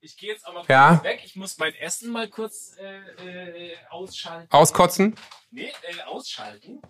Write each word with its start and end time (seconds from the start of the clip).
Ich 0.00 0.16
gehe 0.16 0.30
jetzt 0.30 0.46
aber 0.46 0.64
Ja. 0.68 1.02
weg. 1.02 1.20
Ich 1.24 1.34
muss 1.36 1.58
mein 1.58 1.74
Essen 1.74 2.10
mal 2.12 2.28
kurz 2.28 2.76
äh, 2.78 3.70
äh, 3.70 3.74
ausschalten. 3.90 4.46
Auskotzen? 4.50 5.14
Nee, 5.50 5.64
äh, 5.82 6.02
ausschalten. 6.06 6.80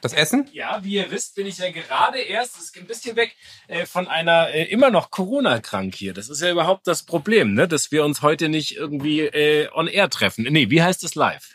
Das 0.00 0.12
Essen? 0.14 0.48
Ja, 0.52 0.82
wie 0.82 0.94
ihr 0.94 1.10
wisst, 1.10 1.34
bin 1.34 1.46
ich 1.46 1.58
ja 1.58 1.70
gerade 1.70 2.18
erst, 2.18 2.56
das 2.56 2.64
ist 2.64 2.76
ein 2.78 2.86
bisschen 2.86 3.16
weg, 3.16 3.34
äh, 3.68 3.84
von 3.86 4.08
einer 4.08 4.48
äh, 4.50 4.64
immer 4.64 4.90
noch 4.90 5.10
Corona-krank 5.10 5.94
hier. 5.94 6.14
Das 6.14 6.28
ist 6.30 6.40
ja 6.40 6.50
überhaupt 6.50 6.86
das 6.86 7.04
Problem, 7.04 7.54
ne? 7.54 7.68
dass 7.68 7.92
wir 7.92 8.04
uns 8.04 8.22
heute 8.22 8.48
nicht 8.48 8.76
irgendwie 8.76 9.20
äh, 9.20 9.68
on 9.72 9.86
air 9.86 10.08
treffen. 10.08 10.46
Nee, 10.48 10.70
wie 10.70 10.82
heißt 10.82 11.04
es 11.04 11.14
live? 11.14 11.54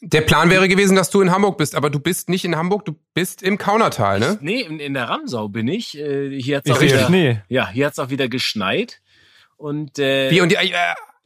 Der 0.00 0.20
Plan 0.20 0.48
wäre 0.48 0.68
gewesen, 0.68 0.94
dass 0.94 1.10
du 1.10 1.20
in 1.20 1.30
Hamburg 1.32 1.58
bist, 1.58 1.74
aber 1.74 1.90
du 1.90 1.98
bist 1.98 2.28
nicht 2.28 2.44
in 2.44 2.54
Hamburg, 2.56 2.84
du 2.84 2.94
bist 3.14 3.42
im 3.42 3.58
Kaunertal, 3.58 4.20
ne? 4.20 4.38
Nee, 4.40 4.60
in, 4.60 4.78
in 4.78 4.94
der 4.94 5.08
Ramsau 5.08 5.48
bin 5.48 5.66
ich. 5.66 5.98
Äh, 5.98 6.40
hier 6.40 6.58
hat's 6.58 6.66
Ich 6.66 6.72
auch 6.72 6.78
sehe 6.78 6.88
wieder, 6.90 7.06
Schnee. 7.06 7.42
Ja, 7.48 7.68
hier 7.68 7.86
hat's 7.86 7.98
auch 7.98 8.08
wieder 8.10 8.28
geschneit. 8.28 9.00
Und 9.58 9.98
äh, 9.98 10.30
Wie 10.30 10.40
und 10.40 10.50
die, 10.50 10.56
äh, 10.56 10.72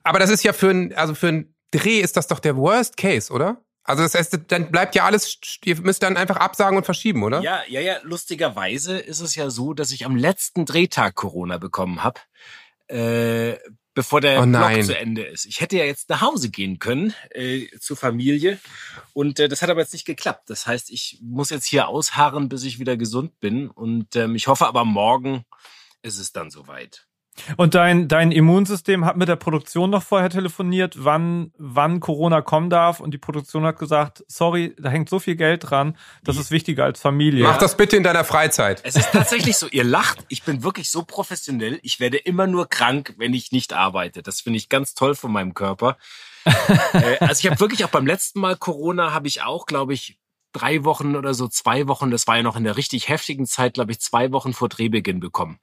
aber 0.02 0.18
das 0.18 0.30
ist 0.30 0.42
ja 0.42 0.52
für 0.52 0.70
ein, 0.70 0.92
also 0.94 1.14
für 1.14 1.28
ein 1.28 1.54
Dreh 1.70 2.00
ist 2.00 2.16
das 2.16 2.26
doch 2.26 2.40
der 2.40 2.56
Worst 2.56 2.96
Case, 2.96 3.32
oder? 3.32 3.62
Also 3.84 4.02
das 4.02 4.14
heißt, 4.14 4.38
dann 4.48 4.70
bleibt 4.70 4.94
ja 4.94 5.04
alles, 5.04 5.38
ihr 5.64 5.80
müsst 5.80 6.02
dann 6.02 6.16
einfach 6.16 6.36
absagen 6.36 6.76
und 6.76 6.84
verschieben, 6.84 7.22
oder? 7.24 7.40
Ja, 7.42 7.62
ja, 7.68 7.80
ja. 7.80 7.96
Lustigerweise 8.02 8.98
ist 8.98 9.20
es 9.20 9.34
ja 9.34 9.50
so, 9.50 9.74
dass 9.74 9.90
ich 9.90 10.04
am 10.06 10.16
letzten 10.16 10.66
Drehtag 10.66 11.14
Corona 11.14 11.58
bekommen 11.58 12.04
habe, 12.04 12.20
äh, 12.86 13.58
bevor 13.94 14.20
der 14.20 14.40
Oh 14.40 14.46
nein. 14.46 14.74
Blog 14.74 14.86
zu 14.86 14.98
Ende 14.98 15.22
ist. 15.22 15.46
Ich 15.46 15.60
hätte 15.60 15.76
ja 15.76 15.84
jetzt 15.84 16.08
nach 16.10 16.20
Hause 16.20 16.50
gehen 16.50 16.78
können 16.78 17.12
äh, 17.30 17.66
zur 17.80 17.96
Familie 17.96 18.58
und 19.14 19.40
äh, 19.40 19.48
das 19.48 19.62
hat 19.62 19.70
aber 19.70 19.80
jetzt 19.80 19.92
nicht 19.92 20.06
geklappt. 20.06 20.48
Das 20.48 20.66
heißt, 20.66 20.90
ich 20.90 21.18
muss 21.20 21.50
jetzt 21.50 21.66
hier 21.66 21.88
ausharren, 21.88 22.48
bis 22.48 22.62
ich 22.62 22.78
wieder 22.78 22.96
gesund 22.96 23.40
bin 23.40 23.68
und 23.68 24.14
ähm, 24.14 24.36
ich 24.36 24.46
hoffe 24.46 24.66
aber 24.66 24.84
morgen 24.84 25.44
ist 26.02 26.18
es 26.18 26.32
dann 26.32 26.50
soweit. 26.50 27.06
Und 27.56 27.74
dein, 27.74 28.08
dein 28.08 28.30
Immunsystem 28.30 29.04
hat 29.04 29.16
mit 29.16 29.28
der 29.28 29.36
Produktion 29.36 29.90
noch 29.90 30.02
vorher 30.02 30.28
telefoniert, 30.28 30.96
wann, 30.98 31.52
wann 31.56 32.00
Corona 32.00 32.42
kommen 32.42 32.70
darf. 32.70 33.00
Und 33.00 33.12
die 33.12 33.18
Produktion 33.18 33.64
hat 33.64 33.78
gesagt, 33.78 34.22
sorry, 34.28 34.74
da 34.78 34.90
hängt 34.90 35.08
so 35.08 35.18
viel 35.18 35.36
Geld 35.36 35.70
dran, 35.70 35.96
das 36.22 36.36
ist 36.36 36.50
wichtiger 36.50 36.84
als 36.84 37.00
Familie. 37.00 37.44
Mach 37.44 37.58
das 37.58 37.76
bitte 37.76 37.96
in 37.96 38.02
deiner 38.02 38.24
Freizeit. 38.24 38.82
Es 38.84 38.96
ist 38.96 39.12
tatsächlich 39.12 39.56
so, 39.56 39.66
ihr 39.68 39.84
lacht, 39.84 40.24
ich 40.28 40.42
bin 40.42 40.62
wirklich 40.62 40.90
so 40.90 41.04
professionell, 41.04 41.80
ich 41.82 42.00
werde 42.00 42.18
immer 42.18 42.46
nur 42.46 42.68
krank, 42.68 43.14
wenn 43.16 43.34
ich 43.34 43.50
nicht 43.50 43.72
arbeite. 43.72 44.22
Das 44.22 44.40
finde 44.40 44.58
ich 44.58 44.68
ganz 44.68 44.94
toll 44.94 45.14
von 45.14 45.32
meinem 45.32 45.54
Körper. 45.54 45.96
äh, 46.44 47.18
also 47.20 47.40
ich 47.40 47.46
habe 47.46 47.60
wirklich 47.60 47.84
auch 47.84 47.90
beim 47.90 48.06
letzten 48.06 48.40
Mal 48.40 48.56
Corona, 48.56 49.12
habe 49.12 49.28
ich 49.28 49.42
auch, 49.42 49.66
glaube 49.66 49.94
ich, 49.94 50.18
drei 50.52 50.84
Wochen 50.84 51.16
oder 51.16 51.34
so, 51.34 51.48
zwei 51.48 51.88
Wochen, 51.88 52.10
das 52.10 52.26
war 52.26 52.36
ja 52.36 52.42
noch 52.42 52.56
in 52.56 52.64
der 52.64 52.76
richtig 52.76 53.08
heftigen 53.08 53.46
Zeit, 53.46 53.74
glaube 53.74 53.92
ich, 53.92 54.00
zwei 54.00 54.32
Wochen 54.32 54.52
vor 54.52 54.68
Drehbeginn 54.68 55.18
bekommen. 55.18 55.58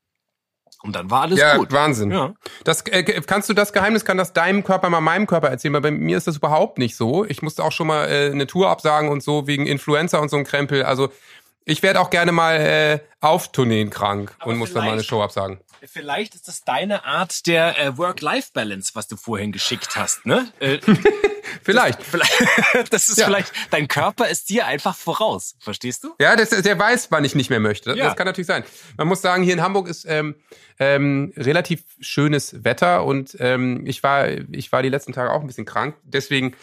Und 0.81 0.95
dann 0.95 1.11
war 1.11 1.23
alles 1.23 1.39
ja, 1.39 1.58
gut. 1.58 1.72
Wahnsinn. 1.73 2.11
Ja. 2.11 2.33
Das, 2.63 2.81
äh, 2.88 3.03
kannst 3.03 3.49
du 3.49 3.53
das 3.53 3.73
Geheimnis, 3.73 4.05
kann 4.05 4.17
das 4.17 4.31
deinem 4.31 4.63
Körper 4.63 4.89
mal 4.89 5.02
meinem 5.02 5.27
Körper 5.27 5.49
erzählen, 5.49 5.73
weil 5.73 5.81
bei 5.81 5.91
mir 5.91 6.17
ist 6.17 6.27
das 6.27 6.38
überhaupt 6.38 6.77
nicht 6.77 6.95
so. 6.95 7.25
Ich 7.25 7.41
musste 7.41 7.63
auch 7.63 7.73
schon 7.73 7.88
mal 7.88 8.09
äh, 8.09 8.31
eine 8.31 8.47
Tour 8.47 8.69
absagen 8.69 9.09
und 9.09 9.22
so 9.22 9.45
wegen 9.45 9.67
Influenza 9.67 10.19
und 10.19 10.30
so 10.30 10.38
ein 10.38 10.45
Krempel. 10.45 10.83
Also 10.83 11.11
ich 11.66 11.83
werde 11.83 12.00
auch 12.00 12.09
gerne 12.09 12.31
mal 12.31 12.55
äh, 12.55 13.00
auf 13.19 13.52
Tourneen 13.52 13.89
krank 13.89 14.33
Aber 14.39 14.52
und 14.52 14.57
muss 14.57 14.73
dann 14.73 14.85
mal 14.85 14.94
eine 14.94 15.03
Show 15.03 15.22
absagen. 15.22 15.59
Vielleicht 15.85 16.35
ist 16.35 16.47
das 16.47 16.63
deine 16.63 17.05
Art 17.05 17.45
der 17.45 17.77
äh, 17.77 17.97
Work-Life-Balance, 17.97 18.91
was 18.95 19.07
du 19.07 19.16
vorhin 19.16 19.52
geschickt 19.52 19.95
hast, 19.95 20.25
ne? 20.25 20.52
Äh, 20.59 20.80
Vielleicht. 21.64 22.02
vielleicht, 22.03 22.33
das 22.92 23.09
ist 23.09 23.17
Ja. 23.17 23.25
vielleicht, 23.25 23.52
dein 23.72 23.88
Körper 23.88 24.28
ist 24.28 24.50
dir 24.50 24.66
einfach 24.66 24.95
voraus. 24.95 25.56
Verstehst 25.59 26.03
du? 26.03 26.14
Ja, 26.19 26.36
das, 26.36 26.50
der 26.50 26.78
weiß, 26.80 27.08
wann 27.11 27.23
ich 27.25 27.36
nicht 27.36 27.50
mehr 27.50 27.59
möchte. 27.59 27.94
Ja. 27.95 28.06
Das 28.06 28.16
kann 28.16 28.25
natürlich 28.25 28.47
sein. 28.47 28.64
Man 28.97 29.08
muss 29.08 29.22
sagen, 29.22 29.44
hier 29.44 29.53
in 29.53 29.61
Hamburg 29.61 29.88
ist 29.88 30.06
ähm, 30.08 30.36
ähm, 30.80 31.33
relativ 31.36 31.83
schönes 32.00 32.64
Wetter 32.64 33.03
und 33.06 33.36
ähm, 33.39 33.86
ich 33.86 34.02
war 34.03 34.28
ich 34.30 34.72
war 34.72 34.81
die 34.83 34.89
letzten 34.89 35.14
Tage 35.14 35.31
auch 35.31 35.41
ein 35.41 35.47
bisschen 35.47 35.66
krank. 35.66 35.95
Deswegen 36.03 36.56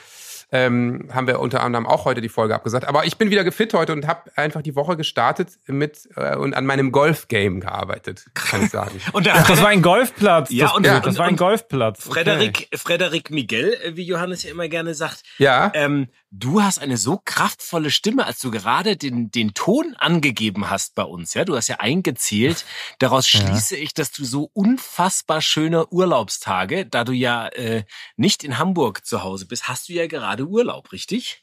ähm, 0.53 1.09
haben 1.13 1.27
wir 1.27 1.41
unter 1.41 1.63
anderem 1.63 1.87
auch 1.87 2.05
heute 2.05 2.21
die 2.21 2.29
Folge 2.29 2.55
abgesagt. 2.55 2.87
Aber 2.87 3.05
ich 3.05 3.17
bin 3.19 3.31
wieder 3.31 3.43
gefit 3.45 3.75
heute 3.75 3.93
und 3.93 4.07
habe 4.07 4.31
einfach 4.37 4.63
die 4.63 4.77
Woche 4.77 4.97
gestartet 4.97 5.51
mit 5.67 6.09
äh, 6.17 6.37
und 6.37 6.55
an 6.55 6.67
meinem 6.67 6.93
Golf-Game 6.93 7.61
gearbeitet, 7.61 8.27
kann 8.35 8.63
ich 8.65 8.71
sagen. 8.71 9.01
Und 9.13 9.27
der 9.27 9.35
Ach, 9.35 9.47
das 9.47 9.61
war 9.61 9.69
ein 9.69 9.83
Golfplatz. 9.83 10.51
Ja, 10.51 10.67
das, 10.67 10.75
und- 10.77 10.87
und- 10.87 11.07
das 11.07 11.19
war 11.19 11.27
ein 11.27 11.33
und- 11.33 11.37
Golfplatz. 11.39 12.07
Okay. 12.07 12.13
Frederik, 12.15 12.69
Frederik 12.75 13.31
Miguel, 13.31 13.75
äh, 13.85 13.97
wie 13.97 14.05
Johannes 14.05 14.43
ja 14.45 14.51
immer 14.51 14.69
gerne 14.69 14.95
sagt, 14.95 15.23
ja, 15.39 15.71
ähm, 15.75 16.09
du 16.39 16.63
hast 16.63 16.79
eine 16.79 16.97
so 16.97 17.21
kraftvolle 17.25 17.91
Stimme, 17.91 18.27
als 18.27 18.41
du 18.41 18.51
gerade 18.51 18.97
den, 18.97 19.31
den 19.31 19.55
Ton 19.55 19.95
angegeben 19.99 20.71
hast 20.71 20.95
bei 20.95 21.03
uns. 21.03 21.35
Ja, 21.35 21.45
du 21.45 21.57
hast 21.57 21.69
ja 21.69 21.77
eingezählt. 21.77 22.65
Daraus 22.99 23.31
Ja. 23.33 23.41
schließe 23.41 23.77
ich, 23.77 23.95
dass 23.95 24.13
du 24.13 24.25
so 24.25 24.51
unfassbar 24.53 25.41
schöne 25.41 25.87
Urlaubstage, 25.89 26.87
da 26.87 27.05
du 27.05 27.13
ja 27.13 27.49
äh, 27.49 27.85
nicht 28.17 28.45
in 28.45 28.59
Hamburg 28.59 29.05
zu 29.07 29.23
Hause 29.23 29.47
bist, 29.47 29.69
hast 29.69 29.89
du 29.89 29.93
ja 29.93 30.07
gerade 30.07 30.47
Urlaub, 30.47 30.93
richtig? 30.93 31.43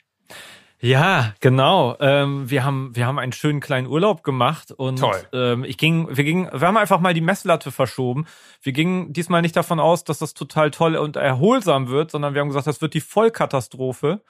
Ja, 0.80 1.34
genau. 1.40 1.96
Ähm, 2.02 2.50
wir 2.50 2.66
haben 2.66 2.94
wir 2.94 3.08
haben 3.08 3.18
einen 3.18 3.32
schönen 3.32 3.62
kleinen 3.62 3.88
Urlaub 3.88 4.22
gemacht 4.22 4.74
und 4.74 5.00
Toll. 5.00 5.28
Ähm, 5.32 5.64
ich 5.64 5.78
ging, 5.78 6.10
wir 6.12 6.26
gingen, 6.26 6.50
wir 6.52 6.68
haben 6.68 6.76
einfach 6.76 7.00
mal 7.00 7.14
die 7.14 7.22
Messlatte 7.22 7.72
verschoben. 7.72 8.26
Wir 8.62 8.74
gingen 8.74 9.14
diesmal 9.14 9.42
nicht 9.42 9.56
davon 9.56 9.80
aus, 9.80 10.04
dass 10.04 10.20
das 10.20 10.34
total 10.34 10.72
toll 10.72 10.98
und 10.98 11.16
erholsam 11.16 11.88
wird, 11.88 12.12
sondern 12.12 12.34
wir 12.34 12.42
haben 12.42 12.50
gesagt, 12.50 12.68
das 12.68 12.82
wird 12.82 12.94
die 12.96 13.00
Vollkatastrophe. 13.00 14.22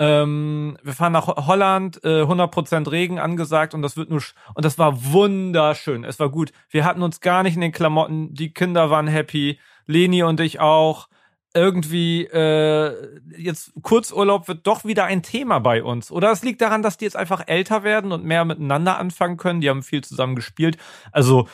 Ähm, 0.00 0.78
wir 0.82 0.94
fahren 0.94 1.12
nach 1.12 1.26
Ho- 1.28 1.46
Holland, 1.46 2.02
äh, 2.04 2.22
100% 2.24 2.90
Regen 2.90 3.18
angesagt 3.18 3.74
und 3.74 3.82
das 3.82 3.96
wird 3.98 4.08
nur 4.10 4.22
und 4.54 4.64
das 4.64 4.78
war 4.78 5.12
wunderschön. 5.12 6.04
Es 6.04 6.18
war 6.18 6.30
gut. 6.30 6.52
Wir 6.70 6.84
hatten 6.86 7.02
uns 7.02 7.20
gar 7.20 7.42
nicht 7.42 7.54
in 7.54 7.60
den 7.60 7.70
Klamotten. 7.72 8.32
Die 8.34 8.52
Kinder 8.52 8.90
waren 8.90 9.06
happy, 9.06 9.60
Leni 9.86 10.22
und 10.22 10.40
ich 10.40 10.58
auch 10.58 11.08
irgendwie 11.52 12.24
äh, 12.26 12.94
jetzt 13.36 13.72
Kurzurlaub 13.82 14.48
wird 14.48 14.66
doch 14.66 14.84
wieder 14.84 15.04
ein 15.04 15.22
Thema 15.22 15.58
bei 15.58 15.82
uns. 15.82 16.10
Oder 16.10 16.30
es 16.30 16.42
liegt 16.42 16.60
daran, 16.62 16.82
dass 16.82 16.96
die 16.96 17.04
jetzt 17.04 17.16
einfach 17.16 17.42
älter 17.46 17.82
werden 17.82 18.12
und 18.12 18.24
mehr 18.24 18.44
miteinander 18.44 18.98
anfangen 18.98 19.36
können. 19.36 19.60
Die 19.60 19.68
haben 19.68 19.82
viel 19.82 20.02
zusammen 20.02 20.36
gespielt. 20.36 20.78
Also 21.12 21.48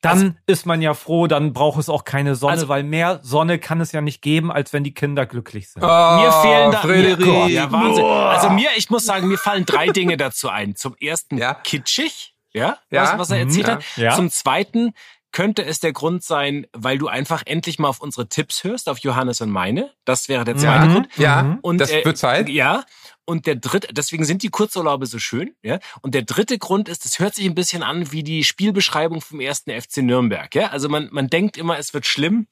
dann 0.00 0.38
ist 0.46 0.64
man 0.66 0.80
ja 0.80 0.94
froh, 0.94 1.26
dann 1.26 1.52
braucht 1.52 1.78
es 1.78 1.88
auch 1.88 2.04
keine 2.04 2.34
Sonne, 2.36 2.52
Also- 2.52 2.68
weil 2.68 2.82
mehr 2.84 3.20
Sonne 3.22 3.58
kann 3.58 3.80
es 3.80 3.92
ja 3.92 4.00
nicht 4.00 4.22
geben, 4.22 4.52
als 4.52 4.72
wenn 4.72 4.84
die 4.84 4.94
Kinder 4.94 5.26
glücklich 5.26 5.70
sind. 5.70 5.82
mir 5.82 6.32
fehlen 6.42 6.70
da 6.72 6.78
Oh, 6.78 6.86
Frederik. 6.86 7.26
Mir, 7.26 7.48
ja, 7.48 7.72
Wahnsinn. 7.72 8.04
Also 8.04 8.50
mir, 8.50 8.68
ich 8.76 8.90
muss 8.90 9.04
sagen, 9.04 9.26
mir 9.28 9.38
fallen 9.38 9.64
drei 9.66 9.88
Dinge 9.88 10.16
dazu 10.16 10.48
ein. 10.48 10.76
Zum 10.76 10.94
ersten 11.00 11.38
Ja. 11.38 11.54
kitschig, 11.54 12.34
ja, 12.52 12.78
Ja. 12.90 13.02
Was, 13.02 13.18
was 13.18 13.30
er 13.30 13.38
erzählt 13.40 13.66
Mhm. 13.66 13.70
hat. 13.72 13.84
Ja. 13.96 14.14
Zum 14.14 14.30
zweiten 14.30 14.92
könnte 15.32 15.64
es 15.64 15.80
der 15.80 15.92
Grund 15.92 16.22
sein, 16.24 16.66
weil 16.72 16.98
du 16.98 17.08
einfach 17.08 17.42
endlich 17.46 17.78
mal 17.78 17.88
auf 17.88 18.00
unsere 18.00 18.28
Tipps 18.28 18.64
hörst, 18.64 18.88
auf 18.88 18.98
Johannes 19.00 19.40
und 19.40 19.50
meine. 19.50 19.92
Das 20.04 20.28
wäre 20.28 20.44
der 20.44 20.56
zweite 20.56 20.86
Mhm. 20.86 20.92
Grund. 20.94 21.08
ja, 21.16 21.42
Mhm. 21.42 21.58
Und, 21.62 21.78
das 21.78 21.90
äh, 21.90 22.04
wird 22.04 22.16
Zeit. 22.18 22.48
Ja. 22.48 22.84
Und 23.24 23.46
der 23.46 23.56
dritte, 23.56 23.92
deswegen 23.92 24.24
sind 24.24 24.42
die 24.42 24.48
Kurzurlaube 24.48 25.04
so 25.04 25.18
schön, 25.18 25.54
ja. 25.62 25.78
Und 26.00 26.14
der 26.14 26.22
dritte 26.22 26.56
Grund 26.58 26.88
ist, 26.88 27.04
es 27.04 27.18
hört 27.18 27.34
sich 27.34 27.44
ein 27.44 27.54
bisschen 27.54 27.82
an 27.82 28.10
wie 28.10 28.22
die 28.22 28.42
Spielbeschreibung 28.42 29.20
vom 29.20 29.40
ersten 29.40 29.70
FC 29.70 29.98
Nürnberg, 29.98 30.54
ja. 30.54 30.68
Also 30.68 30.88
man, 30.88 31.08
man 31.12 31.28
denkt 31.28 31.58
immer, 31.58 31.78
es 31.78 31.92
wird 31.92 32.06
schlimm 32.06 32.46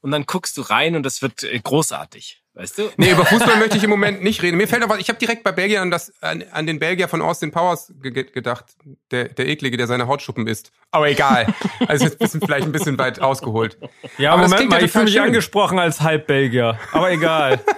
und 0.00 0.10
dann 0.10 0.24
guckst 0.24 0.56
du 0.56 0.62
rein 0.62 0.96
und 0.96 1.04
es 1.04 1.20
wird 1.20 1.42
äh, 1.42 1.58
großartig, 1.62 2.41
weißt 2.54 2.78
du? 2.78 2.90
Nee, 2.96 3.12
über 3.12 3.24
Fußball 3.24 3.56
möchte 3.58 3.76
ich 3.76 3.84
im 3.84 3.90
Moment 3.90 4.22
nicht 4.22 4.42
reden. 4.42 4.56
Mir 4.56 4.68
fällt 4.68 4.86
was, 4.88 4.98
ich 4.98 5.08
habe 5.08 5.18
direkt 5.18 5.42
bei 5.44 5.52
Belgien 5.52 5.80
an, 5.80 5.90
das, 5.90 6.12
an, 6.20 6.44
an 6.52 6.66
den 6.66 6.78
Belgier 6.78 7.08
von 7.08 7.22
Austin 7.22 7.50
Powers 7.50 7.92
ge 8.02 8.10
ge- 8.12 8.30
gedacht, 8.30 8.64
der, 9.10 9.28
der 9.28 9.46
Eklige, 9.48 9.76
der 9.76 9.86
seine 9.86 10.06
Hautschuppen 10.06 10.46
isst. 10.46 10.72
Aber 10.90 11.08
egal. 11.10 11.52
Also 11.88 12.04
jetzt 12.04 12.18
bisschen, 12.18 12.40
vielleicht 12.40 12.66
ein 12.66 12.72
bisschen 12.72 12.98
weit 12.98 13.20
ausgeholt. 13.20 13.78
Ja, 14.18 14.32
Aber 14.34 14.42
Moment 14.48 14.68
mal, 14.70 14.78
ja 14.80 14.84
ich 14.86 14.92
fühle 14.92 15.04
mich 15.04 15.14
schön. 15.14 15.22
angesprochen 15.22 15.78
als 15.78 16.00
Halbbelgier. 16.00 16.78
Aber 16.92 17.10
egal. 17.10 17.60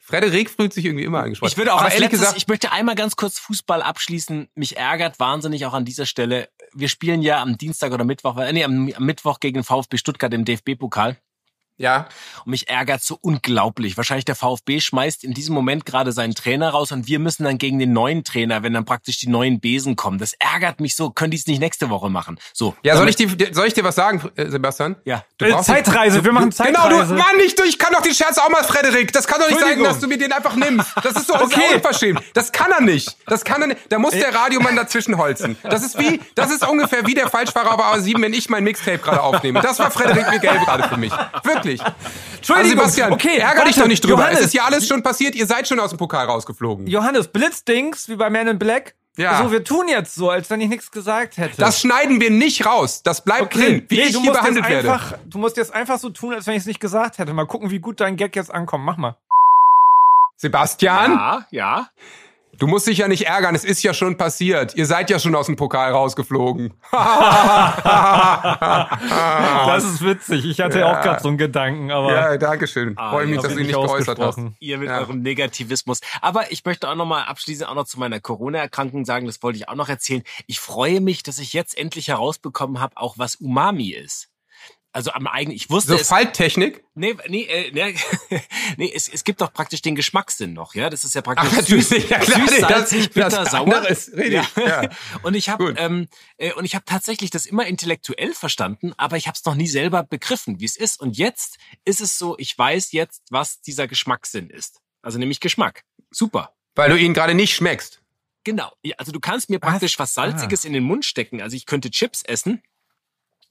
Frederik 0.00 0.50
fühlt 0.50 0.72
sich 0.74 0.84
irgendwie 0.84 1.04
immer 1.04 1.22
angesprochen. 1.22 1.50
Ich 1.50 1.56
würde 1.56 1.72
auch 1.72 1.78
Aber 1.80 1.86
ehrlich 1.88 2.00
letztes, 2.02 2.20
gesagt, 2.20 2.36
ich 2.36 2.46
möchte 2.46 2.72
einmal 2.72 2.94
ganz 2.94 3.16
kurz 3.16 3.38
Fußball 3.38 3.80
abschließen. 3.82 4.48
Mich 4.54 4.76
ärgert 4.76 5.18
wahnsinnig 5.18 5.64
auch 5.64 5.72
an 5.72 5.84
dieser 5.86 6.04
Stelle. 6.04 6.48
Wir 6.74 6.88
spielen 6.88 7.22
ja 7.22 7.40
am 7.40 7.56
Dienstag 7.56 7.92
oder 7.92 8.04
Mittwoch, 8.04 8.36
äh, 8.38 8.52
nee, 8.52 8.64
am, 8.64 8.92
am 8.94 9.04
Mittwoch 9.06 9.40
gegen 9.40 9.64
VfB 9.64 9.96
Stuttgart 9.96 10.32
im 10.34 10.44
DFB-Pokal. 10.44 11.16
Ja, 11.76 12.06
Und 12.44 12.50
mich 12.50 12.68
ärgert 12.68 13.02
so 13.02 13.18
unglaublich. 13.20 13.96
Wahrscheinlich 13.96 14.24
der 14.24 14.36
VfB 14.36 14.80
schmeißt 14.80 15.24
in 15.24 15.34
diesem 15.34 15.54
Moment 15.54 15.84
gerade 15.84 16.12
seinen 16.12 16.34
Trainer 16.34 16.70
raus 16.70 16.92
und 16.92 17.08
wir 17.08 17.18
müssen 17.18 17.44
dann 17.44 17.58
gegen 17.58 17.78
den 17.80 17.92
neuen 17.92 18.22
Trainer, 18.22 18.62
wenn 18.62 18.72
dann 18.72 18.84
praktisch 18.84 19.18
die 19.18 19.28
neuen 19.28 19.58
Besen 19.58 19.96
kommen. 19.96 20.18
Das 20.18 20.34
ärgert 20.38 20.80
mich 20.80 20.94
so. 20.94 21.10
Können 21.10 21.32
die 21.32 21.36
es 21.36 21.46
nicht 21.46 21.58
nächste 21.58 21.90
Woche 21.90 22.10
machen? 22.10 22.38
So. 22.52 22.76
ja, 22.84 22.96
soll 22.96 23.08
ich, 23.08 23.16
dir, 23.16 23.28
soll 23.52 23.66
ich 23.66 23.74
dir 23.74 23.82
was 23.82 23.96
sagen, 23.96 24.22
äh, 24.36 24.48
Sebastian? 24.48 24.96
Ja. 25.04 25.24
Du 25.38 25.46
Äh, 25.46 25.62
Zeitreise, 25.62 26.24
wir 26.24 26.32
machen 26.32 26.50
Genau, 26.50 26.88
du, 26.88 26.96
Zeitreise. 26.96 27.14
Mann, 27.14 27.36
nicht, 27.38 27.58
du, 27.58 27.64
ich 27.64 27.78
kann 27.78 27.92
doch 27.92 28.02
den 28.02 28.14
Scherz 28.14 28.38
auch 28.38 28.50
mal, 28.50 28.62
Frederik. 28.62 29.12
Das 29.12 29.26
kann 29.26 29.40
doch 29.40 29.48
nicht 29.48 29.60
sein, 29.60 29.82
dass 29.82 29.98
du 29.98 30.06
mir 30.06 30.18
den 30.18 30.32
einfach 30.32 30.54
nimmst. 30.54 30.92
Das 31.02 31.16
ist 31.16 31.26
so 31.26 31.34
okay. 31.34 31.74
Unverschämt. 31.74 32.20
Das 32.34 32.52
kann 32.52 32.70
er 32.70 32.80
nicht. 32.80 33.16
Das 33.26 33.44
kann 33.44 33.60
er 33.62 33.68
nicht. 33.68 33.80
Da 33.88 33.98
muss 33.98 34.12
der 34.12 34.32
Radiomann 34.32 34.76
dazwischen 34.76 35.18
holzen. 35.18 35.56
Das 35.64 35.82
ist 35.82 35.98
wie, 35.98 36.20
das 36.36 36.52
ist 36.52 36.66
ungefähr 36.66 37.06
wie 37.06 37.14
der 37.14 37.28
Falschfahrer 37.28 37.74
auf 37.74 37.80
A7, 37.80 38.20
wenn 38.20 38.32
ich 38.32 38.48
mein 38.48 38.62
Mixtape 38.62 38.98
gerade 38.98 39.22
aufnehme. 39.22 39.60
Das 39.60 39.78
war 39.80 39.90
Frederik 39.90 40.30
Miguel 40.30 40.58
gerade 40.60 40.88
für 40.88 40.96
mich. 40.96 41.12
Wirklich. 41.42 41.63
Entschuldigung. 42.36 42.56
Also 42.56 42.68
Sebastian, 42.70 43.12
okay, 43.12 43.36
ärger 43.38 43.64
dich 43.64 43.66
warte, 43.66 43.80
doch 43.80 43.88
nicht 43.88 44.04
drüber. 44.04 44.18
Johannes, 44.22 44.40
Es 44.40 44.46
ist 44.46 44.54
ja 44.54 44.64
alles 44.64 44.86
schon 44.86 45.02
passiert. 45.02 45.34
Ihr 45.34 45.46
seid 45.46 45.66
schon 45.66 45.80
aus 45.80 45.90
dem 45.90 45.98
Pokal 45.98 46.26
rausgeflogen. 46.26 46.86
Johannes, 46.86 47.28
Blitzdings, 47.28 48.08
wie 48.08 48.16
bei 48.16 48.30
Man 48.30 48.48
in 48.48 48.58
Black. 48.58 48.94
Ja. 49.16 49.42
So, 49.42 49.52
wir 49.52 49.62
tun 49.62 49.86
jetzt 49.88 50.14
so, 50.16 50.28
als 50.28 50.50
wenn 50.50 50.60
ich 50.60 50.68
nichts 50.68 50.90
gesagt 50.90 51.36
hätte. 51.36 51.56
Das 51.58 51.80
schneiden 51.80 52.20
wir 52.20 52.30
nicht 52.30 52.66
raus. 52.66 53.02
Das 53.04 53.22
bleibt 53.24 53.54
drin, 53.54 53.84
wie 53.88 53.96
nee, 53.96 54.02
ich 54.06 54.12
du 54.12 54.20
hier 54.20 54.30
musst 54.30 54.40
behandelt 54.40 54.64
jetzt 54.66 54.74
werde. 54.74 54.92
einfach, 54.92 55.18
Du 55.26 55.38
musst 55.38 55.56
jetzt 55.56 55.72
einfach 55.72 55.98
so 55.98 56.10
tun, 56.10 56.34
als 56.34 56.46
wenn 56.48 56.54
ich 56.54 56.60
es 56.62 56.66
nicht 56.66 56.80
gesagt 56.80 57.18
hätte. 57.18 57.32
Mal 57.32 57.46
gucken, 57.46 57.70
wie 57.70 57.78
gut 57.78 58.00
dein 58.00 58.16
Gag 58.16 58.34
jetzt 58.34 58.52
ankommt. 58.52 58.84
Mach 58.84 58.96
mal. 58.96 59.16
Sebastian, 60.36 61.12
Ja, 61.12 61.46
ja. 61.50 61.88
Du 62.58 62.66
musst 62.66 62.86
dich 62.86 62.98
ja 62.98 63.08
nicht 63.08 63.26
ärgern. 63.26 63.54
Es 63.54 63.64
ist 63.64 63.82
ja 63.82 63.94
schon 63.94 64.16
passiert. 64.16 64.74
Ihr 64.76 64.86
seid 64.86 65.10
ja 65.10 65.18
schon 65.18 65.34
aus 65.34 65.46
dem 65.46 65.56
Pokal 65.56 65.92
rausgeflogen. 65.92 66.74
Das 69.66 69.84
ist 69.84 70.04
witzig. 70.04 70.44
Ich 70.44 70.60
hatte 70.60 70.80
ja 70.80 70.86
auch 70.86 71.02
gerade 71.02 71.20
so 71.22 71.28
einen 71.28 71.38
Gedanken, 71.38 71.90
aber 71.90 72.12
ja, 72.12 72.36
danke 72.36 72.66
schön. 72.66 72.94
Ah, 72.96 73.10
Freue 73.10 73.26
mich, 73.26 73.36
ich 73.36 73.42
dass 73.42 73.54
du 73.54 73.60
ihn 73.60 73.66
nicht 73.66 73.74
geäußert 73.74 74.18
hast. 74.18 74.38
Ihr 74.60 74.78
mit 74.78 74.88
Ja. 74.88 74.98
eurem 75.00 75.20
Negativismus. 75.20 76.00
Aber 76.20 76.52
ich 76.52 76.64
möchte 76.64 76.88
auch 76.88 76.94
noch 76.94 77.06
mal 77.06 77.22
abschließend 77.24 77.68
auch 77.68 77.74
noch 77.74 77.86
zu 77.86 77.98
meiner 77.98 78.20
Corona-Erkrankung 78.20 79.04
sagen, 79.04 79.26
das 79.26 79.42
wollte 79.42 79.58
ich 79.58 79.68
auch 79.68 79.74
noch 79.74 79.88
erzählen. 79.88 80.22
Ich 80.46 80.60
freue 80.60 81.00
mich, 81.00 81.22
dass 81.22 81.38
ich 81.38 81.52
jetzt 81.52 81.76
endlich 81.76 82.08
herausbekommen 82.08 82.80
habe, 82.80 82.96
auch 82.96 83.18
was 83.18 83.36
Umami 83.36 83.90
ist. 83.90 84.28
Also 84.94 85.10
am 85.10 85.26
eigenen, 85.26 85.56
ich 85.56 85.70
wusste 85.70 85.88
So 85.88 85.94
es. 85.96 86.06
Falttechnik? 86.06 86.84
Nee, 86.94 87.16
nee, 87.26 87.42
äh, 87.42 87.72
nee, 87.72 87.96
nee 88.76 88.92
es, 88.94 89.08
es 89.08 89.24
gibt 89.24 89.40
doch 89.40 89.52
praktisch 89.52 89.82
den 89.82 89.96
Geschmackssinn 89.96 90.52
noch, 90.52 90.76
ja. 90.76 90.88
Das 90.88 91.02
ist 91.02 91.16
ja 91.16 91.20
praktisch 91.20 91.48
Ach, 91.50 91.56
natürlich, 91.56 91.88
süß, 91.88 92.08
ja 92.08 92.18
klar, 92.20 92.46
süß 92.46 92.60
salzig, 92.60 93.10
bitter, 93.10 93.28
das 93.28 93.50
sauer. 93.50 93.88
ist 93.88 94.12
richtig, 94.12 94.46
ja. 94.56 94.88
Und 95.24 95.34
ich 95.34 95.48
habe 95.48 95.74
ähm, 95.78 96.06
äh, 96.36 96.52
und 96.52 96.64
ich 96.64 96.76
habe 96.76 96.84
tatsächlich 96.84 97.30
das 97.30 97.44
immer 97.44 97.66
intellektuell 97.66 98.34
verstanden, 98.34 98.92
aber 98.96 99.16
ich 99.16 99.26
habe 99.26 99.34
es 99.36 99.44
noch 99.44 99.56
nie 99.56 99.66
selber 99.66 100.04
begriffen, 100.04 100.60
wie 100.60 100.64
es 100.64 100.76
ist. 100.76 101.00
Und 101.00 101.18
jetzt 101.18 101.58
ist 101.84 102.00
es 102.00 102.16
so, 102.16 102.36
ich 102.38 102.56
weiß 102.56 102.92
jetzt, 102.92 103.22
was 103.30 103.60
dieser 103.60 103.88
Geschmackssinn 103.88 104.48
ist. 104.48 104.80
Also 105.02 105.18
nämlich 105.18 105.40
Geschmack. 105.40 105.82
Super. 106.12 106.54
Weil 106.76 106.90
du 106.90 106.96
ihn 106.96 107.14
gerade 107.14 107.34
nicht 107.34 107.56
schmeckst. 107.56 108.00
Genau. 108.44 108.70
Ja, 108.84 108.94
Also 108.98 109.10
du 109.10 109.18
kannst 109.18 109.50
mir 109.50 109.58
praktisch 109.58 109.98
was 109.98 110.14
Salziges 110.14 110.64
in 110.64 110.72
den 110.72 110.84
Mund 110.84 111.04
stecken. 111.04 111.42
Also 111.42 111.56
ich 111.56 111.66
könnte 111.66 111.90
Chips 111.90 112.22
essen 112.22 112.62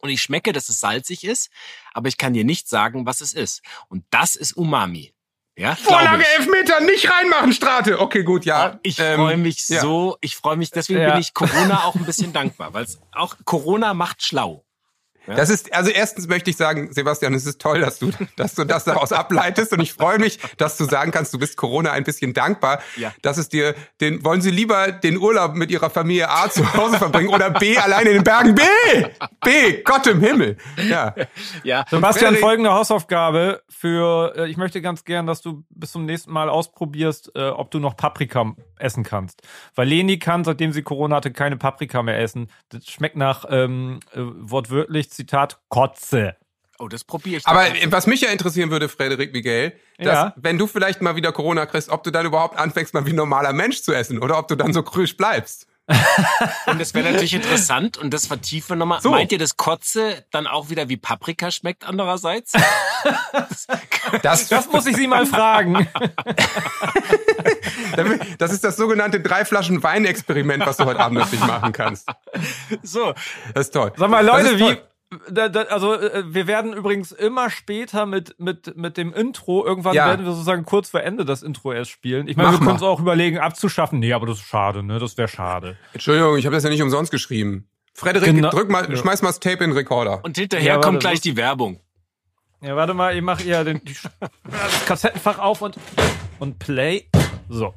und 0.04 0.10
ich 0.10 0.22
schmecke, 0.22 0.52
dass 0.52 0.68
es 0.68 0.82
salzig 0.82 1.24
ist, 1.24 1.50
aber 1.94 2.10
ich 2.10 2.18
kann 2.18 2.34
dir 2.34 2.44
nicht 2.44 2.68
sagen, 2.68 3.06
was 3.06 3.22
es 3.22 3.34
ist. 3.34 3.62
Und 3.88 4.04
das 4.10 4.36
ist 4.36 4.52
Umami. 4.54 5.14
Ja, 5.56 5.76
Vorlage 5.76 6.24
ich. 6.24 6.40
Elfmeter, 6.40 6.82
nicht 6.82 7.10
reinmachen, 7.10 7.54
Strate. 7.54 8.00
Okay, 8.00 8.24
gut, 8.24 8.44
ja. 8.44 8.80
Ich 8.84 9.00
Ähm, 9.00 9.16
freue 9.16 9.38
mich 9.38 9.70
ja. 9.70 9.80
so, 9.82 10.18
ich 10.20 10.36
freue 10.36 10.58
mich, 10.58 10.72
deswegen 10.72 11.00
Ja. 11.02 11.12
bin 11.12 11.22
ich 11.22 11.34
Corona 11.34 11.84
auch 11.86 11.96
ein 11.96 12.06
bisschen 12.06 12.34
dankbar, 12.34 12.74
weil 12.74 12.86
auch 13.14 13.36
Corona 13.46 13.94
macht 13.94 14.24
schlau. 14.24 14.66
Das 15.26 15.50
ist, 15.50 15.74
also 15.74 15.90
erstens 15.90 16.28
möchte 16.28 16.50
ich 16.50 16.58
sagen, 16.58 16.92
Sebastian, 16.92 17.34
es 17.34 17.46
ist 17.46 17.62
toll, 17.62 17.80
dass 17.82 18.00
du, 18.00 18.12
dass 18.36 18.56
du 18.56 18.64
das 18.66 18.84
daraus 18.84 19.12
ableitest 19.14 19.72
und 19.74 19.80
ich 19.82 19.94
freue 19.94 20.20
mich, 20.20 20.40
dass 20.58 20.78
du 20.78 20.86
sagen 20.86 21.12
kannst, 21.12 21.34
du 21.34 21.40
bist 21.40 21.56
Corona 21.58 21.92
ein 21.92 22.04
bisschen 22.04 22.34
dankbar, 22.34 22.82
Ja. 22.98 23.14
dass 23.22 23.38
es 23.38 23.50
dir, 23.50 23.76
den, 24.02 24.24
wollen 24.26 24.42
Sie 24.42 24.52
lieber 24.52 24.92
den 24.92 25.18
Urlaub 25.18 25.56
mit 25.56 25.72
Ihrer 25.72 25.90
Familie 25.90 26.30
A 26.30 26.50
zu 26.50 26.74
Hause 26.74 26.98
verbringen 26.98 27.30
oder 27.30 27.50
B 27.52 27.78
alleine 27.78 28.10
in 28.10 28.16
den 28.18 28.24
Bergen? 28.24 28.56
B! 28.56 28.62
B! 29.44 29.82
Gott 29.84 30.08
im 30.08 30.20
Himmel! 30.20 30.58
Ja. 30.90 31.16
Ja, 31.64 31.86
Sebastian, 31.90 32.34
Frederik- 32.34 32.40
folgende 32.42 32.72
Hausaufgabe 32.74 33.62
für, 33.70 34.34
äh, 34.36 34.50
ich 34.50 34.58
möchte 34.58 34.82
ganz 34.82 35.06
gern, 35.06 35.26
dass 35.28 35.42
du 35.42 35.64
bis 35.70 35.92
zum 35.92 36.06
nächsten 36.06 36.32
Mal 36.32 36.50
ausprobierst, 36.50 37.32
äh, 37.36 37.50
ob 37.50 37.72
du 37.72 37.80
noch 37.80 37.96
Paprika 37.96 38.54
essen 38.78 39.04
kannst. 39.04 39.42
Weil 39.76 39.88
Leni 39.88 40.20
kann, 40.20 40.44
seitdem 40.44 40.74
sie 40.74 40.82
Corona 40.84 41.16
hatte, 41.18 41.32
keine 41.32 41.58
Paprika 41.58 42.04
mehr 42.04 42.20
essen. 42.20 42.50
Das 42.70 42.88
schmeckt 42.88 43.16
nach, 43.16 43.46
ähm, 43.50 44.00
äh, 44.14 44.20
wortwörtlich, 44.20 45.10
Zitat, 45.14 45.60
Kotze. 45.70 46.36
oh, 46.80 46.88
das 46.88 47.04
probiere 47.04 47.38
ich. 47.38 47.48
Aber 47.48 47.68
äh, 47.68 47.92
was 47.92 48.08
mich 48.08 48.22
ja 48.22 48.30
interessieren 48.30 48.70
würde, 48.72 48.90
Frederik 48.90 49.32
Miguel, 49.34 49.74
dass, 49.98 50.08
Ja. 50.08 50.34
wenn 50.36 50.58
du 50.58 50.68
vielleicht 50.68 51.02
mal 51.02 51.16
wieder 51.16 51.32
Corona 51.32 51.66
kriegst, 51.66 51.90
ob 51.90 52.04
du 52.04 52.12
dann 52.12 52.26
überhaupt 52.26 52.58
anfängst, 52.58 52.94
mal 52.94 53.06
wie 53.06 53.12
ein 53.12 53.16
normaler 53.16 53.54
Mensch 53.54 53.82
zu 53.84 53.94
essen 53.94 54.20
oder 54.20 54.38
ob 54.38 54.48
du 54.48 54.56
dann 54.56 54.74
so 54.74 54.84
krüsch 54.84 55.16
bleibst. 55.16 55.68
Und 56.68 56.80
das 56.80 56.94
wäre 56.94 57.12
natürlich 57.12 57.34
interessant 57.34 57.98
und 57.98 58.14
das 58.14 58.26
vertiefen 58.28 58.70
wir 58.70 58.76
nochmal. 58.78 59.02
So. 59.02 59.12
Meint 59.12 59.34
ihr, 59.34 59.38
dass 59.38 59.58
Kotze 59.58 60.24
dann 60.32 60.48
auch 60.48 60.70
wieder 60.70 60.88
wie 60.88 60.96
Paprika 60.96 61.52
schmeckt 61.52 61.86
andererseits? 61.86 62.54
Das, 64.22 64.48
Das 64.48 64.72
muss 64.72 64.86
ich 64.86 64.96
sie 64.96 65.08
mal 65.08 65.26
fragen. 65.26 65.88
das 68.38 68.52
ist 68.52 68.64
das 68.64 68.76
sogenannte 68.78 69.20
drei 69.20 69.46
Flaschen 69.46 69.82
Wein-Experiment, 69.84 70.66
was 70.66 70.78
du 70.78 70.86
heute 70.86 71.00
Abend 71.00 71.20
natürlich 71.20 71.46
machen 71.46 71.72
kannst. 71.74 72.08
so, 72.82 73.14
Das 73.54 73.68
ist 73.68 73.74
toll. 73.74 73.92
Sag 73.98 74.10
mal, 74.10 74.26
Das 74.26 74.44
Leute, 74.44 74.60
wie. 74.60 74.78
Da, 75.30 75.50
da, 75.50 75.62
also 75.64 75.94
äh, 75.94 76.24
wir 76.34 76.48
werden 76.48 76.74
übrigens 76.74 77.12
immer 77.12 77.50
später 77.50 78.06
mit 78.06 78.40
mit 78.40 78.76
mit 78.78 78.98
dem 78.98 79.14
Intro 79.14 79.66
irgendwann 79.66 79.94
Ja. 79.96 80.08
werden 80.08 80.26
wir 80.26 80.32
sozusagen 80.34 80.66
kurz 80.66 80.90
vor 80.90 81.02
Ende 81.02 81.26
das 81.26 81.44
Intro 81.44 81.72
erst 81.74 81.92
spielen. 81.92 82.28
Ich 82.28 82.36
meine, 82.38 82.50
Mach 82.50 82.56
wir 82.56 82.60
können 82.60 82.72
uns 82.72 82.84
auch 82.84 83.00
überlegen 83.00 83.38
abzuschaffen. 83.40 84.00
Nee, 84.00 84.14
aber 84.14 84.26
das 84.28 84.38
ist 84.40 84.46
schade, 84.46 84.84
ne? 84.84 85.00
Das 85.00 85.18
wäre 85.18 85.28
schade. 85.28 85.78
Entschuldigung, 85.94 86.38
ich 86.38 86.46
habe 86.46 86.56
das 86.56 86.64
ja 86.64 86.70
nicht 86.70 86.82
umsonst 86.82 87.12
geschrieben. 87.12 87.68
Frederik, 87.94 88.26
Genau. 88.34 88.50
drück 88.50 88.70
mal, 88.70 88.90
Ja. 88.90 88.96
schmeiß 88.98 89.22
mal 89.22 89.30
das 89.30 89.40
Tape 89.40 89.64
in 89.64 89.70
den 89.70 89.78
Rekorder. 89.78 90.22
und 90.24 90.38
hinterher 90.38 90.76
Ja, 90.76 90.80
kommt 90.82 91.00
gleich 91.00 91.22
die 91.22 91.36
Werbung. 91.38 91.80
Ja, 92.62 92.76
warte 92.76 92.94
mal, 92.94 93.16
ich 93.16 93.22
mache 93.22 93.44
ja 93.44 93.64
den 93.64 93.82
das 93.84 94.10
Kassettenfach 94.88 95.38
auf 95.40 95.62
und 95.62 95.76
und 96.40 96.60
Play. 96.60 97.08
So. 97.50 97.74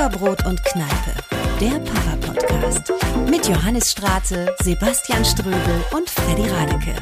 Zuckerbrot 0.00 0.46
und 0.46 0.64
Kneipe, 0.64 1.12
der 1.60 1.78
Papa-Podcast. 1.78 2.90
Mit 3.28 3.46
Johannes 3.46 3.90
Strate, 3.90 4.56
Sebastian 4.62 5.22
Ströbel 5.26 5.84
und 5.94 6.08
Freddy 6.08 6.48
Radeke. 6.48 6.94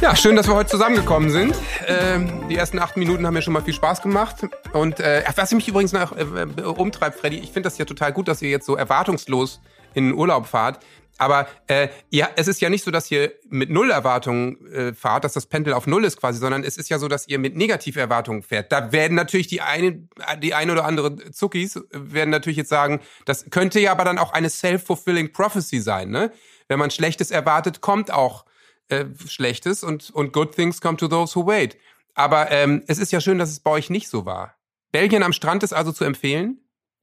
Ja, 0.00 0.14
schön, 0.14 0.36
dass 0.36 0.46
wir 0.46 0.54
heute 0.54 0.70
zusammengekommen 0.70 1.30
sind. 1.30 1.56
Ähm, 1.88 2.46
die 2.48 2.54
ersten 2.54 2.78
acht 2.78 2.96
Minuten 2.96 3.26
haben 3.26 3.34
mir 3.34 3.42
schon 3.42 3.54
mal 3.54 3.62
viel 3.62 3.74
Spaß 3.74 4.02
gemacht. 4.02 4.46
Und 4.72 5.00
äh, 5.00 5.24
was 5.34 5.50
mich 5.50 5.66
übrigens 5.66 5.92
nach 5.92 6.12
äh, 6.12 6.22
äh, 6.22 6.62
umtreibt, 6.62 7.18
Freddy, 7.18 7.38
ich 7.38 7.50
finde 7.50 7.62
das 7.62 7.76
ja 7.76 7.84
total 7.84 8.12
gut, 8.12 8.28
dass 8.28 8.40
ihr 8.40 8.50
jetzt 8.50 8.66
so 8.66 8.76
erwartungslos 8.76 9.60
in 9.94 10.04
den 10.04 10.14
Urlaub 10.14 10.46
fahrt. 10.46 10.78
Aber 11.18 11.46
äh, 11.66 11.88
ja, 12.10 12.30
es 12.36 12.48
ist 12.48 12.60
ja 12.60 12.70
nicht 12.70 12.84
so, 12.84 12.90
dass 12.90 13.10
ihr 13.10 13.32
mit 13.48 13.70
Null 13.70 13.90
Erwartungen 13.90 14.66
äh, 14.72 14.94
fahrt, 14.94 15.24
dass 15.24 15.34
das 15.34 15.46
Pendel 15.46 15.74
auf 15.74 15.86
Null 15.86 16.04
ist 16.04 16.18
quasi, 16.18 16.38
sondern 16.38 16.64
es 16.64 16.76
ist 16.76 16.88
ja 16.88 16.98
so, 16.98 17.06
dass 17.06 17.28
ihr 17.28 17.38
mit 17.38 17.56
Negativerwartungen 17.56 18.42
fährt. 18.42 18.72
Da 18.72 18.92
werden 18.92 19.14
natürlich 19.14 19.46
die 19.46 19.60
eine, 19.60 20.08
die 20.42 20.54
eine 20.54 20.72
oder 20.72 20.84
andere 20.84 21.30
Zuckis 21.30 21.78
werden 21.90 22.30
natürlich 22.30 22.56
jetzt 22.56 22.70
sagen, 22.70 23.00
das 23.24 23.46
könnte 23.50 23.78
ja 23.78 23.92
aber 23.92 24.04
dann 24.04 24.18
auch 24.18 24.32
eine 24.32 24.50
self-fulfilling 24.50 25.32
prophecy 25.32 25.80
sein, 25.80 26.10
ne? 26.10 26.32
Wenn 26.68 26.78
man 26.78 26.90
Schlechtes 26.90 27.30
erwartet, 27.30 27.82
kommt 27.82 28.10
auch 28.10 28.46
äh, 28.88 29.04
Schlechtes 29.26 29.84
und, 29.84 30.10
und 30.10 30.32
good 30.32 30.54
things 30.54 30.80
come 30.80 30.96
to 30.96 31.08
those 31.08 31.34
who 31.34 31.46
wait. 31.46 31.76
Aber 32.14 32.50
ähm, 32.50 32.82
es 32.86 32.98
ist 32.98 33.12
ja 33.12 33.20
schön, 33.20 33.38
dass 33.38 33.50
es 33.50 33.60
bei 33.60 33.70
euch 33.70 33.90
nicht 33.90 34.08
so 34.08 34.24
war. 34.26 34.56
Belgien 34.92 35.22
am 35.22 35.32
Strand 35.32 35.62
ist 35.62 35.72
also 35.72 35.92
zu 35.92 36.04
empfehlen? 36.04 36.60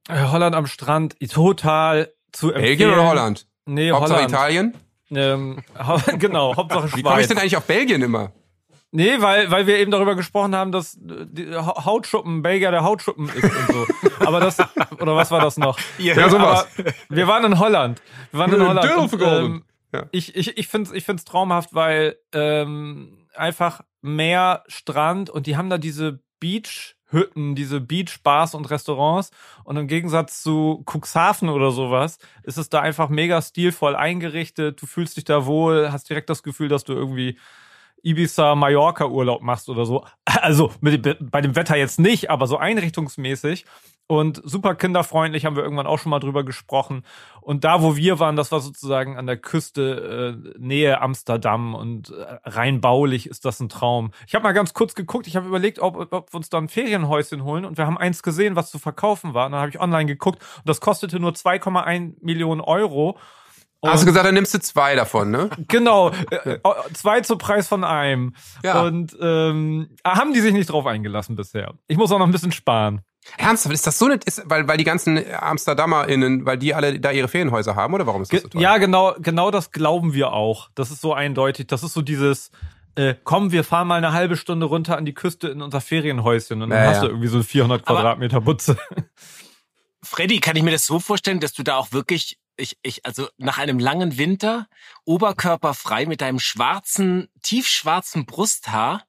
Äh, 0.08 0.24
Holland 0.26 0.54
am 0.54 0.66
Strand, 0.66 1.16
total 1.30 2.12
zu 2.32 2.48
empfehlen. 2.48 2.64
Belgien 2.64 2.90
oder 2.90 3.08
Holland? 3.08 3.46
Nee, 3.66 3.90
Hauptsache 3.92 4.14
Holland. 4.18 4.32
Italien? 4.32 4.74
Ähm, 5.12 5.62
genau, 6.18 6.56
Hauptsache 6.56 6.86
Wie 6.96 7.02
komme 7.02 7.14
ich 7.20 7.26
Schweiz. 7.26 7.28
denn 7.28 7.38
eigentlich 7.38 7.56
auf 7.56 7.64
Belgien 7.64 8.02
immer? 8.02 8.32
Nee, 8.92 9.20
weil, 9.20 9.50
weil 9.52 9.66
wir 9.68 9.78
eben 9.78 9.90
darüber 9.92 10.16
gesprochen 10.16 10.54
haben, 10.56 10.72
dass 10.72 10.94
äh, 10.96 11.26
die 11.30 11.54
Ha- 11.54 11.84
Hautschuppen, 11.84 12.42
Belgier 12.42 12.72
der 12.72 12.82
Hautschuppen 12.82 13.28
ist 13.28 13.44
und 13.44 13.66
so. 13.68 13.86
Aber 14.26 14.40
das, 14.40 14.58
oder 14.98 15.14
was 15.14 15.30
war 15.30 15.40
das 15.40 15.56
noch? 15.58 15.78
Ja, 15.98 16.28
sowas. 16.28 16.66
Aber 16.76 16.92
wir 17.08 17.28
waren 17.28 17.44
in 17.44 17.58
Holland. 17.60 18.02
Wir 18.32 18.40
waren 18.40 18.52
in 18.52 18.60
Ja, 18.60 18.66
Holland. 18.68 19.12
Und, 19.14 19.22
ähm, 19.22 19.64
Ja. 19.94 20.06
Ich, 20.10 20.34
ich, 20.34 20.56
ich 20.58 20.66
finde 20.68 20.90
es 20.90 20.96
ich 20.96 21.04
find's 21.04 21.24
traumhaft, 21.24 21.72
weil 21.74 22.16
ähm, 22.32 23.26
einfach 23.36 23.80
Meer, 24.02 24.64
Strand 24.66 25.30
und 25.30 25.46
die 25.46 25.56
haben 25.56 25.70
da 25.70 25.78
diese 25.78 26.20
Beach-Hütten, 27.10 27.54
diese 27.54 27.80
Beach-Bars 27.80 28.54
und 28.54 28.70
Restaurants. 28.70 29.30
Und 29.64 29.76
im 29.76 29.86
Gegensatz 29.86 30.42
zu 30.42 30.84
Cuxhaven 30.86 31.48
oder 31.48 31.70
sowas 31.70 32.18
ist 32.42 32.58
es 32.58 32.68
da 32.68 32.80
einfach 32.80 33.08
mega 33.08 33.40
stilvoll 33.42 33.96
eingerichtet. 33.96 34.80
Du 34.80 34.86
fühlst 34.86 35.16
dich 35.16 35.24
da 35.24 35.46
wohl, 35.46 35.92
hast 35.92 36.08
direkt 36.08 36.30
das 36.30 36.42
Gefühl, 36.42 36.68
dass 36.68 36.84
du 36.84 36.92
irgendwie 36.92 37.38
Ibiza, 38.02 38.54
Mallorca 38.54 39.06
Urlaub 39.06 39.42
machst 39.42 39.68
oder 39.68 39.84
so. 39.84 40.04
Also 40.42 40.72
mit, 40.80 41.18
bei 41.30 41.40
dem 41.40 41.54
Wetter 41.54 41.76
jetzt 41.76 41.98
nicht, 41.98 42.30
aber 42.30 42.46
so 42.46 42.56
einrichtungsmäßig. 42.56 43.66
Und 44.10 44.42
super 44.44 44.74
kinderfreundlich 44.74 45.44
haben 45.44 45.54
wir 45.54 45.62
irgendwann 45.62 45.86
auch 45.86 46.00
schon 46.00 46.10
mal 46.10 46.18
drüber 46.18 46.42
gesprochen. 46.42 47.04
Und 47.40 47.62
da, 47.62 47.80
wo 47.80 47.94
wir 47.94 48.18
waren, 48.18 48.34
das 48.34 48.50
war 48.50 48.58
sozusagen 48.58 49.16
an 49.16 49.26
der 49.26 49.36
Küste 49.36 50.42
äh, 50.44 50.58
Nähe 50.58 51.00
Amsterdam 51.00 51.76
und 51.76 52.10
äh, 52.10 52.38
rein 52.42 52.80
baulich 52.80 53.28
ist 53.28 53.44
das 53.44 53.60
ein 53.60 53.68
Traum. 53.68 54.10
Ich 54.26 54.34
habe 54.34 54.42
mal 54.42 54.50
ganz 54.50 54.74
kurz 54.74 54.96
geguckt, 54.96 55.28
ich 55.28 55.36
habe 55.36 55.46
überlegt, 55.46 55.78
ob, 55.78 56.12
ob 56.12 56.32
wir 56.32 56.36
uns 56.36 56.48
da 56.48 56.58
ein 56.58 56.68
Ferienhäuschen 56.68 57.44
holen 57.44 57.64
und 57.64 57.78
wir 57.78 57.86
haben 57.86 57.98
eins 57.98 58.24
gesehen, 58.24 58.56
was 58.56 58.72
zu 58.72 58.80
verkaufen 58.80 59.32
war. 59.32 59.46
Und 59.46 59.52
dann 59.52 59.60
habe 59.60 59.70
ich 59.70 59.80
online 59.80 60.06
geguckt 60.06 60.42
und 60.56 60.68
das 60.68 60.80
kostete 60.80 61.20
nur 61.20 61.30
2,1 61.30 62.14
Millionen 62.20 62.62
Euro. 62.62 63.16
Hast 63.84 64.02
du 64.02 64.06
gesagt, 64.06 64.26
dann 64.26 64.34
nimmst 64.34 64.52
du 64.52 64.60
zwei 64.60 64.94
davon, 64.94 65.30
ne? 65.30 65.48
Genau, 65.68 66.10
äh, 66.30 66.52
äh, 66.52 66.58
zwei 66.92 67.20
zu 67.22 67.36
Preis 67.36 67.66
von 67.66 67.84
einem. 67.84 68.34
Ja. 68.62 68.82
Und 68.82 69.16
ähm, 69.20 69.88
haben 70.06 70.34
die 70.34 70.40
sich 70.40 70.52
nicht 70.52 70.70
drauf 70.70 70.86
eingelassen 70.86 71.36
bisher. 71.36 71.74
Ich 71.88 71.96
muss 71.96 72.12
auch 72.12 72.18
noch 72.18 72.26
ein 72.26 72.32
bisschen 72.32 72.52
sparen. 72.52 73.00
Ernsthaft, 73.36 73.74
ist 73.74 73.86
das 73.86 73.98
so 73.98 74.08
nicht, 74.08 74.24
ist, 74.24 74.42
weil, 74.46 74.66
weil 74.66 74.78
die 74.78 74.84
ganzen 74.84 75.22
AmsterdamerInnen, 75.32 76.46
weil 76.46 76.58
die 76.58 76.74
alle 76.74 76.98
da 77.00 77.10
ihre 77.10 77.28
Ferienhäuser 77.28 77.76
haben, 77.76 77.94
oder 77.94 78.06
warum 78.06 78.22
ist 78.22 78.32
das 78.32 78.42
so 78.42 78.48
toll? 78.48 78.62
Ja, 78.62 78.78
genau, 78.78 79.14
genau 79.18 79.50
das 79.50 79.72
glauben 79.72 80.14
wir 80.14 80.32
auch. 80.32 80.70
Das 80.74 80.90
ist 80.90 81.00
so 81.00 81.12
eindeutig. 81.12 81.66
Das 81.66 81.82
ist 81.82 81.92
so 81.92 82.02
dieses, 82.02 82.50
äh, 82.96 83.14
komm, 83.22 83.52
wir 83.52 83.62
fahren 83.62 83.88
mal 83.88 83.96
eine 83.96 84.12
halbe 84.12 84.36
Stunde 84.36 84.66
runter 84.66 84.96
an 84.96 85.04
die 85.04 85.14
Küste 85.14 85.48
in 85.48 85.62
unser 85.62 85.80
Ferienhäuschen 85.80 86.62
und 86.62 86.70
dann 86.70 86.84
ja, 86.84 86.90
hast 86.90 87.02
du 87.02 87.06
irgendwie 87.06 87.28
so 87.28 87.42
400 87.42 87.84
Quadratmeter 87.84 88.40
Butze. 88.40 88.76
Freddy, 90.02 90.40
kann 90.40 90.56
ich 90.56 90.62
mir 90.62 90.70
das 90.72 90.86
so 90.86 90.98
vorstellen, 90.98 91.40
dass 91.40 91.52
du 91.52 91.62
da 91.62 91.76
auch 91.76 91.92
wirklich, 91.92 92.38
ich, 92.60 92.78
ich, 92.82 93.04
also 93.06 93.28
nach 93.38 93.58
einem 93.58 93.78
langen 93.78 94.18
Winter, 94.18 94.66
oberkörperfrei 95.04 96.06
mit 96.06 96.20
deinem 96.20 96.38
schwarzen, 96.38 97.28
tiefschwarzen 97.42 98.26
Brusthaar, 98.26 99.04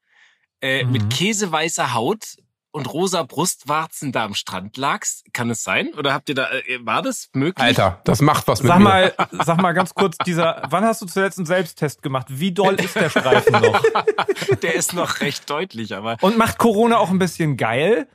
äh, 0.62 0.84
mhm. 0.84 0.92
mit 0.92 1.10
käseweißer 1.10 1.94
Haut 1.94 2.38
und 2.72 2.92
rosa 2.94 3.24
Brustwarzen 3.24 4.12
da 4.12 4.24
am 4.24 4.34
Strand 4.34 4.78
lagst. 4.78 5.26
Kann 5.34 5.50
es 5.50 5.64
sein? 5.64 5.94
Oder 5.94 6.14
habt 6.14 6.30
ihr 6.30 6.36
da, 6.36 6.50
äh, 6.50 6.80
war 6.82 7.02
das 7.02 7.30
möglich? 7.34 7.64
Alter, 7.64 8.02
das 8.06 8.22
macht 8.22 8.48
was 8.48 8.62
mit 8.62 8.70
sag 8.70 8.80
mir. 8.80 8.86
Mal, 8.86 9.14
sag 9.44 9.62
mal 9.62 9.74
ganz 9.74 9.94
kurz, 9.94 10.18
dieser, 10.20 10.64
wann 10.70 10.86
hast 10.86 11.02
du 11.02 11.06
zuletzt 11.06 11.38
einen 11.38 11.46
Selbsttest 11.46 12.02
gemacht? 12.02 12.28
Wie 12.30 12.54
doll 12.54 12.76
ist 12.76 12.96
der 12.96 13.10
Streifen 13.10 13.54
noch? 13.54 13.84
Der 14.62 14.76
ist 14.76 14.94
noch 14.94 15.20
recht 15.22 15.50
deutlich, 15.50 15.96
aber. 15.96 16.18
Und 16.22 16.38
macht 16.38 16.58
Corona 16.58 16.98
auch 16.98 17.10
ein 17.10 17.20
bisschen 17.20 17.58
geil? 17.58 18.08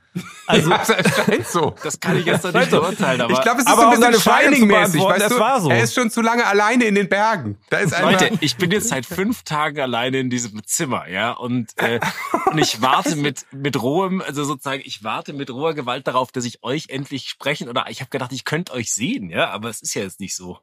Also, 0.45 0.69
ja, 0.69 0.77
das 0.77 1.15
scheint 1.15 1.47
so. 1.47 1.75
Das 1.83 1.99
kann 1.99 2.17
ich 2.17 2.25
jetzt 2.25 2.43
noch 2.43 2.53
nicht 2.53 2.71
beurteilen, 2.71 3.21
aber. 3.21 3.33
Ich 3.33 3.41
glaube, 3.41 3.59
es 3.59 3.65
ist 3.65 3.71
aber 3.71 3.95
so 3.95 4.01
ein 4.01 4.11
bisschen 4.11 4.33
Shining-mäßig, 4.33 5.01
weißt 5.01 5.31
du? 5.31 5.39
War 5.39 5.61
so. 5.61 5.69
Er 5.69 5.83
ist 5.83 5.93
schon 5.93 6.09
zu 6.09 6.21
lange 6.21 6.45
alleine 6.45 6.85
in 6.85 6.95
den 6.95 7.09
Bergen. 7.09 7.57
Da 7.69 7.79
ist 7.79 7.99
Leute, 7.99 8.31
ich 8.39 8.55
bin 8.55 8.71
jetzt 8.71 8.89
seit 8.89 9.05
fünf 9.05 9.43
Tagen 9.43 9.79
alleine 9.79 10.19
in 10.19 10.29
diesem 10.29 10.65
Zimmer, 10.65 11.07
ja, 11.07 11.31
und, 11.31 11.77
äh, 11.77 11.99
und 12.51 12.57
ich 12.57 12.81
warte 12.81 13.15
mit, 13.15 13.45
mit 13.51 13.81
rohem, 13.81 14.21
also 14.21 14.43
sozusagen, 14.43 14.81
ich 14.85 15.03
warte 15.03 15.33
mit 15.33 15.49
roher 15.49 15.73
Gewalt 15.73 16.07
darauf, 16.07 16.31
dass 16.31 16.45
ich 16.45 16.63
euch 16.63 16.89
endlich 16.89 17.29
sprechen 17.29 17.69
oder 17.69 17.85
ich 17.89 17.99
habe 17.99 18.09
gedacht, 18.09 18.31
ich 18.31 18.45
könnte 18.45 18.73
euch 18.73 18.93
sehen, 18.93 19.29
ja, 19.29 19.49
aber 19.49 19.69
es 19.69 19.81
ist 19.81 19.93
ja 19.93 20.03
jetzt 20.03 20.19
nicht 20.19 20.35
so. 20.35 20.59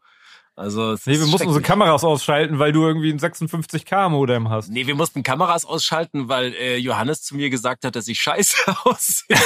Also 0.56 0.94
nee, 1.06 1.18
wir 1.18 1.26
mussten 1.26 1.48
unsere 1.48 1.62
Kameras 1.62 2.04
ausschalten, 2.04 2.60
weil 2.60 2.72
du 2.72 2.86
irgendwie 2.86 3.10
ein 3.10 3.18
56k 3.18 4.08
Modem 4.08 4.50
hast. 4.50 4.70
Nee, 4.70 4.86
wir 4.86 4.94
mussten 4.94 5.24
Kameras 5.24 5.64
ausschalten, 5.64 6.28
weil 6.28 6.54
äh, 6.54 6.76
Johannes 6.76 7.22
zu 7.22 7.34
mir 7.34 7.50
gesagt 7.50 7.84
hat, 7.84 7.96
dass 7.96 8.06
ich 8.06 8.20
scheiße 8.20 8.56
aussehe. 8.84 9.36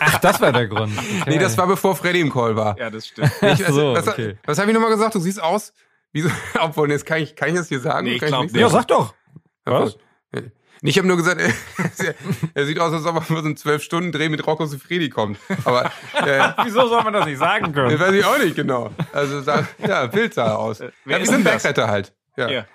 Ach, 0.00 0.18
das 0.18 0.40
war 0.40 0.52
der 0.52 0.66
Grund. 0.66 0.92
Okay. 0.98 1.30
Nee, 1.30 1.38
das 1.38 1.56
war 1.56 1.68
bevor 1.68 1.94
Freddy 1.94 2.20
im 2.20 2.32
Call 2.32 2.56
war. 2.56 2.76
Ja, 2.78 2.90
das 2.90 3.06
stimmt. 3.06 3.30
Ich, 3.42 3.64
also, 3.64 3.72
so, 3.72 3.94
was, 3.94 4.08
okay. 4.08 4.36
was 4.44 4.58
habe 4.58 4.70
ich 4.70 4.74
nochmal 4.74 4.90
gesagt? 4.90 5.14
Du 5.14 5.20
siehst 5.20 5.40
aus 5.40 5.72
wie 6.14 6.22
so, 6.22 6.30
obwohl, 6.60 6.90
jetzt 6.90 7.04
kann 7.04 7.20
ich, 7.20 7.36
kann 7.36 7.50
ich 7.50 7.56
das 7.56 7.68
hier 7.68 7.80
sagen? 7.80 8.06
Nee, 8.06 8.14
ich 8.14 8.20
glaub, 8.20 8.44
nicht. 8.44 8.56
Ja, 8.56 8.70
sag 8.70 8.86
doch. 8.86 9.14
Was? 9.64 9.98
Ich 10.86 10.98
habe 10.98 11.08
nur 11.08 11.16
gesagt, 11.16 11.40
er, 12.54 12.66
sieht 12.66 12.78
aus, 12.78 12.92
als 12.92 13.06
ob 13.06 13.16
er 13.16 13.22
für 13.22 13.36
so 13.36 13.46
einen 13.46 13.56
Zwölf-Stunden-Dreh 13.56 14.28
mit 14.28 14.46
Rocco 14.46 14.66
Sifredi 14.66 15.08
kommt. 15.08 15.38
Aber 15.64 15.86
äh, 16.12 16.52
wieso 16.62 16.86
soll 16.88 17.02
man 17.02 17.14
das 17.14 17.24
nicht 17.24 17.38
sagen 17.38 17.72
können? 17.72 17.90
Das 17.90 18.00
weiß 18.00 18.14
ich 18.14 18.24
auch 18.24 18.38
nicht 18.38 18.54
genau. 18.54 18.90
Also 19.10 19.40
ja, 19.86 20.06
Bild 20.06 20.34
sah 20.34 20.56
aus. 20.56 20.80
Äh, 20.80 20.92
wer 21.06 21.16
ja, 21.16 21.24
wir 21.24 21.30
sind 21.30 21.42
Backretter 21.42 21.88
halt. 21.88 22.12
Ja. 22.36 22.50
ja. 22.50 22.66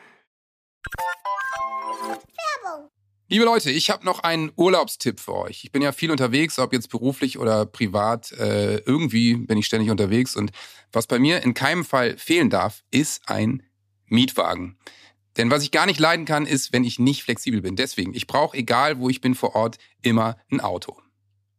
Liebe 3.28 3.46
Leute, 3.46 3.70
ich 3.70 3.92
habe 3.92 4.04
noch 4.04 4.24
einen 4.24 4.52
Urlaubstipp 4.56 5.20
für 5.20 5.36
euch. 5.36 5.66
Ich 5.66 5.72
bin 5.72 5.84
ja 5.84 5.92
viel 5.92 6.10
unterwegs, 6.10 6.58
ob 6.58 6.74
jetzt 6.74 6.90
beruflich 6.90 7.38
oder 7.38 7.68
privat. 7.68 8.32
Äh, 8.32 8.78
irgendwie 8.78 9.36
bin 9.36 9.60
ich 9.60 9.68
ständig 9.68 9.92
unterwegs. 9.92 10.36
Und 10.36 10.50
was 10.92 11.06
bei 11.06 11.20
mir 11.20 11.44
in 11.44 11.54
keinem 11.54 11.86
Fall 11.86 12.18
fehlen 12.18 12.50
darf, 12.50 12.82
ist 12.90 13.30
ein 13.30 13.62
Mietwagen. 14.08 14.80
Denn 15.40 15.50
was 15.50 15.64
ich 15.64 15.72
gar 15.72 15.86
nicht 15.86 16.02
leiden 16.02 16.26
kann, 16.26 16.46
ist, 16.46 16.74
wenn 16.74 16.84
ich 16.84 17.00
nicht 17.00 17.24
flexibel 17.24 17.62
bin. 17.62 17.78
Deswegen, 17.78 18.14
ich 18.14 18.28
brauche, 18.28 18.58
egal 18.58 19.00
wo 19.00 19.08
ich 19.08 19.22
bin 19.22 19.36
vor 19.36 19.56
Ort, 19.56 19.78
immer 20.02 20.36
ein 20.52 20.60
Auto. 20.60 20.98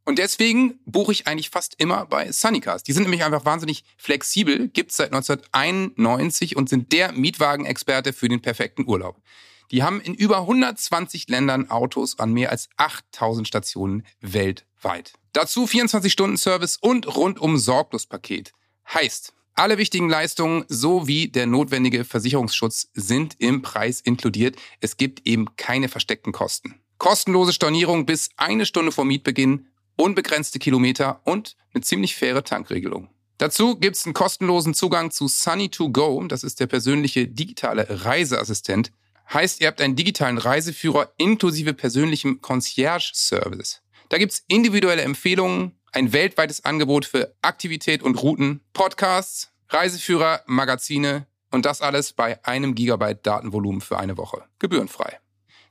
Und 0.05 0.19
deswegen 0.19 0.79
buche 0.85 1.13
ich 1.13 1.27
eigentlich 1.27 1.49
fast 1.49 1.77
immer 1.79 2.05
bei 2.05 2.31
Sunnycars. 2.31 2.83
Die 2.83 2.93
sind 2.93 3.05
nämlich 3.05 3.25
einfach 3.25 3.47
wahnsinnig 3.47 3.85
flexibel, 3.97 4.69
gibt's 4.69 4.99
seit 4.99 5.15
1991 5.15 6.57
und 6.57 6.69
sind 6.69 6.93
der 6.93 7.13
Mietwagenexperte 7.13 8.13
für 8.13 8.29
den 8.29 8.43
perfekten 8.43 8.87
Urlaub. 8.87 9.23
Die 9.71 9.83
haben 9.83 10.03
in 10.03 10.13
über 10.13 10.41
120 10.41 11.31
Ländern 11.31 11.71
Autos 11.71 12.19
an 12.19 12.35
mehr 12.35 12.51
als 12.51 12.69
8000 12.77 13.49
Stationen 13.49 14.05
weltweit. 14.21 15.15
Dazu 15.33 15.65
24-Stunden-Service 15.65 16.77
und 16.77 17.17
rundum 17.17 17.57
Sorglospaket. 17.57 18.53
Heißt, 18.93 19.33
alle 19.61 19.77
wichtigen 19.77 20.09
Leistungen 20.09 20.65
sowie 20.69 21.29
der 21.29 21.47
notwendige 21.47 22.07
Versicherungsschutz 22.07 22.89
sind 22.95 23.35
im 23.39 23.61
Preis 23.61 24.01
inkludiert. 24.01 24.57
Es 24.81 24.97
gibt 24.97 25.27
eben 25.27 25.55
keine 25.57 25.91
versteckten 25.91 26.33
Kosten. 26.33 26.81
Kostenlose 26.97 27.53
Stornierung 27.53 28.07
bis 28.07 28.31
eine 28.39 28.65
Stunde 28.65 28.91
vor 28.91 29.05
Mietbeginn, 29.05 29.67
unbegrenzte 29.97 30.59
Kilometer 30.59 31.21
und 31.25 31.59
eine 31.75 31.83
ziemlich 31.83 32.17
faire 32.17 32.43
Tankregelung. 32.43 33.11
Dazu 33.37 33.77
gibt 33.77 33.97
es 33.97 34.07
einen 34.07 34.15
kostenlosen 34.15 34.73
Zugang 34.73 35.11
zu 35.11 35.27
Sunny2Go, 35.27 36.27
das 36.27 36.43
ist 36.43 36.59
der 36.61 36.67
persönliche 36.67 37.29
digitale 37.29 37.87
Reiseassistent. 38.07 38.93
Heißt, 39.31 39.61
ihr 39.61 39.67
habt 39.67 39.83
einen 39.83 39.95
digitalen 39.95 40.39
Reiseführer 40.39 41.13
inklusive 41.19 41.75
persönlichem 41.75 42.41
Concierge-Service. 42.41 43.83
Da 44.09 44.17
gibt 44.17 44.33
es 44.33 44.43
individuelle 44.49 45.03
Empfehlungen, 45.03 45.79
ein 45.93 46.13
weltweites 46.13 46.65
Angebot 46.65 47.05
für 47.05 47.35
Aktivität 47.43 48.03
und 48.03 48.23
Routen, 48.23 48.61
Podcasts, 48.73 49.50
Reiseführer, 49.73 50.43
Magazine 50.47 51.27
und 51.51 51.65
das 51.65 51.81
alles 51.81 52.13
bei 52.13 52.45
einem 52.45 52.75
Gigabyte 52.75 53.25
Datenvolumen 53.25 53.81
für 53.81 53.99
eine 53.99 54.17
Woche. 54.17 54.43
Gebührenfrei. 54.59 55.19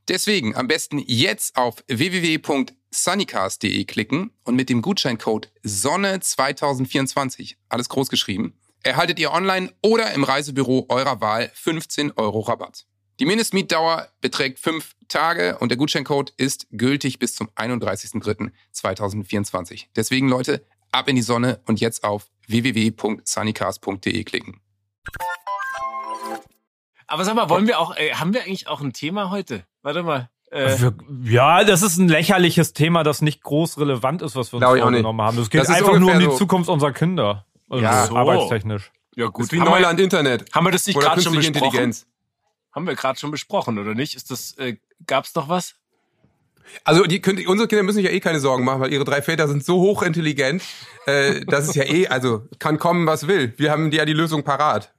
Deswegen 0.07 0.55
am 0.55 0.67
besten 0.67 0.99
jetzt 1.05 1.57
auf 1.57 1.83
www.sunnycast.de 1.87 3.85
klicken 3.85 4.31
und 4.43 4.55
mit 4.55 4.69
dem 4.69 4.81
Gutscheincode 4.81 5.51
Sonne2024, 5.63 7.55
alles 7.67 7.89
groß 7.89 8.09
geschrieben, 8.09 8.57
erhaltet 8.83 9.19
ihr 9.19 9.31
online 9.31 9.71
oder 9.83 10.13
im 10.13 10.23
Reisebüro 10.23 10.85
eurer 10.89 11.21
Wahl 11.21 11.51
15 11.53 12.13
Euro 12.15 12.39
Rabatt. 12.39 12.87
Die 13.19 13.25
Mindestmietdauer 13.25 14.07
beträgt 14.21 14.57
fünf 14.59 14.95
Tage 15.09 15.57
und 15.59 15.69
der 15.69 15.77
Gutscheincode 15.77 16.33
ist 16.37 16.65
gültig 16.71 17.19
bis 17.19 17.35
zum 17.35 17.49
31.03.2024. 17.49 19.87
Deswegen 19.95 20.29
Leute, 20.29 20.65
ab 20.91 21.07
in 21.07 21.15
die 21.15 21.21
Sonne 21.21 21.59
und 21.65 21.79
jetzt 21.79 22.03
auf 22.03 22.27
www.sunnycast.de 22.47 24.23
klicken. 24.23 24.61
Aber 27.07 27.25
sag 27.25 27.35
mal, 27.35 27.49
wollen 27.49 27.67
wir 27.67 27.79
auch, 27.79 27.95
äh, 27.95 28.13
haben 28.13 28.33
wir 28.33 28.43
eigentlich 28.43 28.67
auch 28.67 28.81
ein 28.81 28.93
Thema 28.93 29.31
heute? 29.31 29.65
Warte 29.81 30.03
mal. 30.03 30.29
Äh, 30.51 30.75
ja, 31.23 31.63
das 31.63 31.81
ist 31.81 31.97
ein 31.97 32.07
lächerliches 32.07 32.73
Thema, 32.73 33.03
das 33.03 33.21
nicht 33.21 33.43
groß 33.43 33.79
relevant 33.79 34.21
ist, 34.21 34.35
was 34.35 34.51
wir 34.51 34.57
uns 34.57 34.79
vorgenommen 34.79 35.21
haben. 35.21 35.37
Es 35.37 35.49
geht 35.49 35.67
einfach 35.67 35.99
nur 35.99 36.13
um 36.13 36.19
die 36.19 36.25
so 36.25 36.37
Zukunft 36.37 36.69
unserer 36.69 36.91
Kinder. 36.91 37.45
Also 37.69 37.83
ja, 37.83 38.05
so. 38.05 38.15
arbeitstechnisch. 38.15 38.91
Ja, 39.15 39.27
gut. 39.27 39.39
Das 39.39 39.45
ist 39.47 39.51
wie 39.51 39.59
Neuland 39.59 39.99
Internet. 39.99 40.45
Haben 40.53 40.65
wir 40.65 40.71
das 40.71 40.87
nicht 40.87 40.99
gerade 40.99 41.21
schon 41.21 41.35
besprochen? 41.35 41.65
Intelligenz. 41.65 42.07
Haben 42.71 42.87
wir 42.87 42.95
gerade 42.95 43.19
schon 43.19 43.31
besprochen, 43.31 43.77
oder 43.77 43.93
nicht? 43.93 44.15
Ist 44.15 44.31
das, 44.31 44.53
äh, 44.57 44.77
gab's 45.05 45.35
noch 45.35 45.49
was? 45.49 45.75
Also 46.83 47.03
die, 47.03 47.21
könnt, 47.21 47.45
unsere 47.47 47.67
Kinder 47.67 47.83
müssen 47.83 47.97
sich 47.97 48.05
ja 48.05 48.11
eh 48.11 48.19
keine 48.19 48.39
Sorgen 48.39 48.63
machen, 48.63 48.81
weil 48.81 48.93
ihre 48.93 49.03
drei 49.03 49.21
Väter 49.21 49.47
sind 49.47 49.63
so 49.63 49.79
hochintelligent, 49.79 50.63
äh, 51.05 51.41
dass 51.45 51.67
es 51.67 51.75
ja 51.75 51.83
eh, 51.83 52.07
also 52.07 52.43
kann 52.59 52.79
kommen, 52.79 53.07
was 53.07 53.27
will. 53.27 53.53
Wir 53.57 53.71
haben 53.71 53.91
ja 53.91 54.05
die 54.05 54.13
Lösung 54.13 54.43
parat. 54.43 54.93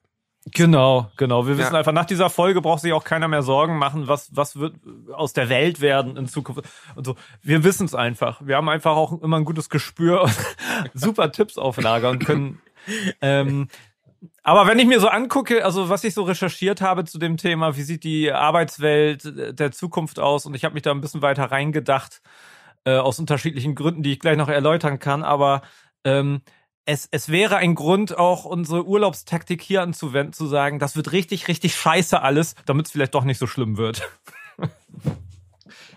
Genau, 0.46 1.10
genau. 1.18 1.46
Wir 1.46 1.58
wissen 1.58 1.74
ja. 1.74 1.78
einfach, 1.78 1.92
nach 1.92 2.06
dieser 2.06 2.30
Folge 2.30 2.62
braucht 2.62 2.80
sich 2.80 2.92
auch 2.94 3.04
keiner 3.04 3.28
mehr 3.28 3.42
Sorgen 3.42 3.76
machen, 3.76 4.08
was, 4.08 4.34
was 4.34 4.58
wird 4.58 4.74
aus 5.12 5.34
der 5.34 5.50
Welt 5.50 5.82
werden 5.82 6.16
in 6.16 6.28
Zukunft 6.28 6.62
und 6.94 7.04
so. 7.04 7.14
Wir 7.42 7.62
wissen 7.62 7.84
es 7.84 7.94
einfach. 7.94 8.40
Wir 8.44 8.56
haben 8.56 8.68
einfach 8.70 8.96
auch 8.96 9.20
immer 9.20 9.36
ein 9.36 9.44
gutes 9.44 9.68
Gespür 9.68 10.22
und 10.22 10.36
super 10.94 11.30
Tipps 11.30 11.58
auf 11.58 11.80
Lager 11.80 12.08
und 12.08 12.24
können 12.24 12.60
ähm, 13.20 13.68
aber 14.42 14.66
wenn 14.66 14.78
ich 14.78 14.86
mir 14.86 15.00
so 15.00 15.08
angucke, 15.08 15.64
also 15.64 15.88
was 15.88 16.04
ich 16.04 16.14
so 16.14 16.24
recherchiert 16.24 16.80
habe 16.80 17.04
zu 17.04 17.18
dem 17.18 17.36
Thema, 17.36 17.76
wie 17.76 17.82
sieht 17.82 18.04
die 18.04 18.32
Arbeitswelt 18.32 19.58
der 19.58 19.72
Zukunft 19.72 20.18
aus, 20.18 20.46
und 20.46 20.54
ich 20.54 20.64
habe 20.64 20.74
mich 20.74 20.82
da 20.82 20.90
ein 20.90 21.00
bisschen 21.00 21.22
weiter 21.22 21.44
reingedacht, 21.44 22.20
äh, 22.84 22.96
aus 22.96 23.18
unterschiedlichen 23.18 23.74
Gründen, 23.74 24.02
die 24.02 24.12
ich 24.12 24.20
gleich 24.20 24.36
noch 24.36 24.48
erläutern 24.48 24.98
kann, 24.98 25.22
aber 25.22 25.62
ähm, 26.04 26.42
es, 26.86 27.08
es 27.10 27.28
wäre 27.28 27.56
ein 27.56 27.74
Grund, 27.74 28.16
auch 28.16 28.44
unsere 28.44 28.86
Urlaubstaktik 28.86 29.62
hier 29.62 29.82
anzuwenden, 29.82 30.32
zu 30.32 30.46
sagen, 30.46 30.78
das 30.78 30.96
wird 30.96 31.12
richtig, 31.12 31.48
richtig 31.48 31.74
scheiße 31.76 32.20
alles, 32.20 32.54
damit 32.66 32.86
es 32.86 32.92
vielleicht 32.92 33.14
doch 33.14 33.24
nicht 33.24 33.38
so 33.38 33.46
schlimm 33.46 33.76
wird. 33.76 34.08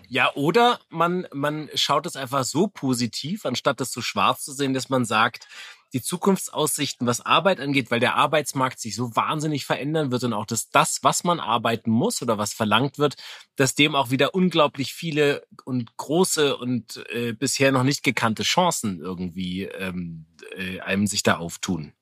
Ja, 0.06 0.32
oder 0.34 0.78
man, 0.90 1.26
man 1.32 1.68
schaut 1.74 2.06
es 2.06 2.14
einfach 2.14 2.44
so 2.44 2.68
positiv, 2.68 3.46
anstatt 3.46 3.80
das 3.80 3.90
so 3.90 4.00
schwarz 4.00 4.44
zu 4.44 4.52
sehen, 4.52 4.72
dass 4.72 4.88
man 4.88 5.04
sagt, 5.04 5.48
die 5.94 6.02
Zukunftsaussichten, 6.02 7.06
was 7.06 7.20
Arbeit 7.24 7.60
angeht, 7.60 7.90
weil 7.90 8.00
der 8.00 8.16
Arbeitsmarkt 8.16 8.80
sich 8.80 8.94
so 8.96 9.14
wahnsinnig 9.16 9.64
verändern 9.64 10.10
wird 10.10 10.24
und 10.24 10.32
auch 10.32 10.44
dass 10.44 10.68
das, 10.68 10.98
was 11.02 11.24
man 11.24 11.40
arbeiten 11.40 11.90
muss 11.90 12.20
oder 12.20 12.36
was 12.36 12.52
verlangt 12.52 12.98
wird, 12.98 13.14
dass 13.56 13.74
dem 13.74 13.94
auch 13.94 14.10
wieder 14.10 14.34
unglaublich 14.34 14.92
viele 14.92 15.46
und 15.64 15.96
große 15.96 16.56
und 16.56 17.02
äh, 17.10 17.32
bisher 17.32 17.72
noch 17.72 17.84
nicht 17.84 18.02
gekannte 18.02 18.42
Chancen 18.42 19.00
irgendwie 19.00 19.62
ähm, 19.62 20.26
äh, 20.56 20.80
einem 20.80 21.06
sich 21.06 21.22
da 21.22 21.36
auftun. 21.38 21.92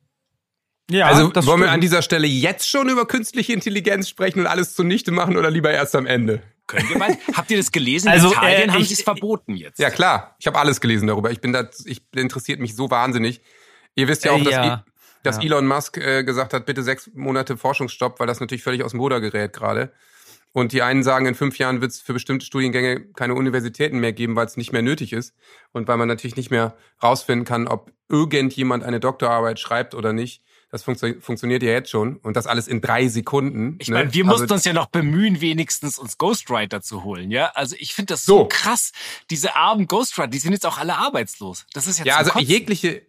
Ja, 0.91 1.07
also 1.07 1.25
wollen 1.35 1.43
stimmt. 1.43 1.61
wir 1.61 1.71
an 1.71 1.81
dieser 1.81 2.03
Stelle 2.03 2.27
jetzt 2.27 2.69
schon 2.69 2.89
über 2.89 3.07
künstliche 3.07 3.53
Intelligenz 3.53 4.09
sprechen 4.09 4.41
und 4.41 4.47
alles 4.47 4.75
zunichte 4.75 5.13
machen 5.13 5.37
oder 5.37 5.51
lieber 5.51 5.71
erst 5.71 5.95
am 5.95 6.07
Ende? 6.07 6.43
Könnt 6.67 6.91
ihr 6.91 6.99
mal, 6.99 7.17
habt 7.35 7.51
ihr 7.51 7.57
das 7.57 7.73
gelesen? 7.73 8.09
Also, 8.09 8.29
In 8.29 8.33
Italien 8.33 8.69
äh, 8.69 8.73
haben 8.73 8.83
ich- 8.83 8.89
sie 8.89 8.95
es 8.95 9.03
verboten 9.03 9.57
jetzt. 9.57 9.79
Ja 9.79 9.91
klar, 9.91 10.35
ich 10.39 10.47
habe 10.47 10.59
alles 10.59 10.81
gelesen 10.81 11.07
darüber. 11.09 11.31
Ich 11.31 11.41
bin 11.41 11.53
da, 11.53 11.69
ich 11.85 12.03
interessiert 12.17 12.61
mich 12.61 12.75
so 12.75 12.91
wahnsinnig. 12.91 13.43
Ihr 13.95 14.09
wisst 14.09 14.25
ja 14.25 14.33
auch, 14.33 14.39
Äh, 14.41 14.45
dass, 14.45 14.53
ja. 14.53 14.75
I- 14.87 14.91
dass 15.23 15.37
Ja. 15.37 15.43
Elon 15.45 15.67
Musk 15.67 15.97
äh, 15.99 16.25
gesagt 16.25 16.53
hat, 16.55 16.67
bitte 16.67 16.83
sechs 16.83 17.11
Monate 17.15 17.57
Forschungsstopp, 17.57 18.19
weil 18.21 18.27
das 18.27 18.41
natürlich 18.41 18.63
völlig 18.63 18.83
aus 18.83 18.93
dem 18.93 19.01
Ruder 19.01 19.21
gerät 19.21 19.53
gerade. 19.53 19.93
Und 20.55 20.73
die 20.73 20.83
einen 20.83 21.03
sagen, 21.03 21.25
in 21.25 21.35
fünf 21.35 21.57
Jahren 21.57 21.81
wird 21.81 21.93
es 21.93 22.01
für 22.03 22.13
bestimmte 22.13 22.45
Studiengänge 22.45 23.01
keine 23.15 23.35
Universitäten 23.35 23.99
mehr 24.01 24.13
geben, 24.13 24.37
weil 24.37 24.45
es 24.47 24.59
nicht 24.59 24.71
mehr 24.73 24.83
nötig 24.83 25.15
ist 25.15 25.35
und 25.73 25.89
weil 25.89 25.97
man 25.97 26.09
natürlich 26.09 26.37
nicht 26.37 26.51
mehr 26.51 26.77
rausfinden 27.03 27.47
kann, 27.47 27.69
ob 27.69 27.91
irgendjemand 28.11 28.85
eine 28.85 29.01
Doktorarbeit 29.01 29.59
schreibt 29.59 29.95
oder 29.95 30.13
nicht. 30.13 30.43
Das 30.71 30.83
funktio 30.83 31.15
funktioniert 31.21 31.63
ja 31.63 31.71
jetzt 31.71 31.91
schon 31.91 32.17
und 32.17 32.35
das 32.37 32.47
alles 32.47 32.67
in 32.69 32.81
drei 32.83 33.09
Sekunden. 33.09 33.77
Ich 33.79 33.89
ne? 33.89 33.95
meine, 33.95 34.15
wir 34.15 34.25
Also- 34.25 34.41
mussten 34.41 34.53
uns 34.55 34.65
ja 34.65 34.73
noch 34.75 34.87
bemühen, 34.87 35.41
wenigstens 35.41 35.99
uns 35.99 36.17
Ghostwriter 36.19 36.81
zu 36.83 37.03
holen, 37.05 37.31
ja? 37.31 37.53
Also 37.55 37.75
ich 37.79 37.95
finde 37.95 38.13
das 38.15 38.25
so. 38.25 38.39
So. 38.41 38.49
krass. 38.49 38.93
Diese 39.31 39.55
armen 39.57 39.87
Ghostwriter, 39.87 40.29
die 40.29 40.39
sind 40.39 40.53
jetzt 40.53 40.67
auch 40.67 40.77
alle 40.79 40.97
arbeitslos. 40.97 41.65
Das 41.75 41.87
ist 41.87 41.99
ja 41.99 42.05
ja, 42.07 42.13
zum 42.15 42.19
also 42.21 42.31
Kotzen. 42.33 42.49
jegliche 42.49 43.03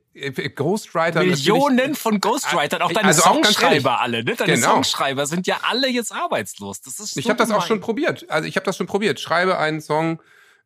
Ghostwriter 0.56 1.20
natürlich- 1.20 1.46
Millionen 1.48 1.96
von 1.96 2.20
Ghostwritern, 2.20 2.82
auch 2.82 2.92
deine 2.92 3.08
Also 3.08 3.24
auch 3.24 3.34
ganz 3.42 3.48
Songschreiber 3.48 4.00
alle, 4.02 4.24
ne? 4.24 4.36
Deine 4.36 4.54
Genau. 4.54 4.74
Songschreiber 4.76 5.26
sind 5.26 5.48
ja 5.48 5.58
alle 5.64 5.90
jetzt 5.90 6.12
arbeitslos. 6.14 6.82
Das 6.82 7.00
ist 7.00 7.18
Ich 7.18 7.24
so 7.26 7.30
habe 7.30 7.38
das 7.38 7.52
auch 7.52 7.66
schon 7.66 7.80
probiert. 7.82 8.26
Also 8.30 8.48
ich 8.48 8.56
habe 8.56 8.66
das 8.66 8.78
schon 8.78 8.88
probiert. 8.88 9.20
Schreibe 9.20 9.58
einen 9.58 9.82
Song, 9.82 10.20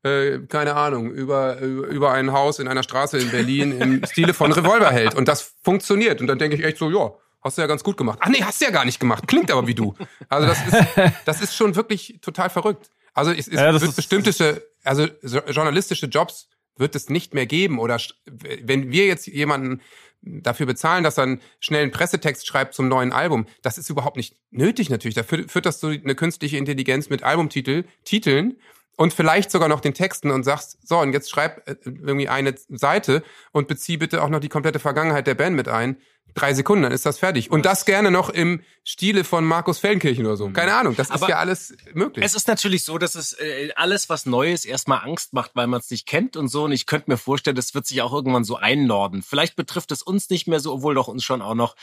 äh, 0.04 0.39
keine 0.50 0.75
Ahnung, 0.75 1.12
über, 1.12 1.60
über 1.60 2.12
ein 2.12 2.32
Haus 2.34 2.60
in 2.60 2.68
einer 2.68 2.84
Straße 2.84 3.18
in 3.18 3.32
Berlin 3.32 3.80
im 3.82 4.06
Stile 4.12 4.34
von 4.34 4.51
Revolverheld. 4.51 5.16
Und 5.16 5.27
das 5.27 5.54
funktioniert. 5.63 6.22
Und 6.22 6.27
dann 6.27 6.38
denke 6.39 6.56
ich 6.58 6.63
echt 6.63 6.77
so, 6.77 6.89
ja, 6.92 7.12
hast 7.44 7.58
du 7.58 7.62
ja 7.62 7.68
ganz 7.68 7.84
gut 7.84 7.98
gemacht. 7.98 8.20
Ach 8.22 8.27
nee, 8.30 8.44
hast 8.44 8.60
du 8.62 8.66
ja 8.66 8.72
gar 8.72 8.86
nicht 8.86 9.00
gemacht. 9.00 9.27
Klingt 9.27 9.50
aber 9.51 9.66
wie 9.68 9.75
du. 9.75 9.96
Also 10.30 10.48
das 10.48 10.58
ist, 10.68 10.86
das 11.25 11.42
ist 11.42 11.56
schon 11.56 11.75
wirklich 11.75 12.20
total 12.22 12.50
verrückt. 12.50 12.89
Also 13.13 13.32
es, 13.32 13.48
es 13.48 13.54
Ja, 13.56 13.72
wird 13.74 13.82
ist- 13.82 13.96
bestimmte, 13.96 14.63
also 14.84 15.08
so- 15.22 15.39
journalistische 15.48 16.06
Jobs 16.08 16.50
wird 16.78 16.96
es 16.96 17.10
nicht 17.10 17.34
mehr 17.34 17.46
geben. 17.46 17.80
Oder 17.80 18.00
wenn 18.26 18.92
wir 18.92 19.06
jetzt 19.06 19.28
jemanden 19.28 19.82
dafür 20.22 20.66
bezahlen, 20.66 21.04
dass 21.04 21.18
er 21.18 21.24
einen 21.24 21.42
schnellen 21.60 21.92
Pressetext 21.92 22.48
schreibt 22.48 22.74
zum 22.74 22.88
neuen 22.88 23.12
Album, 23.12 23.46
das 23.62 23.78
ist 23.78 23.90
überhaupt 23.90 24.18
nicht 24.18 24.36
nötig 24.52 24.90
natürlich. 24.90 25.16
Da 25.16 25.24
führt, 25.24 25.52
führt 25.52 25.66
das 25.66 25.80
so 25.80 25.88
eine 25.88 26.16
künstliche 26.16 26.58
Intelligenz 26.58 27.10
mit 27.10 27.24
Albumtitel, 27.24 27.86
Titeln 28.04 28.58
und 28.98 29.13
vielleicht 29.13 29.51
sogar 29.51 29.70
noch 29.70 29.80
den 29.80 29.94
Texten 29.94 30.32
und 30.32 30.44
sagst, 30.44 30.80
so, 30.86 30.98
und 30.98 31.13
jetzt 31.13 31.30
schreib 31.30 31.68
äh, 31.70 31.75
irgendwie 31.86 32.27
eine 32.27 32.56
Seite 32.68 33.24
und 33.51 33.68
bezieh 33.68 33.96
bitte 33.96 34.22
auch 34.24 34.30
noch 34.30 34.39
die 34.39 34.50
komplette 34.50 34.80
Vergangenheit 34.80 35.27
der 35.27 35.36
Band 35.36 35.56
mit 35.56 35.70
ein. 35.70 35.98
Drei 36.34 36.54
Sekunden, 36.54 36.84
dann 36.84 36.92
ist 36.92 37.06
das 37.06 37.18
fertig. 37.18 37.50
Und 37.50 37.66
das 37.66 37.86
gerne 37.86 38.12
noch 38.12 38.30
im 38.30 38.62
Stile 38.84 39.24
von 39.24 39.46
Markus 39.46 39.80
Feldenkirchen 39.80 40.25
oder 40.25 40.36
so. 40.36 40.50
Keine 40.50 40.74
Ahnung, 40.75 40.96
das 40.96 41.08
ist 41.08 41.13
Aber 41.13 41.30
ja 41.30 41.38
alles 41.38 41.75
möglich. 41.94 42.24
Es 42.24 42.36
ist 42.36 42.48
natürlich 42.48 42.84
so, 42.84 42.98
dass 42.98 43.16
es 43.16 43.34
äh, 43.34 43.70
alles, 43.75 44.10
was 44.10 44.25
Neues, 44.25 44.66
erstmal 44.66 45.04
Angst 45.04 45.34
macht, 45.34 45.51
weil 45.54 45.68
man 45.68 45.80
es 45.80 45.89
nicht 45.89 46.06
kennt 46.06 46.36
und 46.36 46.50
so. 46.50 46.66
Und 46.66 46.74
ich 46.74 46.86
könnte 46.86 47.10
mir 47.10 47.18
vorstellen, 47.18 47.56
das 47.56 47.74
wird 47.74 47.88
sich 47.88 48.01
auch 48.01 48.13
irgendwann 48.13 48.44
so 48.44 48.56
einnorden. 48.56 49.24
Vielleicht 49.24 49.56
betrifft 49.56 49.92
es 49.92 50.04
uns 50.04 50.30
nicht 50.30 50.48
mehr 50.48 50.60
so, 50.60 50.74
obwohl 50.74 50.96
doch 50.96 51.08
uns 51.08 51.24
schon 51.24 51.42
auch 51.42 51.56
noch. 51.56 51.75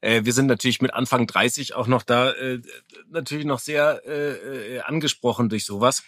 Äh, 0.00 0.24
wir 0.24 0.32
sind 0.32 0.46
natürlich 0.46 0.82
mit 0.82 0.92
Anfang 0.92 1.26
30 1.26 1.74
auch 1.74 1.86
noch 1.86 2.02
da, 2.02 2.32
äh, 2.32 2.60
natürlich 3.08 3.46
noch 3.46 3.60
sehr 3.60 4.02
äh, 4.06 4.80
angesprochen 4.80 5.48
durch 5.48 5.64
sowas. 5.64 6.02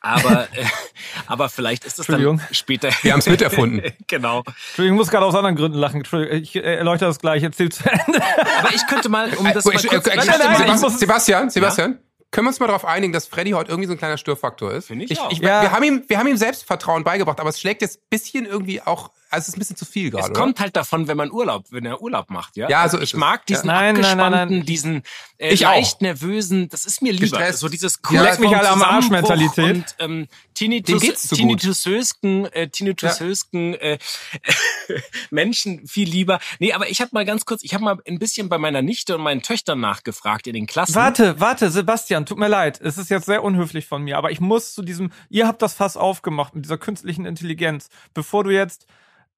Aber, 0.00 0.48
äh, 0.54 0.64
aber 1.26 1.48
vielleicht 1.48 1.84
ist 1.84 1.98
es 1.98 2.06
dann 2.06 2.40
später. 2.52 2.90
Wir 3.02 3.12
haben's 3.12 3.26
miterfunden. 3.26 3.92
genau. 4.06 4.42
Entschuldigung, 4.46 4.96
ich 4.96 5.00
muss 5.00 5.10
gerade 5.10 5.26
aus 5.26 5.34
anderen 5.34 5.56
Gründen 5.56 5.78
lachen. 5.78 5.98
Entschuldigung, 5.98 6.38
ich 6.38 6.56
äh, 6.56 6.60
erläutere 6.60 7.08
das 7.08 7.18
gleich. 7.18 7.42
Erzähl 7.42 7.70
zu 7.70 7.84
Ende. 7.90 8.20
Aber 8.58 8.74
ich 8.74 8.86
könnte 8.86 9.08
mal, 9.08 9.32
um 9.34 9.44
das 9.52 9.66
Äh, 9.66 9.68
mal 9.68 9.74
ich- 9.76 9.88
kurz, 9.88 10.06
äh, 10.06 10.16
nein, 10.16 10.26
nein, 10.26 10.78
Sebastian, 10.78 10.84
ich 10.84 10.98
Sebastian, 10.98 11.50
Sebastian, 11.50 11.98
können 12.30 12.46
wir 12.46 12.50
uns 12.50 12.60
mal 12.60 12.66
darauf 12.68 12.84
einigen, 12.84 13.12
dass 13.12 13.26
Freddy 13.26 13.50
heute 13.50 13.70
irgendwie 13.70 13.88
so 13.88 13.92
ein 13.94 13.98
kleiner 13.98 14.16
Störfaktor 14.16 14.72
ist? 14.72 14.86
Finde 14.86 15.04
ich 15.04 15.18
auch. 15.18 15.32
Ja. 15.32 15.62
Wir 15.62 15.72
haben 15.72 15.82
ihm, 15.82 16.04
wir 16.06 16.18
haben 16.18 16.28
ihm 16.28 16.36
Selbstvertrauen 16.36 17.02
beigebracht, 17.04 17.40
aber 17.40 17.50
es 17.50 17.60
schlägt 17.60 17.82
jetzt 17.82 17.98
ein 17.98 18.06
bisschen 18.08 18.46
irgendwie 18.46 18.80
auch, 18.80 19.10
also 19.30 19.42
es 19.42 19.48
ist 19.48 19.56
ein 19.56 19.58
bisschen 19.60 19.76
zu 19.76 19.84
viel 19.84 20.10
gerade. 20.10 20.32
Es 20.32 20.38
kommt 20.38 20.58
halt 20.60 20.74
davon, 20.76 21.06
wenn 21.08 21.16
man 21.16 21.30
Urlaub, 21.30 21.66
wenn 21.70 21.86
er 21.86 22.02
Urlaub 22.02 22.30
macht, 22.30 22.56
ja. 22.56 22.68
Ja, 22.68 22.88
so 22.88 22.96
ich 22.98 23.04
ist 23.04 23.14
es. 23.14 23.18
mag 23.18 23.46
diesen 23.46 23.68
Ja. 23.68 23.74
Nein, 23.74 23.94
nein, 23.94 24.02
nein, 24.02 24.20
abgespannten, 24.20 24.56
nein. 24.58 24.66
diesen 24.66 25.02
äh, 25.38 25.52
Ich 25.54 25.66
auch. 25.66 25.70
leicht 25.70 26.02
nervösen. 26.02 26.68
Das 26.68 26.84
ist 26.84 27.00
mir 27.00 27.12
lieber. 27.12 27.38
Gestresst. 27.38 27.60
So 27.60 27.68
dieses 27.68 28.00
Ja, 28.10 28.22
kurz 28.22 28.38
leck 28.38 28.40
mich 28.40 28.56
alle 28.56 28.68
am 28.68 28.82
Arsch 28.82 29.08
Mentalität. 29.08 29.76
Und 29.76 29.94
ähm, 29.98 30.10
Dem 30.10 30.28
Tinnitus, 30.54 31.00
geht's 31.00 31.22
zu 31.22 31.28
gut. 31.36 31.38
Tinnitusösken, 31.38 32.46
äh, 32.46 32.68
Tinnitusösken 32.68 33.74
äh, 33.74 33.98
Menschen 35.30 35.86
viel 35.86 36.08
lieber. 36.08 36.40
Nee, 36.58 36.72
aber 36.72 36.90
ich 36.90 37.00
habe 37.00 37.10
mal 37.12 37.24
ganz 37.24 37.44
kurz, 37.44 37.62
ich 37.62 37.74
habe 37.74 37.84
mal 37.84 37.98
ein 38.06 38.18
bisschen 38.18 38.48
bei 38.48 38.58
meiner 38.58 38.82
Nichte 38.82 39.14
und 39.14 39.22
meinen 39.22 39.42
Töchtern 39.42 39.80
nachgefragt 39.80 40.46
in 40.46 40.54
den 40.54 40.66
Klassen. 40.66 40.94
Warte, 40.94 41.38
warte, 41.40 41.70
Sebastian, 41.70 42.26
tut 42.26 42.38
mir 42.38 42.48
leid. 42.48 42.80
Es 42.82 42.98
ist 42.98 43.10
jetzt 43.10 43.26
sehr 43.26 43.42
unhöflich 43.44 43.86
von 43.86 44.02
mir, 44.02 44.18
aber 44.18 44.30
ich 44.30 44.40
muss 44.40 44.74
zu 44.74 44.82
diesem, 44.82 45.12
ihr 45.28 45.46
habt 45.46 45.62
das 45.62 45.74
Fass 45.74 45.96
aufgemacht 45.96 46.54
mit 46.54 46.64
dieser 46.64 46.78
künstlichen 46.78 47.24
Intelligenz. 47.26 47.88
Bevor 48.14 48.44
du 48.44 48.50
jetzt, 48.50 48.86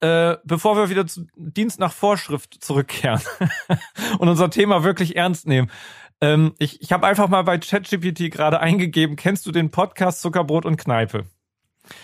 äh, 0.02 0.36
bevor 0.44 0.76
wir 0.76 0.90
wieder 0.90 1.06
zu 1.06 1.26
Dienst 1.36 1.78
nach 1.78 1.92
Vorschrift 1.92 2.62
zurückkehren 2.62 3.22
und 4.18 4.28
unser 4.28 4.50
Thema 4.50 4.82
wirklich 4.82 5.16
ernst 5.16 5.46
nehmen. 5.46 5.70
Ähm, 6.20 6.54
ich 6.58 6.82
ich 6.82 6.92
habe 6.92 7.06
einfach 7.06 7.28
mal 7.28 7.42
bei 7.42 7.58
ChatGPT 7.58 8.30
gerade 8.30 8.60
eingegeben, 8.60 9.14
kennst 9.16 9.46
du 9.46 9.52
den 9.52 9.70
Podcast 9.70 10.20
Zuckerbrot 10.20 10.66
und 10.66 10.76
Kneipe? 10.76 11.26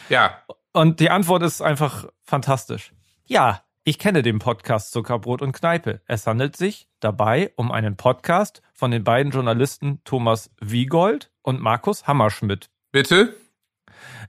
Ja. 0.08 0.42
Und 0.72 1.00
die 1.00 1.10
Antwort 1.10 1.42
ist 1.42 1.60
einfach 1.60 2.06
fantastisch. 2.22 2.92
Ja, 3.26 3.62
ich 3.82 3.98
kenne 3.98 4.22
den 4.22 4.38
Podcast 4.38 4.92
Zuckerbrot 4.92 5.42
und 5.42 5.52
Kneipe. 5.52 6.00
Es 6.06 6.26
handelt 6.26 6.56
sich 6.56 6.88
dabei 7.00 7.52
um 7.56 7.72
einen 7.72 7.96
Podcast 7.96 8.62
von 8.74 8.92
den 8.92 9.02
beiden 9.02 9.32
Journalisten 9.32 10.02
Thomas 10.04 10.50
Wiegold 10.60 11.32
und 11.42 11.60
Markus 11.60 12.06
Hammerschmidt. 12.06 12.70
Bitte? 12.92 13.34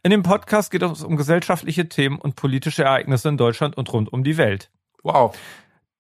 In 0.03 0.11
dem 0.11 0.23
Podcast 0.23 0.71
geht 0.71 0.81
es 0.81 1.03
um 1.03 1.15
gesellschaftliche 1.17 1.89
Themen 1.89 2.17
und 2.17 2.35
politische 2.35 2.83
Ereignisse 2.83 3.29
in 3.29 3.37
Deutschland 3.37 3.77
und 3.77 3.91
rund 3.91 4.11
um 4.11 4.23
die 4.23 4.37
Welt. 4.37 4.71
Wow. 5.03 5.37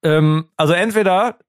Ähm, 0.03 0.49
also 0.57 0.73
entweder 0.73 1.39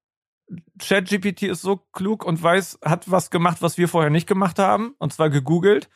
ChatGPT 0.78 1.44
ist 1.44 1.62
so 1.62 1.76
klug 1.92 2.24
und 2.24 2.42
weiß, 2.42 2.80
hat 2.84 3.10
was 3.10 3.30
gemacht, 3.30 3.58
was 3.60 3.78
wir 3.78 3.88
vorher 3.88 4.10
nicht 4.10 4.26
gemacht 4.26 4.58
haben, 4.58 4.94
und 4.98 5.12
zwar 5.12 5.30
gegoogelt. 5.30 5.88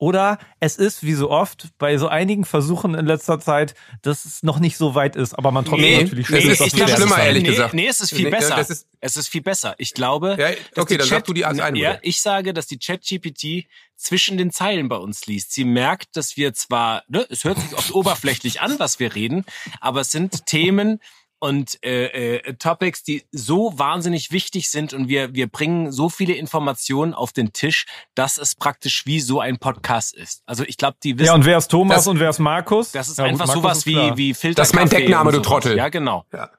Oder 0.00 0.38
es 0.60 0.76
ist, 0.76 1.02
wie 1.02 1.14
so 1.14 1.28
oft, 1.28 1.70
bei 1.76 1.98
so 1.98 2.06
einigen 2.06 2.44
Versuchen 2.44 2.94
in 2.94 3.04
letzter 3.04 3.40
Zeit, 3.40 3.74
dass 4.02 4.24
es 4.24 4.44
noch 4.44 4.60
nicht 4.60 4.76
so 4.76 4.94
weit 4.94 5.16
ist, 5.16 5.34
aber 5.34 5.50
man 5.50 5.64
trotzdem 5.64 5.80
Nee, 5.90 6.02
natürlich 6.04 6.30
es 6.30 6.42
schön 6.42 6.50
ist 6.52 6.62
viel 6.74 6.88
schlimmer, 6.88 7.18
ehrlich 7.18 7.42
nee, 7.42 7.48
gesagt. 7.50 7.74
Nee, 7.74 7.88
es 7.88 7.98
ist 8.00 8.10
viel 8.14 8.26
Nee, 8.26 8.30
besser. 8.30 8.54
das 8.54 8.70
ist- 8.70 8.86
es 9.00 9.16
ist 9.16 9.28
viel 9.28 9.42
besser. 9.42 9.74
Ich 9.78 9.94
glaube, 9.94 10.36
Ja, 10.38 10.50
okay, 10.80 10.96
dann 10.98 11.08
sag 11.08 11.24
du 11.24 11.32
die 11.32 11.44
ein 11.44 11.56
Ja, 11.56 11.70
Modell. 11.70 11.98
ich 12.02 12.20
sage, 12.20 12.54
dass 12.54 12.66
die 12.68 12.78
ChatGPT 12.78 13.66
zwischen 13.96 14.38
den 14.38 14.52
Zeilen 14.52 14.88
bei 14.88 14.96
uns 14.96 15.26
liest. 15.26 15.52
Sie 15.52 15.64
merkt, 15.64 16.16
dass 16.16 16.36
wir 16.36 16.54
zwar, 16.54 17.02
ne, 17.08 17.26
es 17.28 17.42
hört 17.42 17.58
sich 17.58 17.74
oft 17.76 17.90
oberflächlich 17.94 18.60
an, 18.60 18.78
was 18.78 19.00
wir 19.00 19.14
reden, 19.16 19.44
aber 19.80 20.02
es 20.02 20.12
sind 20.12 20.46
Themen 20.46 21.00
und 21.40 21.78
äh, 21.84 22.36
äh, 22.36 22.54
Topics, 22.54 23.02
die 23.02 23.24
so 23.32 23.78
wahnsinnig 23.78 24.32
wichtig 24.32 24.70
sind 24.70 24.92
und 24.92 25.08
wir 25.08 25.34
wir 25.34 25.46
bringen 25.46 25.92
so 25.92 26.08
viele 26.08 26.34
Informationen 26.34 27.14
auf 27.14 27.32
den 27.32 27.52
Tisch, 27.52 27.86
dass 28.14 28.38
es 28.38 28.54
praktisch 28.54 29.06
wie 29.06 29.20
so 29.20 29.40
ein 29.40 29.58
Podcast 29.58 30.14
ist. 30.14 30.42
Also 30.46 30.64
ich 30.64 30.76
glaube, 30.76 30.96
die 31.02 31.18
wissen, 31.18 31.26
Ja, 31.26 31.34
und 31.34 31.44
wer 31.44 31.58
ist 31.58 31.68
Thomas 31.68 31.98
Das- 31.98 32.06
und 32.06 32.20
wer 32.20 32.30
ist 32.30 32.38
Markus? 32.38 32.92
das 32.92 33.08
ist 33.08 33.18
Ja, 33.18 33.24
gut, 33.24 33.32
einfach 33.32 33.46
Markus 33.46 33.62
sowas 33.62 33.78
ist 33.78 33.86
wie 33.86 34.16
wie 34.16 34.34
Filter. 34.34 34.62
Das 34.62 34.68
ist 34.68 34.74
mein 34.74 34.88
Deckname, 34.88 35.32
du 35.32 35.40
Trottel. 35.40 35.76
Ja, 35.76 35.88
genau. 35.88 36.24
Ja. 36.32 36.50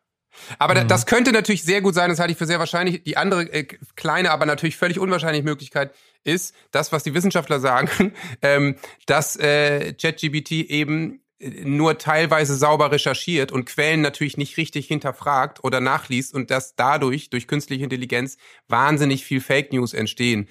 Aber 0.57 0.73
da, 0.73 0.83
das 0.83 1.05
könnte 1.05 1.31
natürlich 1.31 1.63
sehr 1.63 1.81
gut 1.81 1.95
sein, 1.95 2.09
das 2.09 2.19
halte 2.19 2.31
ich 2.31 2.37
für 2.37 2.45
sehr 2.45 2.59
wahrscheinlich. 2.59 3.03
Die 3.03 3.17
andere 3.17 3.43
äh, 3.51 3.63
kleine, 3.95 4.31
aber 4.31 4.45
natürlich 4.45 4.77
völlig 4.77 4.99
unwahrscheinliche 4.99 5.43
Möglichkeit 5.43 5.93
ist, 6.23 6.55
das, 6.71 6.91
was 6.91 7.03
die 7.03 7.13
Wissenschaftler 7.13 7.59
sagen, 7.59 8.13
ähm, 8.41 8.75
dass 9.05 9.35
äh, 9.35 9.93
ChatGPT 9.93 10.51
eben 10.51 11.21
nur 11.39 11.97
teilweise 11.97 12.55
sauber 12.55 12.91
recherchiert 12.91 13.51
und 13.51 13.65
Quellen 13.65 14.01
natürlich 14.01 14.35
nicht 14.37 14.57
richtig 14.57 14.87
hinterfragt 14.87 15.63
oder 15.63 15.79
nachliest 15.79 16.33
und 16.33 16.51
dass 16.51 16.75
dadurch 16.75 17.29
durch 17.29 17.47
künstliche 17.47 17.83
Intelligenz 17.85 18.37
wahnsinnig 18.67 19.23
viel 19.23 19.39
Fake 19.39 19.71
News 19.71 19.93
entstehen. 19.93 20.49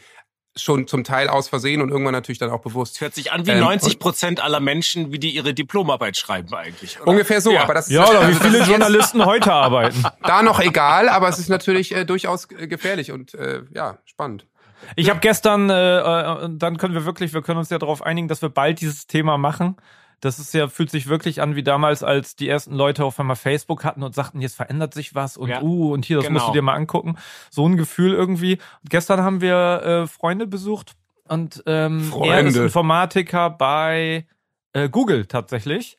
Schon 0.57 0.89
zum 0.89 1.05
Teil 1.05 1.29
aus 1.29 1.49
Versehen 1.49 1.83
und 1.83 1.91
irgendwann 1.91 2.15
natürlich 2.15 2.39
dann 2.39 2.51
auch 2.51 2.63
bewusst. 2.63 3.01
Hört 3.01 3.15
sich 3.15 3.31
an 3.31 3.47
wie 3.47 3.51
Ähm, 3.53 3.61
90 3.61 3.99
Prozent 4.01 4.43
aller 4.43 4.59
Menschen, 4.61 5.13
wie 5.13 5.19
die 5.21 5.31
ihre 5.31 5.55
Diplomarbeit 5.55 6.17
schreiben 6.17 6.53
eigentlich. 6.55 6.99
Oder? 7.01 7.09
Ungefähr 7.09 7.41
so, 7.41 7.53
Ja. 7.53 7.63
aber 7.63 7.75
das 7.75 7.87
ist 7.89 7.93
Ja, 7.93 8.09
oder 8.09 8.23
wie 8.23 8.25
also 8.25 8.39
das 8.41 8.49
viele 8.49 8.65
Journalisten 8.65 9.25
heute 9.25 9.53
arbeiten. 9.53 10.03
da 10.25 10.43
noch 10.43 10.59
egal, 10.59 11.09
aber 11.11 11.29
es 11.29 11.39
ist 11.39 11.49
natürlich 11.49 11.95
äh, 11.95 12.05
durchaus 12.05 12.51
äh, 12.51 12.67
gefährlich 12.67 13.13
und 13.13 13.35
äh, 13.35 13.63
ja, 13.73 13.99
spannend. 14.05 14.47
Ich 14.97 15.11
habe 15.11 15.21
gestern, 15.21 15.71
äh, 15.71 15.75
äh, 15.75 16.49
dann 16.51 16.77
können 16.79 16.95
wir 16.95 17.05
wirklich, 17.05 17.35
wir 17.35 17.43
können 17.43 17.59
uns 17.59 17.69
ja 17.71 17.79
darauf 17.79 18.03
einigen, 18.03 18.27
dass 18.27 18.43
wir 18.43 18.49
bald 18.49 18.81
dieses 18.81 19.07
Thema 19.07 19.37
machen. 19.39 19.77
Das 20.21 20.39
ist 20.39 20.53
ja, 20.53 20.69
fühlt 20.69 20.91
sich 20.91 21.09
wirklich 21.09 21.41
an 21.41 21.55
wie 21.55 21.63
damals, 21.63 22.03
als 22.03 22.35
die 22.35 22.49
ersten 22.49 22.75
Leute 22.75 23.05
auf 23.05 23.19
einmal 23.21 23.37
Facebook 23.37 23.85
hatten 23.85 24.03
und 24.03 24.15
sagten, 24.15 24.41
jetzt 24.41 24.57
verändert 24.57 24.95
sich 24.95 25.15
was 25.15 25.37
und 25.37 25.49
Ja, 25.49 25.63
uh, 25.63 25.93
und 25.93 26.05
hier, 26.05 26.19
das 26.19 26.31
musst 26.31 26.43
du 26.43 26.47
genau. 26.47 26.53
dir 26.55 26.63
mal 26.63 26.75
angucken. 26.75 27.17
So 27.51 27.69
ein 27.69 27.77
Gefühl 27.77 28.15
irgendwie. 28.15 28.55
Und 28.83 28.91
gestern 28.91 29.21
haben 29.23 29.41
wir 29.41 29.83
äh, 29.83 30.07
Freunde 30.07 30.47
besucht 30.47 30.97
und 31.29 31.63
ähm, 31.67 31.99
er 31.99 32.01
ist 32.01 32.11
Freunde. 32.11 32.63
Informatiker 32.65 33.51
bei 33.51 34.27
äh, 34.73 34.89
Google 34.89 35.27
tatsächlich 35.27 35.99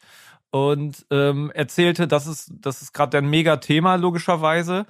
und 0.51 1.05
ähm, 1.11 1.51
erzählte, 1.53 2.07
das 2.07 2.27
ist, 2.27 2.51
das 2.59 2.81
ist 2.81 2.93
gerade 2.93 3.19
ein 3.19 3.29
Mega-Thema 3.29 3.95
logischerweise. 3.95 4.85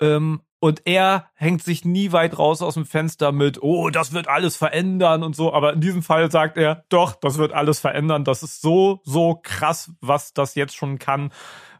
Ähm, 0.00 0.40
Und 0.64 0.86
er 0.86 1.26
hängt 1.34 1.62
sich 1.62 1.84
nie 1.84 2.12
weit 2.12 2.38
raus 2.38 2.62
aus 2.62 2.72
dem 2.72 2.86
Fenster 2.86 3.32
mit, 3.32 3.62
oh, 3.62 3.90
das 3.90 4.14
wird 4.14 4.28
alles 4.28 4.56
verändern 4.56 5.22
und 5.22 5.36
so. 5.36 5.52
Aber 5.52 5.74
in 5.74 5.82
diesem 5.82 6.02
Fall 6.02 6.30
sagt 6.30 6.56
er, 6.56 6.86
doch, 6.88 7.16
das 7.16 7.36
wird 7.36 7.52
alles 7.52 7.80
verändern. 7.80 8.24
Das 8.24 8.42
ist 8.42 8.62
so, 8.62 9.02
so 9.04 9.38
krass, 9.42 9.90
was 10.00 10.32
das 10.32 10.54
jetzt 10.54 10.74
schon 10.74 10.98
kann. 10.98 11.32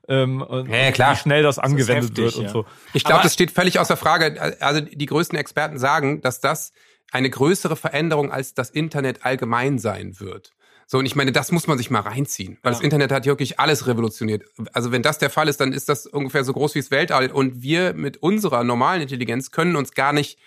Ähm, 0.06 0.42
und, 0.42 0.68
Ja, 0.68 0.92
klar. 0.92 1.12
wie 1.12 1.16
schnell 1.16 1.42
das 1.42 1.58
angewendet 1.58 2.10
heftig, 2.10 2.24
wird 2.24 2.36
und 2.36 2.42
ja. 2.44 2.50
so. 2.50 2.66
Ich 2.92 3.04
glaube, 3.04 3.22
das 3.22 3.32
steht 3.32 3.52
völlig 3.52 3.78
außer 3.78 3.96
Frage. 3.96 4.54
Also 4.60 4.82
die 4.82 5.06
größten 5.06 5.38
Experten 5.38 5.78
sagen, 5.78 6.20
dass 6.20 6.42
das 6.42 6.72
eine 7.10 7.30
größere 7.30 7.76
Veränderung 7.76 8.30
als 8.30 8.52
das 8.52 8.68
Internet 8.68 9.24
allgemein 9.24 9.78
sein 9.78 10.20
wird. 10.20 10.52
So, 10.94 11.00
und 11.00 11.06
ich 11.06 11.16
meine, 11.16 11.32
das 11.32 11.50
muss 11.50 11.66
man 11.66 11.76
sich 11.76 11.90
mal 11.90 12.02
reinziehen. 12.02 12.56
Weil 12.62 12.70
Ja. 12.70 12.76
das 12.78 12.80
Internet 12.84 13.10
hat 13.10 13.26
wirklich 13.26 13.58
alles 13.58 13.88
revolutioniert. 13.88 14.44
Also 14.72 14.92
wenn 14.92 15.02
das 15.02 15.18
der 15.18 15.28
Fall 15.28 15.48
ist, 15.48 15.60
dann 15.60 15.72
ist 15.72 15.88
das 15.88 16.06
ungefähr 16.06 16.44
so 16.44 16.52
groß 16.52 16.76
wie 16.76 16.78
das 16.78 16.92
Weltall. 16.92 17.32
Und 17.32 17.62
wir 17.62 17.94
mit 17.94 18.18
unserer 18.18 18.62
normalen 18.62 19.02
Intelligenz 19.02 19.50
können 19.50 19.74
uns 19.74 19.90
gar 19.94 20.12
nicht, 20.12 20.38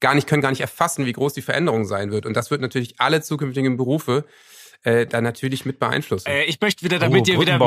gar 0.00 0.14
nicht, 0.14 0.26
können 0.26 0.40
gar 0.40 0.48
nicht 0.52 0.62
erfassen, 0.62 1.04
wie 1.04 1.12
groß 1.12 1.34
die 1.34 1.42
Veränderung 1.42 1.84
sein 1.84 2.12
wird. 2.12 2.24
Und 2.24 2.34
das 2.34 2.50
wird 2.50 2.62
natürlich 2.62 2.94
alle 2.98 3.20
zukünftigen 3.20 3.76
Berufe 3.76 4.24
äh, 4.82 5.06
dann 5.06 5.24
natürlich 5.24 5.64
mit 5.66 5.78
beeinflussen. 5.78 6.28
Äh, 6.28 6.44
ich 6.44 6.60
möchte 6.60 6.84
wieder, 6.84 6.98
damit 6.98 7.28
oh, 7.28 7.32
ihr 7.32 7.40
wieder, 7.40 7.58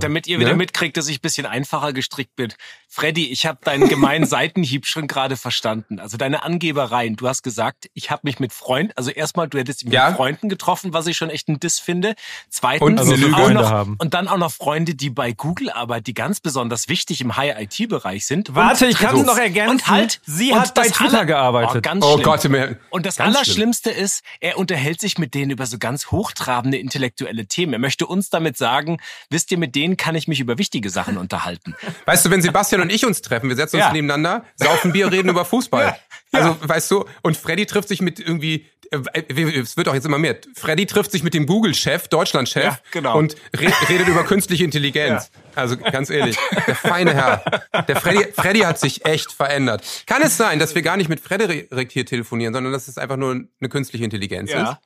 damit 0.00 0.26
ihr 0.26 0.38
wieder 0.38 0.50
Ne? 0.50 0.56
mitkriegt, 0.56 0.96
dass 0.96 1.08
ich 1.08 1.18
ein 1.18 1.22
bisschen 1.22 1.46
einfacher 1.46 1.92
gestrickt 1.92 2.36
bin. 2.36 2.52
Freddy, 2.88 3.26
ich 3.32 3.44
habe 3.46 3.58
deinen 3.64 3.88
gemeinen 3.88 4.24
Seitenhieb 4.26 4.86
schon 4.86 5.08
gerade 5.08 5.36
verstanden. 5.36 5.98
Also 5.98 6.16
deine 6.16 6.44
Angebereien. 6.44 7.16
Du 7.16 7.26
hast 7.26 7.42
gesagt, 7.42 7.90
ich 7.94 8.10
habe 8.10 8.20
mich 8.24 8.38
mit 8.38 8.52
Freunden, 8.52 8.92
also 8.96 9.10
erstmal, 9.10 9.48
du 9.48 9.58
hättest 9.58 9.84
mit 9.84 9.92
Ja. 9.94 10.14
Freunden 10.14 10.48
getroffen, 10.48 10.92
was 10.92 11.06
ich 11.08 11.16
schon 11.16 11.28
echt 11.30 11.48
ein 11.48 11.58
Diss 11.58 11.80
finde. 11.80 12.14
Zweitens, 12.50 12.82
Und 12.88 12.98
Also 13.00 13.14
auch 13.34 13.50
noch, 13.50 13.70
haben. 13.70 13.96
und 13.98 14.14
dann 14.14 14.28
auch 14.28 14.38
noch 14.38 14.52
Freunde, 14.52 14.94
die 14.94 15.10
bei 15.10 15.32
Google 15.32 15.70
arbeiten, 15.70 16.04
die 16.04 16.14
ganz 16.14 16.38
besonders 16.40 16.88
wichtig 16.88 17.20
im 17.20 17.36
High-IT-Bereich 17.36 18.26
sind. 18.26 18.54
Warte, 18.54 18.84
und 18.84 18.90
ich 18.92 18.98
kann 18.98 19.10
drittens- 19.16 19.26
noch 19.26 19.38
ergänzen. 19.38 19.70
Und 19.70 19.86
halt, 19.88 20.20
Sie 20.24 20.52
und 20.52 20.60
hat 20.60 20.74
bei 20.74 20.88
Twitter 20.88 21.14
aller- 21.18 21.26
gearbeitet. 21.26 21.76
Oh, 21.76 21.80
ganz 21.80 22.04
oh. 22.04 22.18
Gott, 22.18 22.44
mir, 22.48 22.78
Und 22.90 23.06
das 23.06 23.16
ganz 23.16 23.30
schlimm. 23.30 23.36
Allerschlimmste 23.36 23.90
ist, 23.90 24.22
er 24.40 24.56
unterhält 24.58 25.00
sich 25.00 25.18
mit 25.18 25.34
denen 25.34 25.50
über 25.50 25.66
so 25.66 25.78
ganz 25.78 26.12
hochtrabende 26.12 26.43
intellektuelle 26.48 27.46
Themen. 27.46 27.72
Er 27.72 27.78
möchte 27.78 28.06
uns 28.06 28.30
damit 28.30 28.56
sagen, 28.56 28.98
wisst 29.30 29.50
ihr, 29.52 29.58
mit 29.58 29.74
denen 29.74 29.96
kann 29.96 30.14
ich 30.14 30.28
mich 30.28 30.40
über 30.40 30.58
wichtige 30.58 30.90
Sachen 30.90 31.16
unterhalten. 31.16 31.74
Weißt 32.06 32.24
du, 32.24 32.30
wenn 32.30 32.42
Sebastian 32.42 32.80
und 32.82 32.90
ich 32.92 33.04
uns 33.06 33.22
treffen, 33.22 33.48
wir 33.48 33.56
setzen 33.56 33.76
uns 33.76 33.84
Ja. 33.86 33.92
nebeneinander, 33.92 34.44
saufen 34.56 34.92
Bier, 34.92 35.10
reden 35.10 35.28
über 35.30 35.44
Fußball. 35.44 35.96
Also, 36.32 36.56
weißt 36.62 36.90
du, 36.90 37.04
und 37.22 37.36
Freddy 37.36 37.64
trifft 37.64 37.86
sich 37.88 38.00
mit 38.00 38.18
irgendwie, 38.18 38.66
äh, 38.90 39.22
es 39.62 39.76
wird 39.76 39.88
auch 39.88 39.94
jetzt 39.94 40.04
immer 40.04 40.18
mehr. 40.18 40.36
Freddy 40.56 40.84
trifft 40.84 41.12
sich 41.12 41.22
mit 41.22 41.32
dem 41.32 41.46
Google-Chef, 41.46 42.08
Deutschland-Chef, 42.08 42.64
Ja, 42.64 42.78
genau. 42.90 43.16
und 43.18 43.36
re 43.56 43.72
redet 43.88 44.08
über 44.08 44.24
künstliche 44.24 44.64
Intelligenz. 44.64 45.30
Also, 45.54 45.76
ganz 45.76 46.10
ehrlich, 46.10 46.36
der 46.66 46.74
feine 46.74 47.14
Herr. 47.14 47.44
Der 47.86 47.94
Freddy, 47.96 48.32
Freddy 48.32 48.60
hat 48.60 48.80
sich 48.80 49.04
echt 49.04 49.30
verändert. 49.30 49.84
Kann 50.06 50.22
es 50.22 50.36
sein, 50.36 50.58
dass 50.58 50.74
wir 50.74 50.82
gar 50.82 50.96
nicht 50.96 51.08
mit 51.08 51.20
Frederik 51.20 51.92
hier 51.92 52.04
telefonieren, 52.04 52.52
sondern 52.52 52.72
dass 52.72 52.88
es 52.88 52.98
einfach 52.98 53.16
nur 53.16 53.30
eine 53.60 53.68
künstliche 53.68 54.04
Intelligenz 54.04 54.50
ist? 54.50 54.76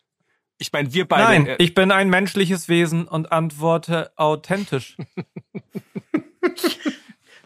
Ich 0.59 0.73
meine, 0.73 0.93
wir 0.93 1.07
beide. 1.07 1.25
Nein, 1.25 1.47
äh, 1.47 1.57
ich 1.59 1.75
bin 1.75 1.91
ein 1.91 2.11
menschliches 2.11 2.69
Wesen 2.69 3.07
und 3.07 3.33
antworte 3.33 4.11
authentisch. 4.17 4.97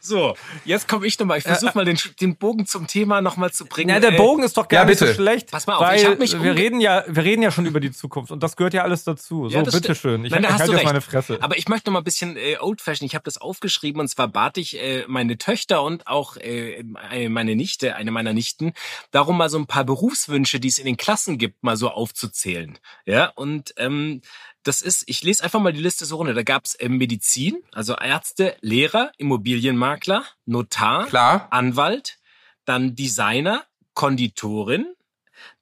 so, 0.04 0.34
jetzt 0.64 0.88
komme 0.88 1.06
ich 1.06 1.18
nochmal. 1.18 1.38
Ich 1.38 1.44
versuche 1.44 1.72
mal 1.76 1.84
den, 1.84 1.96
den 2.20 2.36
Bogen 2.36 2.66
zum 2.66 2.86
Thema 2.88 3.20
nochmal 3.20 3.52
zu 3.52 3.64
bringen. 3.66 3.90
Ja, 3.90 4.00
der 4.00 4.14
Äh, 4.14 4.16
Bogen 4.16 4.42
ist 4.42 4.56
doch 4.56 4.66
gar 4.66 4.80
ja, 4.82 4.86
nicht 4.86 4.98
so 4.98 5.04
bitte. 5.04 5.14
schlecht. 5.16 5.50
Pass 5.50 5.66
mal 5.68 5.76
auf, 5.76 5.82
weil 5.82 6.00
ich 6.00 6.06
hab 6.06 6.18
mich 6.18 6.32
wir 6.42 6.54
reden 6.56 6.80
ja, 6.80 7.04
wir 7.06 7.22
reden 7.22 7.40
ja 7.42 7.52
schon 7.52 7.66
über 7.66 7.78
die 7.78 7.92
Zukunft 7.92 8.32
und 8.32 8.42
das 8.42 8.56
gehört 8.56 8.74
ja 8.74 8.82
alles 8.82 9.04
dazu. 9.04 9.48
So, 9.48 9.56
Ja, 9.56 9.62
bitteschön. 9.62 10.24
Ich, 10.24 10.32
Nein, 10.32 10.42
ich 10.42 10.50
hast 10.50 10.60
halte 10.60 10.72
recht. 10.74 10.84
meine 10.84 11.00
Fresse. 11.00 11.38
Aber 11.40 11.56
ich 11.56 11.68
möchte 11.68 11.88
noch 11.88 11.92
mal 11.92 12.00
ein 12.00 12.04
bisschen 12.04 12.36
äh, 12.36 12.56
old-fashioned. 12.60 13.08
Ich 13.10 13.14
habe 13.14 13.24
das 13.24 13.38
aufgeschrieben 13.38 14.00
und 14.00 14.08
zwar 14.08 14.26
bat 14.28 14.58
ich 14.58 14.76
äh, 14.82 15.04
meine 15.06 15.38
Töchter 15.38 15.82
und 15.84 16.06
auch 16.08 16.36
äh, 16.36 16.84
äh, 17.12 17.28
meine 17.28 17.54
Nichte, 17.54 17.94
eine 17.94 18.10
meiner 18.10 18.32
Nichten, 18.32 18.72
darum 19.12 19.38
mal 19.38 19.48
so 19.48 19.58
ein 19.58 19.66
paar 19.66 19.84
Berufswünsche, 19.84 20.58
die 20.58 20.68
es 20.68 20.78
in 20.78 20.86
den 20.86 20.96
Klassen 20.96 21.38
gibt, 21.38 21.62
mal 21.62 21.76
so 21.76 21.88
aufzuzählen. 21.90 22.78
Ja, 23.06 23.26
und 23.36 23.72
ähm, 23.76 24.20
das 24.64 24.82
ist, 24.82 25.04
ich 25.06 25.22
lese 25.22 25.42
einfach 25.44 25.60
mal 25.60 25.72
die 25.72 25.80
Liste 25.80 26.04
so 26.04 26.16
runter. 26.16 26.34
Da 26.34 26.42
gab's 26.42 26.74
äh, 26.76 26.88
Medizin, 26.88 27.62
also 27.72 27.94
Ärzte, 27.96 28.56
Lehrer, 28.60 29.12
Immobilienmakler, 29.18 30.24
Notar, 30.46 31.06
Klar. 31.06 31.48
Anwalt, 31.50 32.18
dann 32.64 32.94
Designer, 32.94 33.64
Konditorin, 33.94 34.86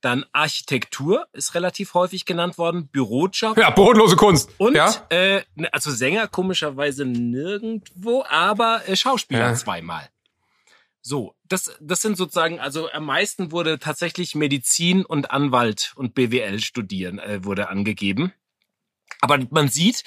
dann 0.03 0.27
Architektur 0.33 1.27
ist 1.33 1.55
relativ 1.55 1.95
häufig 1.95 2.27
genannt 2.27 2.59
worden, 2.59 2.89
Bürojob, 2.89 3.57
Ja, 3.57 3.71
bodenlose 3.71 4.17
Kunst. 4.17 4.51
und 4.59 4.75
ja? 4.75 4.93
äh, 5.09 5.43
ne, 5.55 5.73
also 5.73 5.91
Sänger 5.91 6.29
komischerweise 6.29 7.05
nirgendwo, 7.07 8.25
aber 8.29 8.83
äh, 8.87 8.97
Schauspieler 8.97 9.49
Ja. 9.49 9.55
zweimal. 9.55 10.09
So, 11.03 11.35
das, 11.49 11.75
das 11.81 12.03
sind 12.03 12.19
sozusagen, 12.19 12.61
also 12.61 12.91
am 12.91 13.07
meisten 13.07 13.53
wurde 13.53 13.79
tatsächlich 13.79 14.35
Medizin 14.35 15.05
und 15.07 15.31
Anwalt 15.31 15.93
und 15.97 16.15
BWL 16.15 16.61
studieren, 16.61 17.19
äh, 17.19 17.43
wurde 17.43 17.71
angegeben. 17.71 18.35
Aber 19.21 19.39
man 19.51 19.69
sieht, 19.69 20.05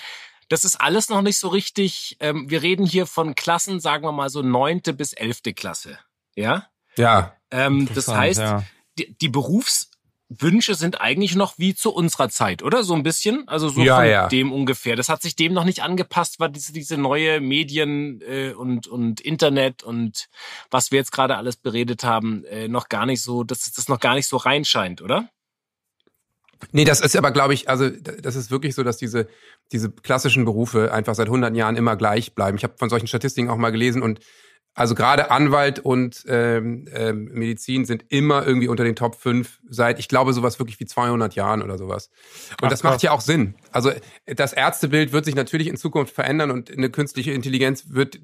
das 0.50 0.66
ist 0.66 0.76
alles 0.76 1.10
noch 1.10 1.22
nicht 1.22 1.38
so 1.38 1.48
richtig. 1.48 2.18
Ähm, 2.20 2.50
wir 2.50 2.62
reden 2.62 2.86
hier 2.86 3.06
von 3.06 3.36
Klassen, 3.36 3.80
sagen 3.80 4.04
wir 4.04 4.12
mal 4.12 4.30
so 4.30 4.42
neunte 4.42 4.94
bis 4.94 5.14
elfte 5.14 5.54
Klasse. 5.54 6.00
Ja. 6.36 6.68
Ja. 6.96 7.36
Ähm, 7.52 7.90
das 7.94 8.08
heißt, 8.08 8.40
ja. 8.40 8.64
die, 9.00 9.16
die 9.20 9.30
Berufswünsche 9.30 10.76
sind 10.76 11.02
eigentlich 11.02 11.36
noch 11.36 11.58
wie 11.58 11.74
zu 11.74 11.92
unserer 11.92 12.30
Zeit, 12.30 12.62
oder? 12.62 12.84
So 12.84 12.94
ein 12.94 13.04
bisschen? 13.04 13.48
Also 13.48 13.70
so 13.70 13.82
Ja, 13.82 13.98
von 13.98 14.06
ja. 14.06 14.28
dem 14.28 14.52
ungefähr. 14.52 14.96
Das 14.96 15.10
hat 15.10 15.22
sich 15.22 15.36
dem 15.36 15.54
noch 15.54 15.64
nicht 15.64 15.82
angepasst, 15.82 16.40
weil 16.40 16.52
diese, 16.52 16.74
diese 16.74 16.98
neue 16.98 17.42
Medien 17.42 18.22
äh, 18.22 18.54
und, 18.54 18.88
und 18.88 19.22
Internet 19.22 19.82
und 19.82 20.28
was 20.70 20.92
wir 20.92 21.00
jetzt 21.00 21.12
gerade 21.12 21.38
alles 21.38 21.56
beredet 21.56 22.04
haben, 22.04 22.44
äh, 22.46 22.68
noch 22.68 22.90
gar 22.90 23.06
nicht 23.06 23.24
so, 23.24 23.44
dass 23.44 23.72
das 23.72 23.88
noch 23.88 24.00
gar 24.00 24.14
nicht 24.14 24.28
so 24.28 24.38
reinscheint, 24.38 25.02
oder? 25.02 25.30
Nee, 26.72 26.86
das 26.86 27.02
ist 27.02 27.16
aber, 27.16 27.32
glaube 27.32 27.54
ich, 27.54 27.70
also 27.70 27.90
das 27.90 28.36
ist 28.36 28.52
wirklich 28.52 28.76
so, 28.76 28.84
dass 28.84 28.98
diese, 28.98 29.28
diese 29.72 29.92
klassischen 29.92 30.46
Berufe 30.46 30.94
einfach 30.94 31.16
seit 31.16 31.28
100 31.28 31.56
Jahren 31.56 31.76
immer 31.76 31.96
gleich 31.96 32.36
bleiben. 32.36 32.58
Ich 32.58 32.64
habe 32.64 32.76
von 32.78 32.90
solchen 32.90 33.08
Statistiken 33.08 33.50
auch 33.50 33.58
mal 33.58 33.72
gelesen 33.72 34.02
und 34.02 34.20
also 34.76 34.96
gerade 34.96 35.30
Anwalt 35.30 35.78
und 35.78 36.24
ähm, 36.28 36.88
ähm, 36.94 37.26
Medizin 37.32 37.86
sind 37.86 38.06
immer 38.10 38.44
irgendwie 38.46 38.68
unter 38.68 38.84
den 38.84 38.96
Top 38.96 39.14
5 39.14 39.60
seit, 39.70 40.00
ich 40.00 40.08
glaube, 40.08 40.34
sowas 40.34 40.58
wirklich 40.58 40.80
wie 40.80 40.86
200 40.86 41.36
Jahren 41.36 41.62
oder 41.62 41.78
sowas. 41.78 42.10
Und 42.54 42.66
Ach, 42.66 42.70
das 42.70 42.82
macht 42.82 43.04
ja 43.04 43.12
auch 43.12 43.22
Sinn. 43.22 43.54
Also 43.72 43.92
das 44.26 44.52
Ärztebild 44.52 45.12
wird 45.12 45.26
sich 45.26 45.36
natürlich 45.36 45.68
in 45.68 45.78
Zukunft 45.78 46.16
verändern 46.16 46.50
und 46.50 46.72
eine 46.72 46.90
künstliche 46.90 47.34
Intelligenz 47.34 47.90
wird 47.90 48.20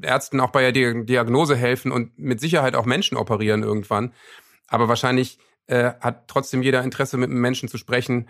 Ärzten 0.00 0.40
auch 0.40 0.50
bei 0.50 0.62
der 0.62 0.72
Di- 0.72 1.04
Diagnose 1.04 1.56
helfen 1.56 1.92
und 1.92 2.18
mit 2.18 2.40
Sicherheit 2.40 2.74
auch 2.74 2.86
Menschen 2.86 3.18
operieren 3.18 3.62
irgendwann. 3.62 4.14
Aber 4.68 4.88
wahrscheinlich 4.88 5.38
äh, 5.66 5.92
hat 6.00 6.28
trotzdem 6.28 6.62
jeder 6.62 6.82
Interesse, 6.82 7.16
mit 7.16 7.30
einem 7.30 7.40
Menschen 7.40 7.68
zu 7.68 7.78
sprechen. 7.78 8.28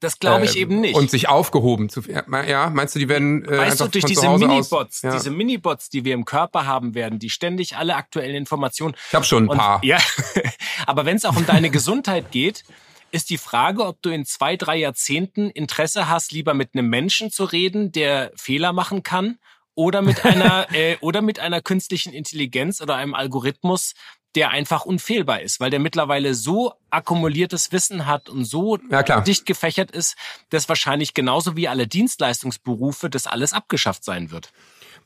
Das 0.00 0.18
glaube 0.18 0.44
ich 0.44 0.56
äh, 0.56 0.60
eben 0.60 0.80
nicht. 0.80 0.94
Und 0.94 1.10
sich 1.10 1.28
aufgehoben 1.28 1.88
zu. 1.88 2.02
Ja, 2.02 2.70
meinst 2.70 2.94
du, 2.94 2.98
die 2.98 3.08
werden 3.08 3.44
äh, 3.46 3.58
Weißt 3.58 3.80
du, 3.80 3.88
durch 3.88 4.02
von 4.02 4.08
diese 4.08 4.28
Minibots, 4.28 5.02
ja. 5.02 5.12
diese 5.12 5.30
Minibots, 5.30 5.88
die 5.88 6.04
wir 6.04 6.14
im 6.14 6.24
Körper 6.24 6.66
haben 6.66 6.94
werden, 6.94 7.18
die 7.18 7.30
ständig 7.30 7.76
alle 7.76 7.96
aktuellen 7.96 8.34
Informationen 8.34 8.94
Ich 9.08 9.14
habe 9.14 9.24
schon 9.24 9.44
ein 9.44 9.48
Und, 9.48 9.58
paar. 9.58 9.82
Ja, 9.84 9.98
aber 10.86 11.06
wenn 11.06 11.16
es 11.16 11.24
auch 11.24 11.36
um 11.36 11.46
deine 11.46 11.70
Gesundheit 11.70 12.30
geht, 12.32 12.64
ist 13.12 13.30
die 13.30 13.38
Frage, 13.38 13.86
ob 13.86 14.02
du 14.02 14.10
in 14.10 14.26
zwei, 14.26 14.56
drei 14.56 14.76
Jahrzehnten 14.76 15.48
Interesse 15.48 16.08
hast, 16.08 16.32
lieber 16.32 16.52
mit 16.52 16.70
einem 16.74 16.88
Menschen 16.88 17.30
zu 17.30 17.44
reden, 17.44 17.92
der 17.92 18.32
Fehler 18.34 18.72
machen 18.72 19.04
kann, 19.04 19.38
oder 19.74 20.02
mit 20.02 20.24
einer 20.24 20.66
äh, 20.72 20.96
oder 21.00 21.22
mit 21.22 21.38
einer 21.38 21.60
künstlichen 21.60 22.12
Intelligenz 22.12 22.80
oder 22.80 22.96
einem 22.96 23.14
Algorithmus, 23.14 23.94
der 24.34 24.50
einfach 24.50 24.84
unfehlbar 24.84 25.40
ist, 25.40 25.60
weil 25.60 25.70
der 25.70 25.78
mittlerweile 25.78 26.34
so 26.34 26.74
akkumuliertes 26.90 27.72
Wissen 27.72 28.06
hat 28.06 28.28
und 28.28 28.44
so 28.44 28.78
Ja, 28.90 29.20
dicht 29.20 29.46
gefächert 29.46 29.90
ist, 29.90 30.16
dass 30.50 30.68
wahrscheinlich 30.68 31.14
genauso 31.14 31.56
wie 31.56 31.68
alle 31.68 31.86
Dienstleistungsberufe 31.86 33.10
das 33.10 33.26
alles 33.26 33.52
abgeschafft 33.52 34.04
sein 34.04 34.30
wird. 34.30 34.52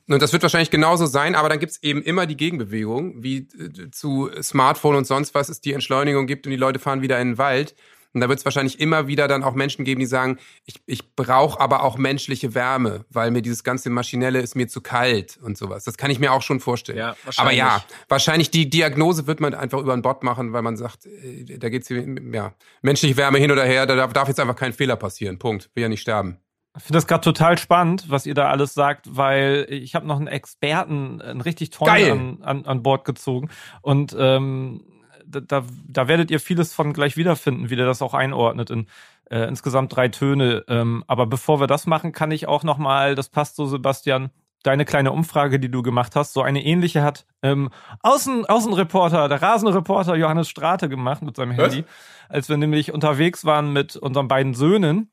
Und 0.09 0.23
das 0.23 0.33
wird 0.33 0.43
wahrscheinlich 0.43 0.71
genauso 0.71 1.05
sein, 1.05 1.35
aber 1.35 1.51
dann 1.51 1.59
gibt's 1.59 1.79
eben 1.83 2.03
immer 2.03 2.25
die 2.25 2.37
Gegenbewegung, 2.37 3.23
wie 3.23 3.47
äh, 3.59 3.91
zu 3.91 4.31
Smartphone 4.43 4.97
und 4.97 5.07
sonst 5.07 5.35
was 5.35 5.51
es 5.51 5.61
die 5.61 5.75
Entschleunigung 5.75 6.27
gibt 6.27 6.47
und 6.47 6.51
die 6.51 6.57
Leute 6.57 6.79
fahren 6.79 7.03
wieder 7.03 7.21
in 7.21 7.33
den 7.33 7.39
Wald. 7.39 7.75
Und 8.15 8.21
da 8.21 8.29
wird 8.29 8.39
es 8.39 8.45
wahrscheinlich 8.45 8.81
immer 8.81 9.07
wieder 9.07 9.29
dann 9.29 9.43
auch 9.43 9.55
Menschen 9.55 9.85
geben, 9.85 10.01
die 10.01 10.07
sagen, 10.07 10.39
ich, 10.65 10.77
ich 10.87 11.15
brauche 11.15 11.61
aber 11.61 11.83
auch 11.83 11.99
menschliche 11.99 12.55
Wärme, 12.55 13.05
weil 13.11 13.31
mir 13.31 13.43
dieses 13.43 13.65
ganze 13.65 13.91
Maschinelle 13.91 14.41
ist 14.41 14.55
mir 14.55 14.67
zu 14.67 14.81
kalt 14.81 15.39
und 15.43 15.59
sowas. 15.59 15.85
Das 15.85 15.97
kann 15.97 16.11
ich 16.11 16.19
mir 16.19 16.33
auch 16.33 16.43
schon 16.43 16.61
vorstellen. 16.61 16.99
Ja, 16.99 17.09
aber 17.11 17.19
wahrscheinlich. 17.25 17.59
ja, 17.59 17.85
wahrscheinlich 18.09 18.51
die 18.51 18.71
Diagnose 18.71 19.27
wird 19.27 19.41
man 19.41 19.55
einfach 19.55 19.79
über 19.79 19.93
einen 19.93 20.03
Bot 20.03 20.23
machen, 20.23 20.53
weil 20.53 20.63
man 20.63 20.77
sagt, 20.77 21.07
äh, 21.07 21.59
da 21.59 21.69
geht's 21.69 21.89
hier, 21.89 22.05
ja, 22.33 22.55
menschliche 22.83 23.17
Wärme 23.17 23.39
hin 23.39 23.51
oder 23.51 23.65
her, 23.65 23.87
da 23.87 23.95
darf, 23.95 24.13
darf 24.13 24.29
jetzt 24.29 24.41
einfach 24.41 24.57
kein 24.57 24.73
Fehler 24.73 24.97
passieren. 24.97 25.39
Punkt. 25.39 25.71
Will 25.75 25.83
ja 25.83 25.89
nicht 25.89 26.01
sterben. 26.01 26.39
Ich 26.79 26.85
finde 26.85 26.99
das 26.99 27.07
gerade 27.09 27.23
total 27.23 27.59
spannend, 27.59 28.09
was 28.09 28.25
ihr 28.25 28.35
da 28.35 28.51
alles 28.51 28.73
sagt, 28.73 29.17
weil 29.17 29.67
ich 29.69 29.97
habe 29.97 30.07
noch 30.07 30.17
einen 30.17 30.29
Experten, 30.29 31.21
einen 31.21 31.41
richtig 31.41 31.71
tollen 31.71 32.43
an, 32.43 32.59
an, 32.61 32.67
an 32.67 32.83
Bord 32.83 33.05
gezogen. 33.05 33.51
Und 33.83 34.15
ähm, 34.17 34.85
da, 35.29 35.41
da, 35.41 35.65
da 35.87 36.09
werdet 36.09 36.31
ihr 36.31 36.41
vieles 36.41 36.75
von 36.75 36.93
gleich 36.93 37.17
wiederfinden, 37.17 37.71
wie 37.71 37.77
der 37.77 37.87
das 37.87 38.03
auch 38.03 38.15
einordnet 38.15 38.71
in 38.71 38.87
äh, 39.31 39.47
insgesamt 39.47 39.95
drei 39.95 40.09
Töne. 40.09 40.65
Ähm, 40.69 41.05
aber 41.07 41.27
bevor 41.27 41.61
wir 41.61 41.67
das 41.67 41.87
machen, 41.87 42.13
kann 42.13 42.31
ich 42.31 42.49
auch 42.49 42.65
noch 42.65 42.79
mal, 42.79 43.15
das 43.15 43.29
passt 43.29 43.57
so, 43.57 43.67
Sebastian, 43.67 44.31
deine 44.63 44.85
kleine 44.85 45.13
Umfrage, 45.13 45.61
die 45.61 45.71
du 45.71 45.83
gemacht 45.83 46.17
hast, 46.17 46.33
so 46.33 46.43
eine 46.43 46.65
ähnliche 46.65 47.03
hat 47.03 47.27
ähm, 47.43 47.71
Außen, 48.03 48.47
Außenreporter, 48.47 49.29
der 49.29 49.41
Rasenreporter 49.41 50.17
Johannes 50.17 50.49
Strate 50.49 50.89
gemacht 50.89 51.23
mit 51.23 51.37
seinem 51.37 51.57
Was? 51.57 51.73
Handy, 51.75 51.85
als 52.29 52.49
wir 52.49 52.57
nämlich 52.57 52.93
unterwegs 52.93 53.45
waren 53.45 53.73
mit 53.73 53.97
unseren 53.97 54.27
beiden 54.29 54.55
Söhnen. 54.55 55.13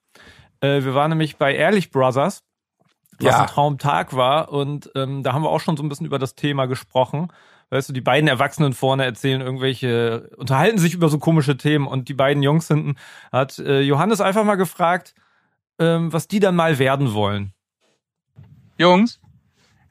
Äh, 0.61 0.83
wir 0.83 0.95
waren 0.95 1.09
nämlich 1.09 1.37
bei 1.37 1.53
Ehrlich 1.53 1.91
Brothers, 1.91 2.43
was 3.19 3.33
Ja. 3.33 3.41
ein 3.41 3.47
Traumtag 3.47 4.15
war 4.15 4.51
und 4.51 4.89
ähm, 4.95 5.21
da 5.23 5.33
haben 5.33 5.43
wir 5.43 5.49
auch 5.49 5.59
schon 5.61 5.77
so 5.77 5.83
ein 5.83 5.89
bisschen 5.89 6.07
über 6.07 6.19
das 6.19 6.35
Thema 6.35 6.65
gesprochen. 6.65 7.27
Weißt 7.69 7.89
du, 7.89 7.93
die 7.93 8.01
beiden 8.01 8.27
Erwachsenen 8.27 8.73
vorne 8.73 9.05
erzählen 9.05 9.41
irgendwelche, 9.41 10.29
unterhalten 10.37 10.77
sich 10.77 10.93
über 10.93 11.09
so 11.09 11.17
komische 11.17 11.57
Themen 11.57 11.87
und 11.87 12.09
die 12.09 12.13
beiden 12.13 12.43
Jungs 12.43 12.67
hinten 12.67 12.95
hat 13.31 13.57
äh, 13.59 13.81
Johannes 13.81 14.21
einfach 14.21 14.43
mal 14.43 14.55
gefragt, 14.55 15.15
ähm, 15.79 16.13
was 16.13 16.27
die 16.27 16.39
dann 16.39 16.55
mal 16.55 16.77
werden 16.77 17.13
wollen. 17.13 17.53
Jungs, 18.77 19.19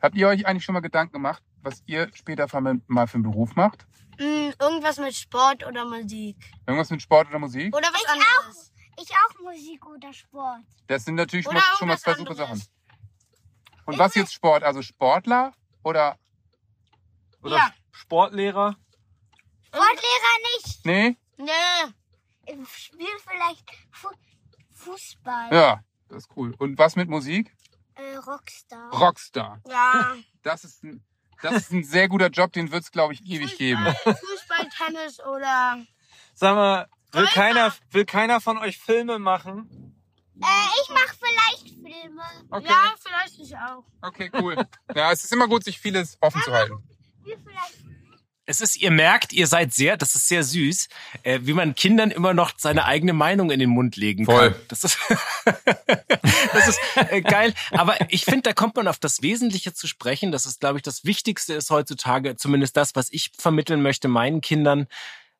habt 0.00 0.14
ihr 0.14 0.28
euch 0.28 0.46
eigentlich 0.46 0.64
schon 0.64 0.74
mal 0.74 0.80
Gedanken 0.80 1.14
gemacht, 1.14 1.42
was 1.62 1.82
ihr 1.86 2.08
später 2.14 2.46
mal 2.86 3.06
für 3.06 3.14
einen 3.14 3.24
Beruf 3.24 3.56
macht? 3.56 3.86
Mm, 4.18 4.50
irgendwas 4.60 4.98
mit 4.98 5.14
Sport 5.14 5.66
oder 5.66 5.84
Musik. 5.84 6.36
Irgendwas 6.66 6.90
mit 6.90 7.02
Sport 7.02 7.28
oder 7.28 7.38
Musik? 7.40 7.74
Oder 7.74 7.88
was 7.88 8.02
Ich 8.02 8.08
anderes. 8.08 8.72
Ich 9.00 9.10
auch 9.10 9.40
Musik 9.42 9.86
oder 9.86 10.12
Sport. 10.12 10.60
Das 10.86 11.04
sind 11.04 11.16
natürlich 11.16 11.48
Oder 11.48 11.60
schon 11.78 11.88
mal 11.88 11.98
zwei 11.98 12.14
super. 12.14 12.34
Sachen. 12.34 12.62
Und 13.86 13.98
was 13.98 14.14
jetzt 14.14 14.32
Sport? 14.32 14.62
Also 14.62 14.82
Sportler 14.82 15.52
oder 15.82 16.16
Oder 17.44 17.56
Ja. 17.56 17.70
Sportlehrer? 17.92 18.76
Sportlehrer 19.66 20.36
nicht. 20.56 20.84
nee? 20.84 21.16
Nee. 21.36 21.92
Ich 22.46 22.68
spiele 22.76 23.08
vielleicht 23.26 23.64
Fu 23.92 24.08
Fußball. 24.72 25.52
Ja, 25.52 25.80
das 26.08 26.24
ist 26.24 26.30
cool. 26.36 26.54
Und 26.58 26.78
was 26.78 26.96
mit 26.96 27.08
Musik? 27.08 27.54
Äh, 27.94 28.16
Rockstar. 28.16 28.90
Rockstar. 28.92 29.60
Ja. 29.68 30.14
Das 30.42 30.64
ist 30.64 30.82
ein, 30.84 31.02
das 31.42 31.54
ist 31.54 31.72
ein 31.72 31.84
sehr 31.84 32.08
guter 32.08 32.28
Job, 32.28 32.52
den 32.52 32.70
wird 32.70 32.82
es, 32.84 32.90
glaube 32.90 33.14
ich, 33.14 33.24
ewig 33.24 33.56
geben. 33.56 33.84
Fußball, 34.02 34.68
Tennis 34.76 35.20
oder. 35.20 35.78
Sag 36.34 36.54
mal, 36.56 36.88
will 37.12 37.22
Alter! 37.22 37.32
keiner, 37.32 37.74
will 37.90 38.04
keiner 38.04 38.40
von 38.40 38.58
euch 38.58 38.78
Filme 38.78 39.18
machen? 39.18 39.94
Äh, 40.42 40.46
ich 40.82 40.88
mache 40.90 41.16
vielleicht 41.18 41.68
Filme. 41.80 42.22
Okay, 42.50 42.66
Ja, 42.68 42.94
vielleicht 43.00 43.38
ich 43.38 43.56
auch. 43.56 43.84
okay, 44.02 44.30
cool. 44.34 44.56
Ja, 44.94 45.12
es 45.12 45.24
ist 45.24 45.32
immer 45.32 45.46
gut, 45.48 45.64
sich 45.64 45.78
vieles 45.78 46.18
offen 46.20 46.42
zu 46.42 46.52
halten. 46.52 46.82
Es 48.46 48.60
ist, 48.60 48.76
ihr 48.76 48.90
merkt, 48.90 49.32
ihr 49.32 49.46
seid 49.46 49.72
sehr, 49.72 49.96
das 49.96 50.14
ist 50.14 50.28
sehr 50.28 50.44
süß, 50.44 50.88
äh, 51.22 51.40
wie 51.44 51.54
man 51.54 51.74
Kindern 51.74 52.10
immer 52.10 52.34
noch 52.34 52.52
seine 52.58 52.84
eigene 52.84 53.14
Meinung 53.14 53.50
in 53.50 53.58
den 53.58 53.70
Mund 53.70 53.96
legen 53.96 54.26
Voll. 54.26 54.52
kann. 54.52 54.60
Das 54.68 54.84
ist, 54.84 54.98
das 56.52 56.68
ist 56.68 56.80
äh, 56.96 57.22
geil. 57.22 57.54
Aber 57.70 57.96
ich 58.10 58.26
finde, 58.26 58.42
da 58.42 58.52
kommt 58.52 58.76
man 58.76 58.86
auf 58.86 58.98
das 58.98 59.22
Wesentliche 59.22 59.72
zu 59.72 59.86
sprechen. 59.86 60.30
Das 60.30 60.44
ist, 60.44 60.60
glaube 60.60 60.76
ich, 60.76 60.82
das 60.82 61.06
Wichtigste 61.06 61.54
ist 61.54 61.70
heutzutage, 61.70 62.36
zumindest 62.36 62.76
das, 62.76 62.94
was 62.94 63.10
ich 63.10 63.32
vermitteln 63.38 63.80
möchte 63.80 64.08
meinen 64.08 64.42
Kindern, 64.42 64.88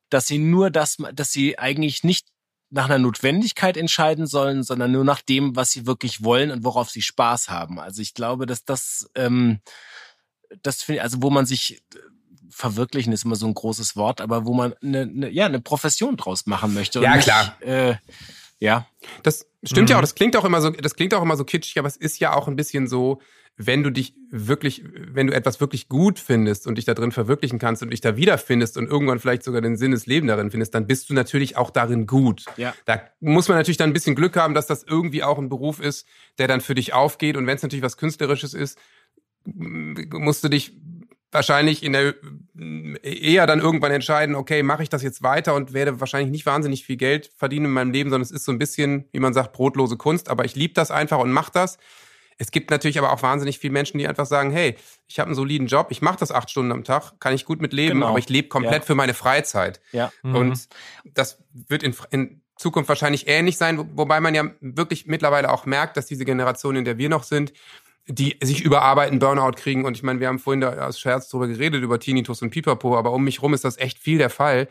dass 0.09 0.25
sie 0.25 0.39
nur 0.39 0.71
das, 0.71 0.97
dass 1.13 1.31
sie 1.31 1.59
eigentlich 1.59 2.03
nicht 2.03 2.27
nach 2.71 2.85
einer 2.85 2.97
Notwendigkeit 2.97 3.77
entscheiden 3.77 4.25
sollen, 4.25 4.63
sondern 4.63 4.91
nur 4.91 5.03
nach 5.03 5.21
dem, 5.21 5.55
was 5.55 5.71
sie 5.71 5.85
wirklich 5.85 6.23
wollen 6.23 6.49
und 6.49 6.63
worauf 6.63 6.89
sie 6.89 7.03
Spaß 7.03 7.49
haben. 7.49 7.79
Also 7.79 8.01
ich 8.01 8.15
glaube, 8.15 8.47
dass 8.47 8.65
das, 8.65 9.09
ähm, 9.15 9.59
das 10.63 10.81
finde 10.83 10.97
ich, 10.97 11.03
also 11.03 11.17
wo 11.21 11.29
man 11.29 11.45
sich 11.45 11.81
äh, 11.93 11.99
verwirklichen 12.49 13.11
ist 13.13 13.25
immer 13.25 13.35
so 13.35 13.47
ein 13.47 13.53
großes 13.53 13.95
Wort, 13.95 14.21
aber 14.21 14.45
wo 14.45 14.53
man 14.53 14.73
eine, 14.81 15.01
eine 15.01 15.29
ja 15.29 15.45
eine 15.45 15.59
Profession 15.59 16.15
draus 16.17 16.45
machen 16.45 16.73
möchte. 16.73 17.01
Ja, 17.01 17.15
nicht, 17.15 17.25
klar. 17.25 17.57
Äh, 17.61 17.95
ja, 18.59 18.87
Das 19.23 19.45
stimmt 19.63 19.89
Mhm. 19.89 19.91
ja 19.91 19.97
auch, 19.97 20.01
das 20.01 20.15
klingt 20.15 20.35
auch 20.37 20.45
immer 20.45 20.61
so, 20.61 20.69
das 20.69 20.95
klingt 20.95 21.13
auch 21.13 21.21
immer 21.21 21.35
so 21.35 21.43
kitschig, 21.43 21.77
aber 21.77 21.87
es 21.89 21.97
ist 21.97 22.19
ja 22.19 22.33
auch 22.33 22.47
ein 22.47 22.55
bisschen 22.55 22.87
so, 22.87 23.19
wenn 23.57 23.83
du 23.83 23.89
dich 23.89 24.13
wirklich, 24.31 24.83
wenn 24.85 25.27
du 25.27 25.33
etwas 25.33 25.61
wirklich 25.61 25.87
gut 25.87 26.19
findest 26.19 26.67
und 26.67 26.75
dich 26.77 26.83
da 26.85 26.93
drin 26.93 27.11
verwirklichen 27.13 27.57
kannst 27.57 27.83
und 27.83 27.89
dich 27.91 28.01
da 28.01 28.17
wiederfindest 28.17 28.77
und 28.77 28.87
irgendwann 28.87 29.19
vielleicht 29.19 29.43
sogar 29.43 29.61
den 29.61 29.77
Sinn 29.77 29.91
des 29.91 30.05
Lebens 30.07 30.29
darin 30.29 30.51
findest, 30.51 30.73
dann 30.75 30.87
bist 30.87 31.09
du 31.09 31.13
natürlich 31.13 31.55
auch 31.55 31.69
darin 31.69 32.05
gut. 32.05 32.43
Ja. 32.57 32.73
Da 32.85 33.01
muss 33.21 33.47
man 33.47 33.57
natürlich 33.57 33.77
dann 33.77 33.89
ein 33.91 33.93
bisschen 33.93 34.15
Glück 34.15 34.35
haben, 34.35 34.53
dass 34.55 34.67
das 34.67 34.83
irgendwie 34.83 35.23
auch 35.23 35.37
ein 35.37 35.47
Beruf 35.47 35.79
ist, 35.79 36.05
der 36.37 36.47
dann 36.49 36.59
für 36.59 36.75
dich 36.75 36.93
aufgeht. 36.93 37.37
Und 37.37 37.47
wenn 37.47 37.55
es 37.55 37.63
natürlich 37.63 37.83
was 37.83 37.95
Künstlerisches 37.97 38.53
ist, 38.53 38.77
musst 39.45 40.43
du 40.43 40.49
dich 40.49 40.73
wahrscheinlich 41.31 41.83
in 41.83 41.93
der 41.93 42.15
eher 43.03 43.45
dann 43.45 43.59
irgendwann 43.59 43.91
entscheiden, 43.91 44.35
okay, 44.35 44.63
mache 44.63 44.83
ich 44.83 44.89
das 44.89 45.03
jetzt 45.03 45.21
weiter 45.21 45.53
und 45.53 45.73
werde 45.73 45.99
wahrscheinlich 45.99 46.31
nicht 46.31 46.45
wahnsinnig 46.45 46.85
viel 46.85 46.95
Geld 46.97 47.29
verdienen 47.35 47.65
in 47.65 47.71
meinem 47.71 47.91
Leben, 47.91 48.09
sondern 48.09 48.23
es 48.23 48.31
ist 48.31 48.45
so 48.45 48.51
ein 48.51 48.59
bisschen, 48.59 49.05
wie 49.11 49.19
man 49.19 49.33
sagt, 49.33 49.51
brotlose 49.53 49.97
Kunst, 49.97 50.29
aber 50.29 50.45
ich 50.45 50.55
liebe 50.55 50.73
das 50.73 50.91
einfach 50.91 51.19
und 51.19 51.31
mache 51.31 51.51
das. 51.53 51.77
Es 52.37 52.51
gibt 52.51 52.69
natürlich 52.69 52.97
aber 52.97 53.11
auch 53.13 53.21
wahnsinnig 53.21 53.59
viele 53.59 53.73
Menschen, 53.73 53.97
die 53.97 54.07
einfach 54.07 54.25
sagen, 54.25 54.51
hey, 54.51 54.75
ich 55.07 55.19
habe 55.19 55.27
einen 55.27 55.35
soliden 55.35 55.67
Job, 55.67 55.87
ich 55.89 56.01
mache 56.01 56.17
das 56.19 56.31
acht 56.31 56.49
Stunden 56.49 56.71
am 56.71 56.83
Tag, 56.83 57.19
kann 57.19 57.33
ich 57.33 57.45
gut 57.45 57.61
mit 57.61 57.71
leben, 57.73 57.95
Genau. 57.95 58.07
aber 58.07 58.19
ich 58.19 58.29
lebe 58.29 58.47
komplett 58.49 58.73
Ja. 58.83 58.85
für 58.85 58.95
meine 58.95 59.13
Freizeit. 59.13 59.79
ja. 59.91 60.11
Mhm. 60.23 60.35
Und 60.35 60.67
das 61.13 61.43
wird 61.53 61.83
in, 61.83 61.95
in 62.11 62.41
Zukunft 62.57 62.87
wahrscheinlich 62.89 63.27
ähnlich 63.27 63.57
sein, 63.57 63.77
wo- 63.77 63.87
wobei 63.93 64.19
man 64.21 64.33
ja 64.35 64.45
wirklich 64.61 65.05
mittlerweile 65.07 65.49
auch 65.51 65.65
merkt, 65.65 65.97
dass 65.97 66.05
diese 66.07 66.23
Generation, 66.25 66.75
in 66.77 66.85
der 66.85 66.97
wir 66.97 67.09
noch 67.09 67.23
sind, 67.23 67.51
die 68.07 68.37
sich 68.43 68.63
überarbeiten, 68.63 69.19
Burnout 69.19 69.53
kriegen. 69.53 69.85
Und 69.85 69.97
ich 69.97 70.03
meine, 70.03 70.19
wir 70.19 70.27
haben 70.27 70.39
vorhin 70.39 70.61
da 70.61 70.87
aus 70.87 70.99
Scherz 70.99 71.29
drüber 71.29 71.47
geredet, 71.47 71.83
über 71.83 71.99
Tinnitus 71.99 72.41
und 72.41 72.51
Pipapo, 72.51 72.97
aber 72.97 73.11
um 73.11 73.23
mich 73.23 73.41
rum 73.41 73.53
ist 73.53 73.63
das 73.63 73.77
echt 73.77 73.97
viel 73.97 74.17
der 74.17 74.29
Fall, 74.29 74.67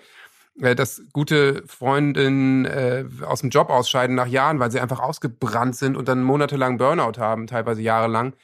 äh, 0.60 0.74
dass 0.74 1.02
gute 1.12 1.64
Freundinnen 1.66 2.64
äh, 2.64 3.04
aus 3.26 3.40
dem 3.40 3.50
Job 3.50 3.70
ausscheiden 3.70 4.14
nach 4.14 4.28
Jahren, 4.28 4.60
weil 4.60 4.70
sie 4.70 4.80
einfach 4.80 5.00
ausgebrannt 5.00 5.76
sind 5.76 5.96
und 5.96 6.08
dann 6.08 6.22
monatelang 6.22 6.78
Burnout 6.78 7.18
haben, 7.18 7.46
teilweise 7.46 7.82
jahrelang. 7.82 8.34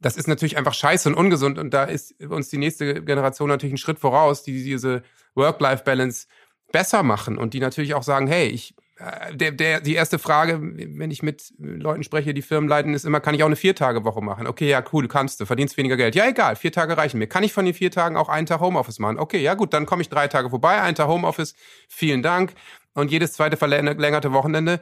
Das 0.00 0.16
ist 0.16 0.28
natürlich 0.28 0.58
einfach 0.58 0.74
scheiße 0.74 1.08
und 1.08 1.14
ungesund. 1.14 1.58
Und 1.58 1.72
da 1.74 1.84
ist 1.84 2.20
uns 2.22 2.48
die 2.48 2.58
nächste 2.58 3.02
Generation 3.02 3.48
natürlich 3.48 3.72
einen 3.72 3.78
Schritt 3.78 3.98
voraus, 3.98 4.42
die 4.42 4.62
diese 4.62 5.02
Work-Life-Balance 5.34 6.26
besser 6.70 7.02
machen 7.02 7.38
und 7.38 7.54
die 7.54 7.60
natürlich 7.60 7.94
auch 7.94 8.02
sagen, 8.02 8.26
hey, 8.26 8.48
ich 8.48 8.74
der, 9.32 9.52
der, 9.52 9.80
die 9.80 9.94
erste 9.94 10.18
Frage, 10.18 10.58
wenn 10.60 11.10
ich 11.10 11.22
mit 11.22 11.52
Leuten 11.58 12.02
spreche, 12.02 12.32
die 12.32 12.40
Firmen 12.40 12.68
leiten, 12.68 12.94
ist 12.94 13.04
immer, 13.04 13.20
kann 13.20 13.34
ich 13.34 13.42
auch 13.42 13.46
eine 13.46 13.56
Vier-Tage-Woche 13.56 14.22
machen? 14.22 14.46
Okay, 14.46 14.70
ja, 14.70 14.82
cool, 14.92 15.06
kannst 15.06 15.38
du, 15.40 15.44
verdienst 15.44 15.76
weniger 15.76 15.98
Geld. 15.98 16.14
Ja, 16.14 16.26
egal, 16.26 16.56
vier 16.56 16.72
Tage 16.72 16.96
reichen 16.96 17.18
mir. 17.18 17.26
Kann 17.26 17.44
ich 17.44 17.52
von 17.52 17.66
den 17.66 17.74
vier 17.74 17.90
Tagen 17.90 18.16
auch 18.16 18.30
einen 18.30 18.46
Tag 18.46 18.60
Homeoffice 18.60 18.98
machen? 18.98 19.18
Okay, 19.18 19.42
ja 19.42 19.52
gut, 19.54 19.74
dann 19.74 19.84
komme 19.84 20.00
ich 20.00 20.08
drei 20.08 20.28
Tage 20.28 20.48
vorbei, 20.48 20.80
einen 20.80 20.94
Tag 20.94 21.08
Homeoffice, 21.08 21.54
vielen 21.88 22.22
Dank. 22.22 22.54
Und 22.94 23.10
jedes 23.10 23.34
zweite 23.34 23.58
verlängerte 23.58 24.32
Wochenende 24.32 24.80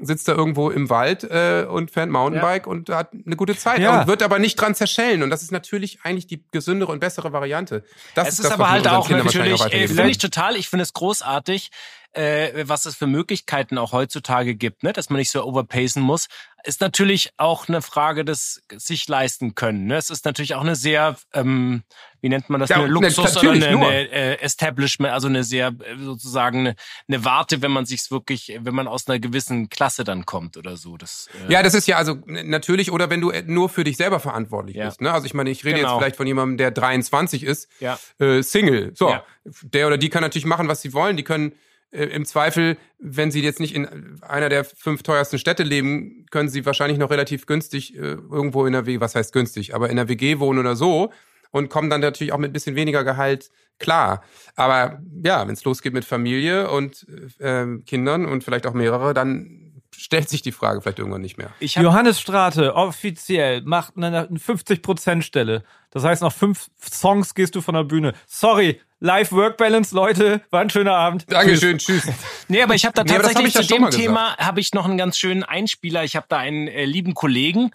sitzt 0.00 0.28
er 0.28 0.36
irgendwo 0.36 0.70
im 0.70 0.90
Wald 0.90 1.24
äh, 1.24 1.66
und 1.68 1.90
fährt 1.90 2.10
Mountainbike 2.10 2.66
und 2.66 2.90
hat 2.90 3.12
eine 3.12 3.36
gute 3.36 3.56
Zeit 3.56 3.78
Ja. 3.78 4.00
und 4.00 4.06
wird 4.08 4.22
aber 4.22 4.38
nicht 4.38 4.56
dran 4.56 4.74
zerschellen. 4.74 5.22
Und 5.22 5.30
das 5.30 5.42
ist 5.42 5.52
natürlich 5.52 6.00
eigentlich 6.02 6.26
die 6.26 6.44
gesündere 6.50 6.92
und 6.92 6.98
bessere 6.98 7.32
Variante. 7.32 7.84
Das 8.14 8.28
es 8.28 8.38
ist 8.40 8.44
das, 8.44 8.52
aber 8.52 8.70
halt 8.70 8.88
auch 8.88 9.08
wahrscheinlich 9.08 9.60
natürlich, 9.60 9.72
äh, 9.72 9.86
finde 9.88 10.10
ich 10.10 10.18
total, 10.18 10.56
ich 10.56 10.68
finde 10.68 10.82
es 10.82 10.92
großartig, 10.92 11.70
äh, 12.14 12.64
was 12.68 12.86
es 12.86 12.94
für 12.96 13.06
Möglichkeiten 13.06 13.78
auch 13.78 13.92
heutzutage 13.92 14.54
gibt, 14.54 14.82
ne, 14.82 14.92
dass 14.92 15.10
man 15.10 15.18
nicht 15.18 15.30
so 15.30 15.44
overpacen 15.44 16.02
muss, 16.02 16.26
ist 16.66 16.80
natürlich 16.80 17.30
auch 17.36 17.68
eine 17.68 17.82
Frage 17.82 18.24
des 18.24 18.62
sich 18.74 19.06
leisten 19.06 19.54
können. 19.54 19.84
Ne? 19.86 19.96
Es 19.96 20.08
ist 20.08 20.24
natürlich 20.24 20.54
auch 20.54 20.62
eine 20.62 20.76
sehr, 20.76 21.16
ähm, 21.34 21.82
wie 22.22 22.30
nennt 22.30 22.48
man 22.48 22.58
das, 22.60 22.70
Ja, 22.70 22.76
eine 22.76 22.86
ne, 22.86 22.92
Luxus 22.92 23.36
oder 23.36 23.50
eine, 23.50 23.66
eine 23.68 24.08
äh, 24.10 24.40
Establishment, 24.40 25.12
also 25.12 25.28
eine 25.28 25.44
sehr 25.44 25.68
äh, 25.68 25.96
sozusagen 26.02 26.60
eine, 26.60 26.74
eine 27.06 27.24
Warte, 27.24 27.60
wenn 27.60 27.70
man 27.70 27.84
sich's 27.84 28.10
wirklich, 28.10 28.56
wenn 28.60 28.74
man 28.74 28.88
aus 28.88 29.06
einer 29.06 29.18
gewissen 29.18 29.68
Klasse 29.68 30.04
dann 30.04 30.24
kommt 30.24 30.56
oder 30.56 30.78
so. 30.78 30.96
Das, 30.96 31.28
äh, 31.48 31.52
Ja, 31.52 31.62
das 31.62 31.74
ist 31.74 31.86
ja 31.86 31.98
also 31.98 32.18
natürlich, 32.26 32.90
oder 32.90 33.10
wenn 33.10 33.20
du 33.20 33.30
äh, 33.30 33.42
nur 33.42 33.68
für 33.68 33.84
dich 33.84 33.98
selber 33.98 34.18
verantwortlich 34.18 34.76
Ja. 34.76 34.86
bist. 34.86 35.02
Ne? 35.02 35.12
Also 35.12 35.26
ich 35.26 35.34
meine, 35.34 35.50
ich 35.50 35.64
rede 35.66 35.80
Genau. 35.80 35.90
jetzt 35.90 35.98
vielleicht 35.98 36.16
von 36.16 36.26
jemandem, 36.26 36.56
der 36.56 36.70
23 36.70 37.42
ist, 37.42 37.68
Ja. 37.80 37.98
äh, 38.18 38.42
Single. 38.42 38.92
So, 38.94 39.14
der 39.62 39.86
oder 39.86 39.98
die 39.98 40.08
kann 40.08 40.22
natürlich 40.22 40.46
machen, 40.46 40.66
was 40.68 40.80
sie 40.80 40.94
wollen. 40.94 41.18
Die 41.18 41.24
können 41.24 41.52
äh, 41.94 42.06
im 42.06 42.24
Zweifel, 42.24 42.76
wenn 42.98 43.30
sie 43.30 43.42
jetzt 43.42 43.60
nicht 43.60 43.74
in 43.74 44.20
einer 44.22 44.48
der 44.48 44.64
fünf 44.64 45.02
teuersten 45.02 45.38
Städte 45.38 45.62
leben, 45.62 46.26
können 46.30 46.48
sie 46.48 46.66
wahrscheinlich 46.66 46.98
noch 46.98 47.10
relativ 47.10 47.46
günstig 47.46 47.94
äh, 47.94 47.98
irgendwo 48.00 48.66
in 48.66 48.72
der 48.72 48.86
WG, 48.86 49.00
was 49.00 49.14
heißt 49.14 49.32
günstig, 49.32 49.74
aber 49.74 49.90
in 49.90 49.96
der 49.96 50.08
WG 50.08 50.38
wohnen 50.40 50.58
oder 50.58 50.76
so 50.76 51.12
und 51.54 51.70
kommen 51.70 51.88
dann 51.88 52.00
natürlich 52.00 52.32
auch 52.32 52.38
mit 52.38 52.50
ein 52.50 52.52
bisschen 52.52 52.74
weniger 52.74 53.04
Gehalt 53.04 53.50
klar. 53.78 54.24
Aber 54.56 55.00
ja, 55.22 55.46
wenn 55.46 55.54
es 55.54 55.64
losgeht 55.64 55.94
mit 55.94 56.04
Familie 56.04 56.68
und 56.68 57.06
äh, 57.38 57.78
Kindern 57.86 58.26
und 58.26 58.42
vielleicht 58.42 58.66
auch 58.66 58.74
mehrere, 58.74 59.14
dann 59.14 59.63
stellt 59.98 60.28
sich 60.28 60.42
die 60.42 60.52
Frage 60.52 60.80
vielleicht 60.80 60.98
irgendwann 60.98 61.22
nicht 61.22 61.38
mehr. 61.38 61.50
Johannes 61.60 62.20
Strate 62.20 62.74
offiziell 62.74 63.62
macht 63.62 63.96
eine 63.96 64.26
50% 64.26 65.22
Stelle. 65.22 65.62
Das 65.90 66.04
heißt, 66.04 66.22
nach 66.22 66.32
fünf 66.32 66.70
Songs 66.80 67.34
gehst 67.34 67.54
du 67.54 67.60
von 67.60 67.74
der 67.74 67.84
Bühne. 67.84 68.14
Sorry, 68.26 68.80
Live 69.00 69.32
Work 69.32 69.58
Balance, 69.58 69.94
Leute, 69.94 70.40
war 70.50 70.62
ein 70.62 70.70
schöner 70.70 70.94
Abend. 70.94 71.30
Dankeschön, 71.30 71.78
tschüss. 71.78 72.04
Nee, 72.48 72.62
aber 72.62 72.74
ich 72.74 72.84
habe 72.84 72.94
da 72.94 73.04
Nee, 73.04 73.12
hab 73.12 73.22
tatsächlich 73.22 73.48
ich 73.48 73.54
ja 73.54 73.62
zu 73.62 73.74
dem. 73.74 73.90
Thema 73.90 74.36
habe 74.38 74.60
ich 74.60 74.72
noch 74.72 74.86
einen 74.86 74.96
ganz 74.96 75.18
schönen 75.18 75.42
Einspieler. 75.42 76.04
Ich 76.04 76.16
habe 76.16 76.26
da 76.28 76.38
einen 76.38 76.68
äh, 76.68 76.84
lieben 76.84 77.14
Kollegen 77.14 77.70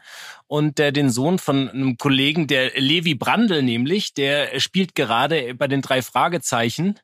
und 0.51 0.79
äh, 0.79 0.91
den 0.91 1.11
Sohn 1.11 1.37
von 1.37 1.69
einem 1.69 1.97
Kollegen, 1.97 2.47
der 2.47 2.71
Levi 2.75 3.13
Brandl 3.13 3.61
nämlich, 3.61 4.15
der 4.15 4.59
spielt 4.59 4.95
gerade 4.95 5.53
bei 5.53 5.67
den 5.67 5.83
drei 5.83 6.01
Fragezeichen 6.01 6.99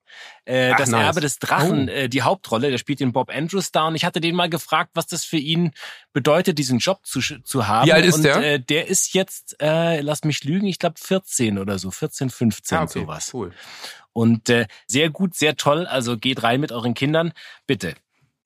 äh, 0.45 0.71
Ach, 0.73 0.77
das 0.77 0.89
nice. 0.89 1.03
Erbe 1.05 1.21
des 1.21 1.37
Drachen, 1.37 1.87
Oh. 1.87 1.91
äh, 1.91 2.09
die 2.09 2.23
Hauptrolle. 2.23 2.71
Der 2.71 2.79
spielt 2.79 2.99
den 2.99 3.13
Bob 3.13 3.29
Andrews 3.29 3.71
da 3.71 3.87
und 3.87 3.93
ich 3.95 4.03
hatte 4.03 4.19
den 4.19 4.33
mal 4.33 4.49
gefragt, 4.49 4.91
was 4.95 5.05
das 5.05 5.23
für 5.25 5.37
ihn 5.37 5.73
bedeutet, 6.11 6.57
diesen 6.57 6.79
Job 6.79 7.05
zu, 7.05 7.19
zu 7.21 7.67
haben. 7.67 7.85
Wie 7.87 7.93
alt 7.93 8.05
ist 8.05 8.15
und, 8.15 8.23
der? 8.23 8.37
Äh, 8.53 8.59
der 8.59 8.87
ist 8.87 9.13
jetzt, 9.13 9.55
äh, 9.61 10.01
lass 10.01 10.23
mich 10.23 10.43
lügen, 10.43 10.65
ich 10.65 10.79
glaube 10.79 10.95
14 10.99 11.59
oder 11.59 11.77
so, 11.77 11.91
14, 11.91 12.31
15 12.31 12.77
Ah, 12.79 12.83
okay, 12.83 12.99
sowas. 13.01 13.29
cool. 13.33 13.53
Und 14.11 14.49
äh, 14.49 14.65
sehr 14.87 15.11
gut, 15.11 15.35
sehr 15.35 15.55
toll. 15.55 15.85
Also 15.85 16.17
geht 16.17 16.41
rein 16.41 16.61
mit 16.61 16.71
euren 16.71 16.95
Kindern, 16.95 17.31
bitte. 17.67 17.93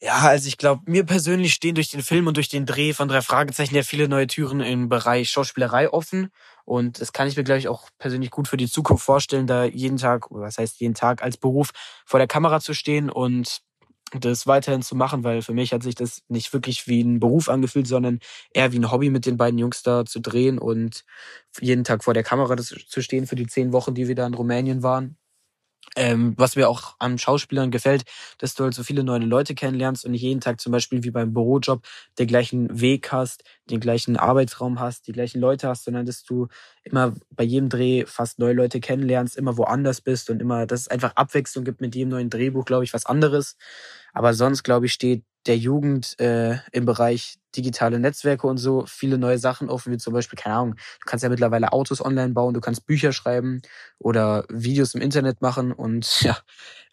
Ja, 0.01 0.19
also 0.29 0.47
ich 0.47 0.57
glaube, 0.57 0.81
mir 0.89 1.03
persönlich 1.05 1.53
stehen 1.53 1.75
durch 1.75 1.89
den 1.89 2.01
Film 2.01 2.27
und 2.27 2.37
durch 2.37 2.47
den 2.47 2.65
Dreh 2.65 2.93
von 2.93 3.09
drei 3.09 3.21
Fragezeichen 3.21 3.75
ja 3.75 3.83
viele 3.83 4.07
neue 4.07 4.27
Türen 4.27 4.61
im 4.61 4.87
Bereich 4.87 5.29
Schauspielerei 5.29 5.91
offen. 5.91 6.29
Und 6.63 7.01
das 7.01 7.11
kann 7.11 7.27
ich 7.27 7.35
mir, 7.35 7.43
glaube 7.43 7.59
ich, 7.59 7.67
auch 7.67 7.89
persönlich 7.97 8.31
gut 8.31 8.47
für 8.47 8.55
die 8.55 8.69
Zukunft 8.69 9.03
vorstellen, 9.03 9.45
da 9.45 9.65
jeden 9.65 9.97
Tag, 9.97 10.27
was 10.29 10.57
heißt 10.57 10.79
jeden 10.79 10.93
Tag, 10.93 11.21
als 11.21 11.35
Beruf 11.35 11.71
vor 12.05 12.17
der 12.19 12.27
Kamera 12.27 12.61
zu 12.61 12.73
stehen 12.73 13.09
und 13.09 13.59
das 14.13 14.47
weiterhin 14.47 14.81
zu 14.81 14.95
machen, 14.95 15.23
weil 15.23 15.41
für 15.41 15.53
mich 15.53 15.73
hat 15.73 15.83
sich 15.83 15.95
das 15.95 16.21
nicht 16.29 16.53
wirklich 16.53 16.87
wie 16.87 17.01
ein 17.01 17.19
Beruf 17.19 17.49
angefühlt, 17.49 17.85
sondern 17.87 18.19
eher 18.53 18.71
wie 18.71 18.79
ein 18.79 18.91
Hobby 18.91 19.09
mit 19.09 19.25
den 19.25 19.37
beiden 19.37 19.59
Jungs 19.59 19.83
da 19.83 20.05
zu 20.05 20.19
drehen 20.21 20.59
und 20.59 21.03
jeden 21.61 21.83
Tag 21.83 22.03
vor 22.05 22.13
der 22.13 22.23
Kamera 22.23 22.57
zu 22.57 23.01
stehen 23.01 23.27
für 23.27 23.35
die 23.35 23.47
zehn 23.47 23.73
Wochen, 23.73 23.93
die 23.95 24.07
wir 24.07 24.15
da 24.15 24.25
in 24.27 24.33
Rumänien 24.33 24.81
waren. 24.83 25.17
Ähm, 25.95 26.33
was 26.37 26.55
mir 26.55 26.69
auch 26.69 26.95
an 26.99 27.17
Schauspielern 27.17 27.71
gefällt, 27.71 28.03
dass 28.37 28.53
du 28.53 28.63
halt 28.63 28.73
so 28.75 28.83
viele 28.83 29.03
neue 29.03 29.19
Leute 29.19 29.55
kennenlernst 29.55 30.05
und 30.05 30.11
nicht 30.11 30.21
jeden 30.21 30.39
Tag 30.39 30.61
zum 30.61 30.71
Beispiel 30.71 31.03
wie 31.03 31.11
beim 31.11 31.33
Bürojob 31.33 31.83
den 32.19 32.27
gleichen 32.27 32.79
Weg 32.79 33.11
hast, 33.11 33.43
den 33.69 33.79
gleichen 33.79 34.15
Arbeitsraum 34.15 34.79
hast, 34.79 35.07
die 35.07 35.13
gleichen 35.13 35.41
Leute 35.41 35.67
hast, 35.67 35.85
sondern 35.85 36.05
dass 36.05 36.23
du 36.23 36.47
immer 36.83 37.13
bei 37.31 37.43
jedem 37.43 37.69
Dreh 37.69 38.05
fast 38.05 38.39
neue 38.39 38.53
Leute 38.53 38.79
kennenlernst, 38.79 39.35
immer 39.35 39.57
woanders 39.57 39.99
bist 40.01 40.29
und 40.29 40.41
immer, 40.41 40.67
dass 40.67 40.81
es 40.81 40.87
einfach 40.89 41.15
Abwechslung 41.15 41.65
gibt 41.65 41.81
mit 41.81 41.95
jedem 41.95 42.09
neuen 42.09 42.29
Drehbuch, 42.29 42.65
glaube 42.65 42.83
ich, 42.83 42.93
was 42.93 43.05
anderes. 43.07 43.57
Aber 44.13 44.33
sonst, 44.33 44.63
glaube 44.63 44.87
ich, 44.87 44.93
steht 44.93 45.23
der 45.45 45.57
Jugend 45.57 46.19
äh, 46.19 46.57
im 46.71 46.85
Bereich 46.85 47.35
digitale 47.55 47.99
Netzwerke 47.99 48.45
und 48.45 48.57
so 48.57 48.85
viele 48.85 49.17
neue 49.17 49.39
Sachen 49.39 49.69
offen, 49.69 49.91
wie 49.91 49.97
zum 49.97 50.13
Beispiel, 50.13 50.37
keine 50.37 50.55
Ahnung, 50.55 50.75
du 50.75 51.05
kannst 51.05 51.23
ja 51.23 51.29
mittlerweile 51.29 51.71
Autos 51.73 52.03
online 52.03 52.33
bauen, 52.33 52.53
du 52.53 52.61
kannst 52.61 52.85
Bücher 52.85 53.11
schreiben 53.11 53.61
oder 53.97 54.45
Videos 54.49 54.93
im 54.93 55.01
Internet 55.01 55.41
machen 55.41 55.71
und 55.71 56.21
ja, 56.21 56.37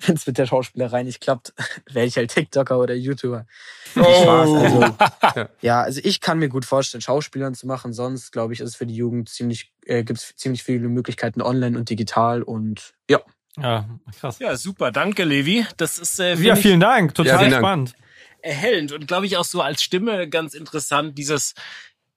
wenn 0.07 0.17
es 0.17 0.27
mit 0.27 0.39
der 0.39 0.47
Schauspielerei 0.47 1.03
nicht 1.03 1.21
klappt, 1.21 1.53
werde 1.93 2.09
ich 2.09 2.17
halt 2.17 2.31
TikToker 2.31 2.79
oder 2.79 2.95
YouTuber. 2.95 3.47
Spaß. 3.93 4.49
Also, 4.51 4.85
Ja. 5.61 5.83
also 5.83 6.01
ich 6.03 6.21
kann 6.21 6.39
mir 6.39 6.49
gut 6.49 6.65
vorstellen, 6.65 7.03
Schauspielern 7.03 7.55
zu 7.55 7.67
machen. 7.67 7.93
Sonst, 7.93 8.33
glaube 8.33 8.55
ich, 8.55 8.61
ist 8.61 8.71
es 8.71 8.77
für 8.77 8.87
die 8.87 8.97
Jugend 8.97 9.29
ziemlich, 9.29 9.73
äh, 9.85 10.05
gibt 10.05 10.19
es 10.19 10.35
ziemlich 10.37 10.63
viele 10.63 10.89
Möglichkeiten 10.89 11.43
online 11.43 11.77
und 11.77 11.91
digital 11.91 12.43
und 12.43 12.95
ja. 13.11 13.21
Ja, 13.61 13.89
krass. 14.21 14.39
Ja, 14.39 14.57
super. 14.57 14.91
Danke, 14.93 15.25
Levi. 15.25 15.67
Das 15.77 15.99
ist 15.99 16.21
äh, 16.21 16.35
Ja, 16.37 16.57
vielen 16.57 16.81
Dank. 16.81 17.11
Ja, 17.11 17.25
Total 17.25 17.51
Dank. 17.51 17.55
spannend. 17.63 17.95
erhellend 18.43 18.93
und 18.93 19.07
glaube 19.09 19.27
ich 19.27 19.37
auch 19.37 19.45
so 19.45 19.61
als 19.63 19.83
Stimme 19.83 20.29
ganz 20.29 20.55
interessant, 20.55 21.17
dieses 21.19 21.55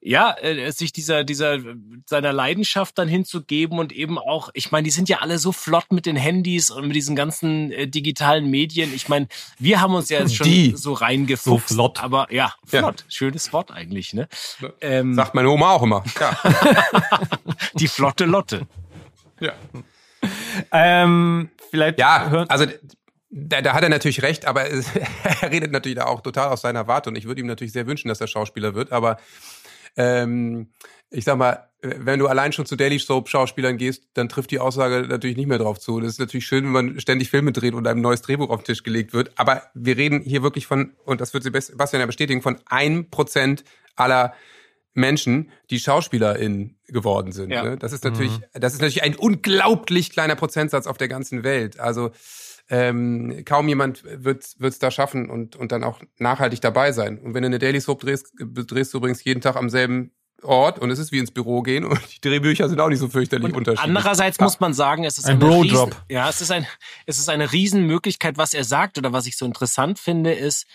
ja, 0.02 0.34
äh, 0.42 0.72
sich 0.72 0.94
dieser 0.94 1.26
dieser 1.26 1.58
seiner 2.06 2.32
Leidenschaft 2.32 2.98
dann 2.98 3.10
hinzugeben 3.10 3.80
und 3.80 3.92
eben 3.92 4.18
auch, 4.18 4.50
ich 4.54 4.72
meine, 4.72 4.86
die 4.86 4.92
sind 4.92 5.10
ja 5.10 5.18
alle 5.18 5.40
so 5.40 5.52
flott 5.52 5.92
mit 5.92 6.06
den 6.06 6.16
Handys 6.16 6.72
und 6.72 6.88
mit 6.88 6.96
diesen 6.96 7.18
ganzen 7.18 7.70
äh, 7.74 7.86
digitalen 7.86 8.50
Medien. 8.50 8.94
Ich 8.96 9.10
meine, 9.10 9.28
wir 9.58 9.82
haben 9.82 9.94
uns 9.94 10.08
ja 10.08 10.20
jetzt 10.20 10.36
schon 10.38 10.46
Die. 10.48 10.74
so 10.78 10.94
reingefuchst, 10.94 11.68
So 11.70 11.76
flott. 11.76 12.02
aber 12.02 12.32
ja, 12.32 12.54
Ja. 12.72 12.80
flott, 12.80 13.04
schönes 13.10 13.52
Wort 13.52 13.72
eigentlich, 13.72 14.14
ne? 14.14 14.30
Ähm, 14.80 15.16
Sagt 15.16 15.36
meine 15.36 15.50
Oma 15.50 15.72
auch 15.72 15.84
immer. 15.84 16.06
Ja. 16.18 16.38
die 17.74 17.90
flotte 17.90 18.24
Lotte. 18.26 18.68
ja. 19.42 19.52
Ähm, 20.72 21.50
vielleicht 21.70 22.00
Ja, 22.00 22.46
also 22.50 22.66
da, 23.30 23.62
da 23.62 23.74
hat 23.74 23.84
er 23.84 23.90
natürlich 23.90 24.22
recht, 24.24 24.46
aber 24.46 24.70
es, 24.70 24.88
er 25.42 25.52
redet 25.52 25.72
natürlich 25.72 25.98
da 25.98 26.06
auch 26.06 26.22
total 26.22 26.50
aus 26.50 26.62
seiner 26.62 26.88
Warte 26.88 27.10
und 27.10 27.16
ich 27.16 27.26
würde 27.26 27.42
ihm 27.42 27.48
natürlich 27.48 27.74
sehr 27.74 27.88
wünschen, 27.88 28.08
dass 28.08 28.22
er 28.22 28.28
Schauspieler 28.28 28.76
wird, 28.76 28.92
aber 28.92 29.18
ähm, 29.98 30.70
ich 31.12 31.26
sag 31.26 31.38
mal, 31.38 31.70
wenn 31.82 32.20
du 32.20 32.28
allein 32.28 32.52
schon 32.52 32.66
zu 32.66 32.76
Daily 32.76 33.00
Soap 33.00 33.30
Schauspielern 33.30 33.78
gehst, 33.78 34.10
dann 34.14 34.30
trifft 34.30 34.52
die 34.52 34.60
Aussage 34.60 35.08
natürlich 35.08 35.38
nicht 35.38 35.48
mehr 35.48 35.58
drauf 35.58 35.80
zu. 35.80 36.00
Das 36.02 36.10
ist 36.10 36.20
natürlich 36.20 36.46
schön, 36.46 36.66
wenn 36.66 36.72
man 36.72 37.00
ständig 37.00 37.30
Filme 37.30 37.54
dreht 37.54 37.74
und 37.74 37.88
einem 37.88 38.02
neues 38.02 38.22
Drehbuch 38.22 38.50
auf 38.50 38.62
den 38.62 38.66
Tisch 38.66 38.84
gelegt 38.84 39.14
wird, 39.14 39.32
aber 39.38 39.64
wir 39.74 39.98
reden 39.98 40.22
hier 40.22 40.44
wirklich 40.44 40.68
von, 40.68 40.94
und 41.06 41.22
das 41.22 41.34
wird 41.34 41.44
Sebastian 41.44 42.00
ja 42.00 42.06
bestätigen, 42.06 42.42
von 42.42 42.58
einem 42.66 43.10
Prozent 43.10 43.64
aller 43.96 44.34
Menschen, 44.94 45.52
die 45.70 45.80
SchauspielerInnen 45.80 46.78
geworden 46.88 47.32
sind. 47.32 47.52
Ja. 47.52 47.64
Ne? 47.64 47.78
Das 47.78 47.94
ist 47.94 48.04
natürlich, 48.04 48.40
das 48.54 48.74
ist 48.74 48.82
natürlich 48.82 49.04
ein 49.04 49.16
unglaublich 49.16 50.12
kleiner 50.12 50.36
Prozentsatz 50.36 50.88
auf 50.88 50.98
der 50.98 51.08
ganzen 51.08 51.44
Welt. 51.44 51.80
Also 51.80 52.12
ähm, 52.70 53.44
kaum 53.46 53.68
jemand 53.68 54.04
wird 54.04 54.46
es 54.60 54.80
da 54.80 54.92
schaffen 54.92 55.30
und, 55.30 55.56
und 55.56 55.72
dann 55.72 55.84
auch 55.84 56.00
nachhaltig 56.18 56.62
dabei 56.62 56.92
sein. 56.92 57.18
Und 57.20 57.34
wenn 57.34 57.44
du 57.44 57.48
eine 57.48 57.60
Daily 57.60 57.82
Soap 57.82 58.02
drehst, 58.02 58.34
drehst 58.38 58.94
du 58.94 58.98
übrigens 58.98 59.24
jeden 59.24 59.42
Tag 59.42 59.56
am 59.56 59.70
selben 59.70 60.12
Ort 60.44 60.80
und 60.80 60.90
es 60.90 61.00
ist 61.00 61.12
wie 61.12 61.18
ins 61.18 61.32
Büro 61.32 61.62
gehen 61.62 61.84
und 61.86 62.00
die 62.16 62.22
Drehbücher 62.22 62.70
sind 62.70 62.80
auch 62.80 62.90
nicht 62.90 63.00
so 63.00 63.10
fürchterlich 63.10 63.54
unterschiedlich. 63.54 63.88
Andererseits 63.88 64.40
muss 64.40 64.60
man 64.60 64.74
sagen, 64.74 65.04
es 65.04 65.18
ist 65.18 65.26
Ein 65.26 65.40
Bro-Job. 65.40 65.90
Riesen, 65.90 66.04
ja, 66.10 66.30
es 66.30 66.42
ist 66.42 66.52
ein, 66.52 66.66
es 67.06 67.18
ist 67.18 67.30
eine 67.30 67.52
Riesenmöglichkeit, 67.52 68.38
was 68.38 68.54
er 68.54 68.64
sagt 68.64 68.98
oder 68.98 69.12
was 69.12 69.26
ich 69.26 69.36
so 69.36 69.46
interessant 69.46 70.00
finde, 70.00 70.32
ist, 70.34 70.66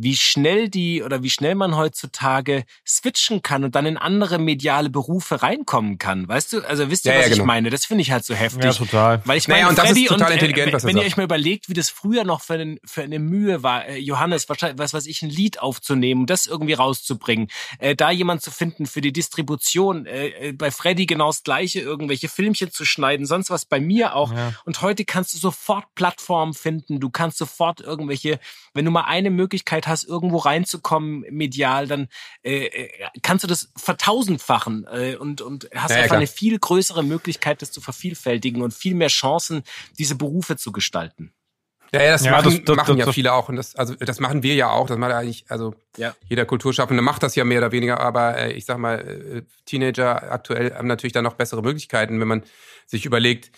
wie 0.00 0.16
schnell 0.16 0.68
die 0.68 1.02
oder 1.02 1.22
wie 1.24 1.30
schnell 1.30 1.56
man 1.56 1.76
heutzutage 1.76 2.64
switchen 2.86 3.42
kann 3.42 3.64
und 3.64 3.74
dann 3.74 3.84
in 3.84 3.96
andere 3.96 4.38
mediale 4.38 4.90
Berufe 4.90 5.42
reinkommen 5.42 5.98
kann. 5.98 6.28
Weißt 6.28 6.52
du? 6.52 6.60
Also 6.60 6.88
wisst 6.88 7.04
ihr, 7.04 7.12
Ja, 7.12 7.18
was 7.18 7.26
ja, 7.26 7.30
ich 7.32 7.38
genau. 7.38 7.46
meine? 7.46 7.70
Das 7.70 7.84
finde 7.84 8.02
ich 8.02 8.12
halt 8.12 8.24
so 8.24 8.32
heftig. 8.34 8.64
Ja, 8.64 8.72
total. 8.72 9.20
Weil 9.24 9.38
ich 9.38 9.48
Naja, 9.48 9.64
meine, 9.66 9.70
und 9.70 9.78
das 9.78 9.86
ist 9.86 9.90
Freddy 9.90 10.06
total 10.06 10.26
und, 10.28 10.32
intelligent, 10.34 10.68
äh, 10.68 10.72
was 10.72 10.84
er 10.84 10.88
wenn 10.88 10.96
ihr 10.96 11.02
sagt. 11.02 11.12
euch 11.12 11.16
mal 11.16 11.24
überlegt, 11.24 11.68
wie 11.68 11.74
das 11.74 11.90
früher 11.90 12.22
noch 12.22 12.42
für, 12.42 12.54
einen, 12.54 12.78
für 12.84 13.02
eine 13.02 13.18
Mühe 13.18 13.64
war, 13.64 13.86
äh, 13.86 13.98
Johannes, 13.98 14.48
wahrscheinlich, 14.48 14.78
was 14.78 14.94
weiß 14.94 15.06
ich, 15.06 15.22
ein 15.22 15.30
Lied 15.30 15.60
aufzunehmen, 15.60 16.26
das 16.26 16.46
irgendwie 16.46 16.74
rauszubringen, 16.74 17.48
äh, 17.80 17.96
da 17.96 18.12
jemand 18.12 18.40
zu 18.42 18.52
finden 18.52 18.86
für 18.86 19.00
die 19.00 19.12
Distribution, 19.12 20.06
äh, 20.06 20.28
äh, 20.28 20.52
bei 20.52 20.70
Freddy 20.70 21.06
genau 21.06 21.26
das 21.26 21.42
Gleiche, 21.42 21.80
irgendwelche 21.80 22.28
Filmchen 22.28 22.70
zu 22.70 22.84
schneiden, 22.84 23.26
sonst 23.26 23.50
was 23.50 23.64
bei 23.64 23.80
mir 23.80 24.14
auch. 24.14 24.32
Ja. 24.32 24.52
Und 24.64 24.80
heute 24.80 25.04
kannst 25.04 25.34
du 25.34 25.38
sofort 25.38 25.86
Plattformen 25.96 26.54
finden, 26.54 27.00
du 27.00 27.10
kannst 27.10 27.38
sofort 27.38 27.80
irgendwelche, 27.80 28.38
wenn 28.74 28.84
du 28.84 28.92
mal 28.92 29.02
eine 29.06 29.30
Möglichkeit 29.30 29.87
hast, 29.88 30.04
irgendwo 30.04 30.36
reinzukommen 30.38 31.24
medial, 31.30 31.86
dann 31.86 32.08
äh, 32.42 32.66
äh, 32.66 32.90
kannst 33.22 33.44
du 33.44 33.48
das 33.48 33.70
vertausendfachen 33.76 34.86
äh, 34.90 35.16
und, 35.16 35.40
und 35.40 35.68
hast 35.74 35.90
Ja, 35.90 35.96
ja, 35.96 36.02
einfach 36.02 36.08
klar. 36.08 36.18
eine 36.18 36.26
viel 36.26 36.58
größere 36.58 37.02
Möglichkeit, 37.02 37.62
das 37.62 37.72
zu 37.72 37.80
vervielfältigen 37.80 38.62
und 38.62 38.74
viel 38.74 38.94
mehr 38.94 39.08
Chancen, 39.08 39.62
diese 39.98 40.14
Berufe 40.14 40.56
zu 40.56 40.72
gestalten. 40.72 41.32
Ja, 41.90 42.02
ja, 42.02 42.10
das 42.10 42.24
Ja, 42.26 42.32
machen, 42.32 42.44
das- 42.50 42.64
das- 42.64 42.76
machen 42.76 42.88
das- 42.92 42.98
ja 42.98 43.06
das- 43.06 43.14
viele 43.14 43.32
auch 43.32 43.48
und 43.48 43.56
das, 43.56 43.74
also 43.74 43.94
das 43.94 44.20
machen 44.20 44.42
wir 44.42 44.54
ja 44.54 44.68
auch. 44.70 44.88
Das 44.88 44.98
macht 44.98 45.10
ja 45.10 45.18
eigentlich, 45.18 45.46
also 45.48 45.74
Ja. 45.96 46.14
jeder 46.28 46.44
Kulturschaffende 46.44 47.02
macht 47.02 47.22
das 47.22 47.34
ja 47.34 47.44
mehr 47.44 47.58
oder 47.58 47.72
weniger, 47.72 48.00
aber 48.00 48.36
äh, 48.36 48.52
ich 48.52 48.66
sag 48.66 48.76
mal, 48.78 48.98
äh, 49.00 49.42
Teenager 49.64 50.30
aktuell 50.30 50.74
haben 50.74 50.86
natürlich 50.86 51.14
dann 51.14 51.24
noch 51.24 51.34
bessere 51.34 51.62
Möglichkeiten, 51.62 52.20
wenn 52.20 52.28
man 52.28 52.42
sich 52.86 53.06
überlegt, 53.06 53.52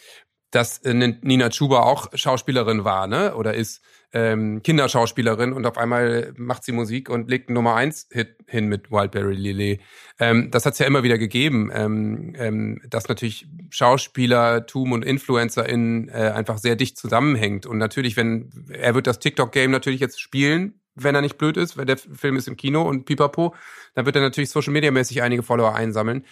dass 0.53 0.79
äh, 0.79 0.95
Nina 0.95 1.49
Chuba 1.51 1.81
auch 1.81 2.07
Schauspielerin 2.15 2.85
war, 2.85 3.07
ne? 3.09 3.35
Oder 3.35 3.55
ist 3.55 3.83
ähm, 4.13 4.63
Kinderschauspielerin 4.63 5.53
und 5.53 5.67
auf 5.67 5.79
einmal 5.79 6.33
macht 6.37 6.65
sie 6.65 6.73
Musik 6.73 7.09
und 7.09 7.29
legt 7.31 7.49
einen 7.49 7.55
Nummer 7.55 7.77
eins 7.77 8.09
Hit 8.11 8.37
hin 8.47 8.67
mit 8.67 8.91
Wildberry 8.91 9.35
Lily. 9.35 9.81
Ähm, 10.19 10.51
das 10.51 10.67
hat 10.67 10.73
es 10.73 10.81
ja 10.81 10.87
immer 10.87 11.03
wieder 11.03 11.19
gegeben, 11.19 11.71
ähm, 11.73 12.35
ähm, 12.37 12.81
dass 12.89 13.09
natürlich 13.09 13.47
Schauspielertum 13.71 14.93
und 14.93 15.05
InfluencerInnen 15.05 16.09
äh, 16.09 16.33
einfach 16.35 16.59
sehr 16.59 16.77
dicht 16.77 16.99
zusammenhängt. 16.99 17.67
Und 17.67 17.79
natürlich, 17.79 18.17
wenn 18.17 18.51
er 18.71 18.95
wird 18.95 19.07
das 19.07 19.21
TikTok-Game 19.21 19.71
natürlich 19.71 20.01
jetzt 20.01 20.21
spielen, 20.21 20.81
wenn 20.97 21.15
er 21.15 21.21
nicht 21.21 21.39
blöd 21.39 21.57
ist, 21.57 21.77
weil 21.77 21.87
der 21.87 21.97
Film 21.97 22.37
ist 22.37 22.49
im 22.49 22.57
Kino 22.57 22.83
und 22.83 23.05
pipapo, 23.05 23.55
dann 23.95 24.07
wird 24.07 24.17
er 24.17 24.23
natürlich 24.23 24.51
Social 24.51 24.73
Media 24.73 24.91
mäßig 24.91 25.23
einige 25.23 25.43
Follower 25.43 25.75
einsammeln. 25.75 26.25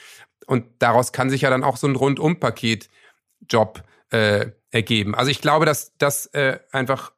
Und 0.46 0.66
daraus 0.80 1.12
kann 1.12 1.30
sich 1.30 1.42
ja 1.42 1.50
dann 1.50 1.62
auch 1.62 1.76
so 1.76 1.86
ein 1.86 1.94
Rundum-Paket-Job 1.94 3.82
äh, 4.10 4.46
ergeben. 4.70 5.14
Also 5.14 5.30
ich 5.30 5.40
glaube, 5.40 5.64
dass, 5.64 5.96
dass 5.98 6.26
äh, 6.26 6.58
einfach 6.72 7.12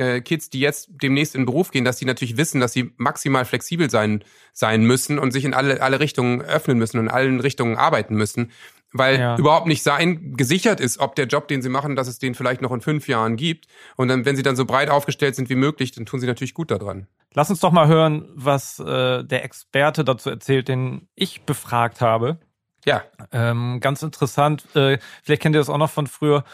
äh, 0.00 0.20
Kids, 0.20 0.50
die 0.50 0.60
jetzt 0.60 0.88
demnächst 1.02 1.34
in 1.34 1.42
den 1.42 1.46
Beruf 1.46 1.70
gehen, 1.70 1.84
dass 1.84 1.96
die 1.96 2.04
natürlich 2.04 2.36
wissen, 2.36 2.60
dass 2.60 2.72
sie 2.72 2.92
maximal 2.96 3.44
flexibel 3.44 3.90
sein, 3.90 4.24
sein 4.52 4.84
müssen 4.84 5.18
und 5.18 5.32
sich 5.32 5.44
in 5.44 5.54
alle, 5.54 5.82
alle 5.82 6.00
Richtungen 6.00 6.42
öffnen 6.42 6.78
müssen 6.78 6.98
und 6.98 7.06
in 7.06 7.10
allen 7.10 7.40
Richtungen 7.40 7.76
arbeiten 7.76 8.14
müssen, 8.14 8.50
weil 8.92 9.18
Ja. 9.18 9.36
überhaupt 9.36 9.66
nicht 9.66 9.82
sein 9.82 10.36
gesichert 10.36 10.80
ist, 10.80 10.98
ob 11.00 11.16
der 11.16 11.26
Job, 11.26 11.48
den 11.48 11.62
sie 11.62 11.68
machen, 11.68 11.96
dass 11.96 12.06
es 12.08 12.18
den 12.18 12.34
vielleicht 12.34 12.62
noch 12.62 12.72
in 12.72 12.80
fünf 12.80 13.08
Jahren 13.08 13.36
gibt. 13.36 13.66
Und 13.96 14.08
dann, 14.08 14.24
wenn 14.24 14.36
sie 14.36 14.42
dann 14.42 14.56
so 14.56 14.64
breit 14.64 14.88
aufgestellt 14.90 15.34
sind 15.34 15.50
wie 15.50 15.56
möglich, 15.56 15.92
dann 15.92 16.06
tun 16.06 16.20
sie 16.20 16.26
natürlich 16.26 16.54
gut 16.54 16.70
daran. 16.70 17.08
Lass 17.32 17.50
uns 17.50 17.58
doch 17.60 17.72
mal 17.72 17.88
hören, 17.88 18.28
was 18.34 18.78
äh, 18.78 19.24
der 19.24 19.44
Experte 19.44 20.04
dazu 20.04 20.30
erzählt, 20.30 20.68
den 20.68 21.08
ich 21.16 21.42
befragt 21.42 22.00
habe. 22.00 22.38
Ja. 22.84 23.02
Ähm, 23.32 23.80
ganz 23.80 24.02
interessant. 24.02 24.64
Äh, 24.76 24.98
vielleicht 25.22 25.42
kennt 25.42 25.56
ihr 25.56 25.58
das 25.58 25.70
auch 25.70 25.78
noch 25.78 25.90
von 25.90 26.06
früher. 26.06 26.44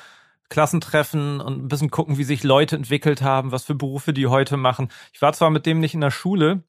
Klassentreffen 0.50 1.40
und 1.40 1.64
ein 1.64 1.68
bisschen 1.68 1.90
gucken, 1.90 2.18
wie 2.18 2.24
sich 2.24 2.42
Leute 2.42 2.76
entwickelt 2.76 3.22
haben, 3.22 3.52
was 3.52 3.64
für 3.64 3.74
Berufe 3.74 4.12
die 4.12 4.26
heute 4.26 4.58
machen. 4.58 4.90
Ich 5.14 5.22
war 5.22 5.32
zwar 5.32 5.48
mit 5.48 5.64
dem 5.64 5.80
nicht 5.80 5.94
in 5.94 6.02
der 6.02 6.10
Schule, 6.10 6.62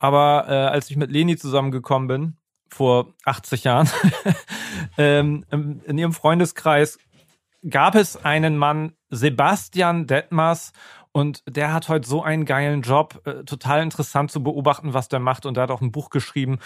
aber 0.00 0.46
äh, 0.48 0.52
als 0.52 0.90
ich 0.90 0.96
mit 0.96 1.12
Leni 1.12 1.36
zusammengekommen 1.36 2.08
bin, 2.08 2.36
vor 2.68 3.14
80 3.24 3.64
Jahren, 3.64 3.88
ähm, 4.98 5.44
in 5.50 5.96
ihrem 5.98 6.12
Freundeskreis 6.12 6.98
gab 7.68 7.94
es 7.94 8.16
einen 8.24 8.56
Mann, 8.56 8.92
Sebastian 9.10 10.06
Detmers, 10.06 10.72
und 11.12 11.42
der 11.48 11.72
hat 11.72 11.88
heute 11.88 12.08
so 12.08 12.22
einen 12.22 12.44
geilen 12.44 12.82
Job. 12.82 13.22
Äh, 13.24 13.44
total 13.44 13.82
interessant 13.82 14.30
zu 14.30 14.42
beobachten, 14.42 14.94
was 14.94 15.08
der 15.08 15.18
macht. 15.18 15.46
Und 15.46 15.56
der 15.56 15.64
hat 15.64 15.70
auch 15.70 15.80
ein 15.80 15.90
Buch 15.90 16.10
geschrieben. 16.10 16.58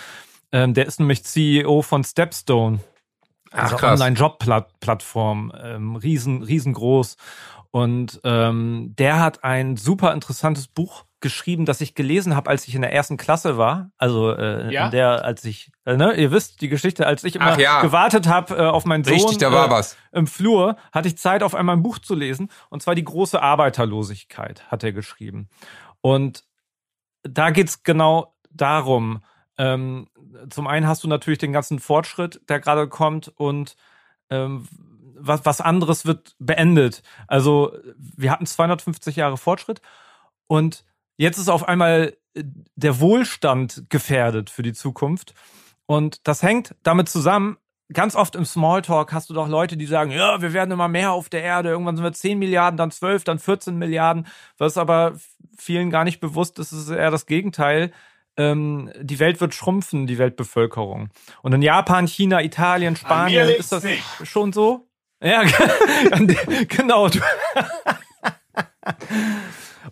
Ähm, 0.52 0.74
der 0.74 0.86
ist 0.86 1.00
nämlich 1.00 1.24
CEO 1.24 1.80
von 1.80 2.04
Stepstone. 2.04 2.80
Ach, 3.52 3.72
Also. 3.82 4.04
Online-Job-Plattform, 4.04 5.52
ähm, 5.62 5.96
riesen, 5.96 6.42
riesengroß. 6.42 7.16
Und 7.70 8.20
ähm, 8.24 8.94
der 8.98 9.18
hat 9.18 9.44
ein 9.44 9.76
super 9.76 10.12
interessantes 10.12 10.68
Buch 10.68 11.04
geschrieben, 11.20 11.64
das 11.64 11.80
ich 11.80 11.94
gelesen 11.94 12.36
habe, 12.36 12.50
als 12.50 12.68
ich 12.68 12.74
in 12.74 12.82
der 12.82 12.92
ersten 12.92 13.16
Klasse 13.16 13.56
war. 13.56 13.90
Also 13.96 14.32
äh, 14.36 14.70
Ja? 14.72 14.86
in 14.86 14.90
der, 14.90 15.24
als 15.24 15.44
ich, 15.44 15.70
äh, 15.86 15.96
ne, 15.96 16.12
ihr 16.14 16.32
wisst 16.32 16.60
die 16.60 16.68
Geschichte, 16.68 17.06
als 17.06 17.24
ich 17.24 17.36
immer 17.36 17.58
ja. 17.58 17.80
gewartet 17.80 18.26
habe 18.26 18.56
äh, 18.56 18.66
auf 18.66 18.84
meinen 18.84 19.04
Sohn 19.04 19.14
Richtig, 19.14 19.38
da 19.38 19.52
war 19.52 19.68
äh, 19.68 19.70
was. 19.70 19.96
im 20.10 20.26
Flur, 20.26 20.76
hatte 20.92 21.08
ich 21.08 21.16
Zeit, 21.16 21.42
auf 21.42 21.54
einmal 21.54 21.76
ein 21.76 21.82
Buch 21.82 21.98
zu 21.98 22.14
lesen. 22.14 22.50
Und 22.68 22.82
zwar 22.82 22.94
die 22.94 23.04
große 23.04 23.40
Arbeiterlosigkeit, 23.40 24.70
hat 24.70 24.84
er 24.84 24.92
geschrieben. 24.92 25.48
Und 26.02 26.44
da 27.22 27.50
geht's 27.50 27.84
genau 27.84 28.34
darum. 28.50 29.22
Ähm, 29.58 30.08
zum 30.50 30.66
einen 30.66 30.86
hast 30.86 31.04
du 31.04 31.08
natürlich 31.08 31.38
den 31.38 31.52
ganzen 31.52 31.78
Fortschritt, 31.78 32.40
der 32.48 32.60
gerade 32.60 32.88
kommt 32.88 33.28
und 33.28 33.76
ähm, 34.30 34.68
was, 35.14 35.44
was 35.44 35.60
anderes 35.60 36.06
wird 36.06 36.34
beendet. 36.38 37.02
Also 37.26 37.72
wir 37.96 38.30
hatten 38.30 38.46
250 38.46 39.16
Jahre 39.16 39.36
Fortschritt 39.36 39.80
und 40.46 40.84
jetzt 41.16 41.38
ist 41.38 41.48
auf 41.48 41.68
einmal 41.68 42.16
äh, 42.34 42.44
der 42.74 43.00
Wohlstand 43.00 43.84
gefährdet 43.88 44.50
für 44.50 44.62
die 44.62 44.72
Zukunft. 44.72 45.34
Und 45.86 46.26
das 46.26 46.42
hängt 46.42 46.74
damit 46.82 47.08
zusammen, 47.08 47.58
ganz 47.92 48.16
oft 48.16 48.34
im 48.36 48.44
Smalltalk 48.44 49.12
hast 49.12 49.30
du 49.30 49.34
doch 49.34 49.48
Leute, 49.48 49.76
die 49.76 49.86
sagen, 49.86 50.10
ja, 50.10 50.40
wir 50.40 50.52
werden 50.52 50.70
immer 50.70 50.88
mehr 50.88 51.12
auf 51.12 51.28
der 51.28 51.42
Erde, 51.42 51.70
irgendwann 51.70 51.96
sind 51.96 52.04
wir 52.04 52.12
10 52.12 52.38
Milliarden, 52.38 52.76
dann 52.76 52.90
12, 52.90 53.24
dann 53.24 53.38
14 53.38 53.76
Milliarden, 53.76 54.26
was 54.58 54.78
aber 54.78 55.14
vielen 55.56 55.90
gar 55.90 56.04
nicht 56.04 56.20
bewusst 56.20 56.58
ist, 56.58 56.72
ist 56.72 56.90
eher 56.90 57.10
das 57.10 57.26
Gegenteil. 57.26 57.92
Ähm, 58.36 58.90
die 59.00 59.18
Welt 59.18 59.40
wird 59.40 59.54
schrumpfen, 59.54 60.06
die 60.06 60.18
Weltbevölkerung. 60.18 61.10
Und 61.42 61.52
in 61.52 61.62
Japan, 61.62 62.06
China, 62.06 62.42
Italien, 62.42 62.96
Spanien 62.96 63.48
ist 63.48 63.72
das 63.72 63.84
schon 64.22 64.52
so. 64.52 64.88
Ja, 65.22 65.42
genau. 66.68 67.08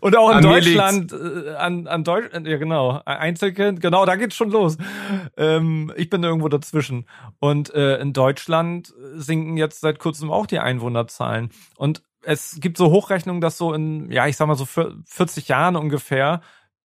Und 0.01 0.17
auch 0.17 0.31
in 0.31 0.37
An 0.39 0.43
Deutschland, 0.43 1.13
äh, 1.13 1.51
an, 1.57 1.87
an 1.87 2.05
Deutschland, 2.05 2.47
ja 2.47 2.57
genau, 2.57 3.03
Einzelkind, 3.05 3.81
genau, 3.81 4.07
da 4.07 4.17
geht's 4.17 4.35
schon 4.35 4.51
los. 4.51 4.79
Ähm, 5.37 5.93
ich 5.97 6.09
bin 6.09 6.23
irgendwo 6.23 6.49
dazwischen. 6.49 7.07
Und 7.39 7.73
äh, 7.75 7.99
in 7.99 8.13
Deutschland 8.13 8.95
sinken 9.15 9.57
jetzt 9.57 9.81
seit 9.81 9.99
kurzem 9.99 10.31
auch 10.31 10.47
die 10.47 10.59
Einwohnerzahlen. 10.59 11.51
Und 11.77 12.03
es 12.23 12.59
gibt 12.61 12.79
so 12.79 12.91
Hochrechnungen, 12.91 13.41
dass 13.41 13.59
so 13.59 13.75
in, 13.75 14.11
ja, 14.11 14.27
ich 14.27 14.37
sag 14.37 14.47
mal 14.47 14.55
so 14.55 14.65
vier- 14.65 14.95
40 15.07 15.49
Jahren 15.49 15.77
ungefähr, 15.77 16.41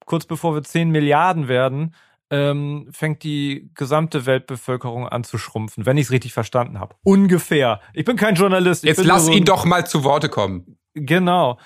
kurz 0.06 0.26
bevor 0.26 0.56
wir 0.56 0.64
10 0.64 0.90
Milliarden 0.90 1.48
werden, 1.48 1.94
ähm, 2.32 2.88
fängt 2.92 3.24
die 3.24 3.70
gesamte 3.76 4.26
Weltbevölkerung 4.26 5.08
an 5.08 5.24
zu 5.24 5.38
schrumpfen, 5.38 5.86
wenn 5.86 5.98
ich 5.98 6.06
es 6.06 6.12
richtig 6.12 6.34
verstanden 6.34 6.80
habe. 6.80 6.96
Ungefähr. 7.04 7.82
Ich 7.94 8.06
bin 8.06 8.18
kein 8.18 8.36
Journalist. 8.36 8.84
Jetzt 8.84 9.04
lass 9.04 9.26
so 9.26 9.32
ihn 9.32 9.46
doch 9.46 9.66
mal 9.66 9.86
zu 9.86 10.04
Worte 10.04 10.30
kommen. 10.30 10.78
Genau. 10.94 11.60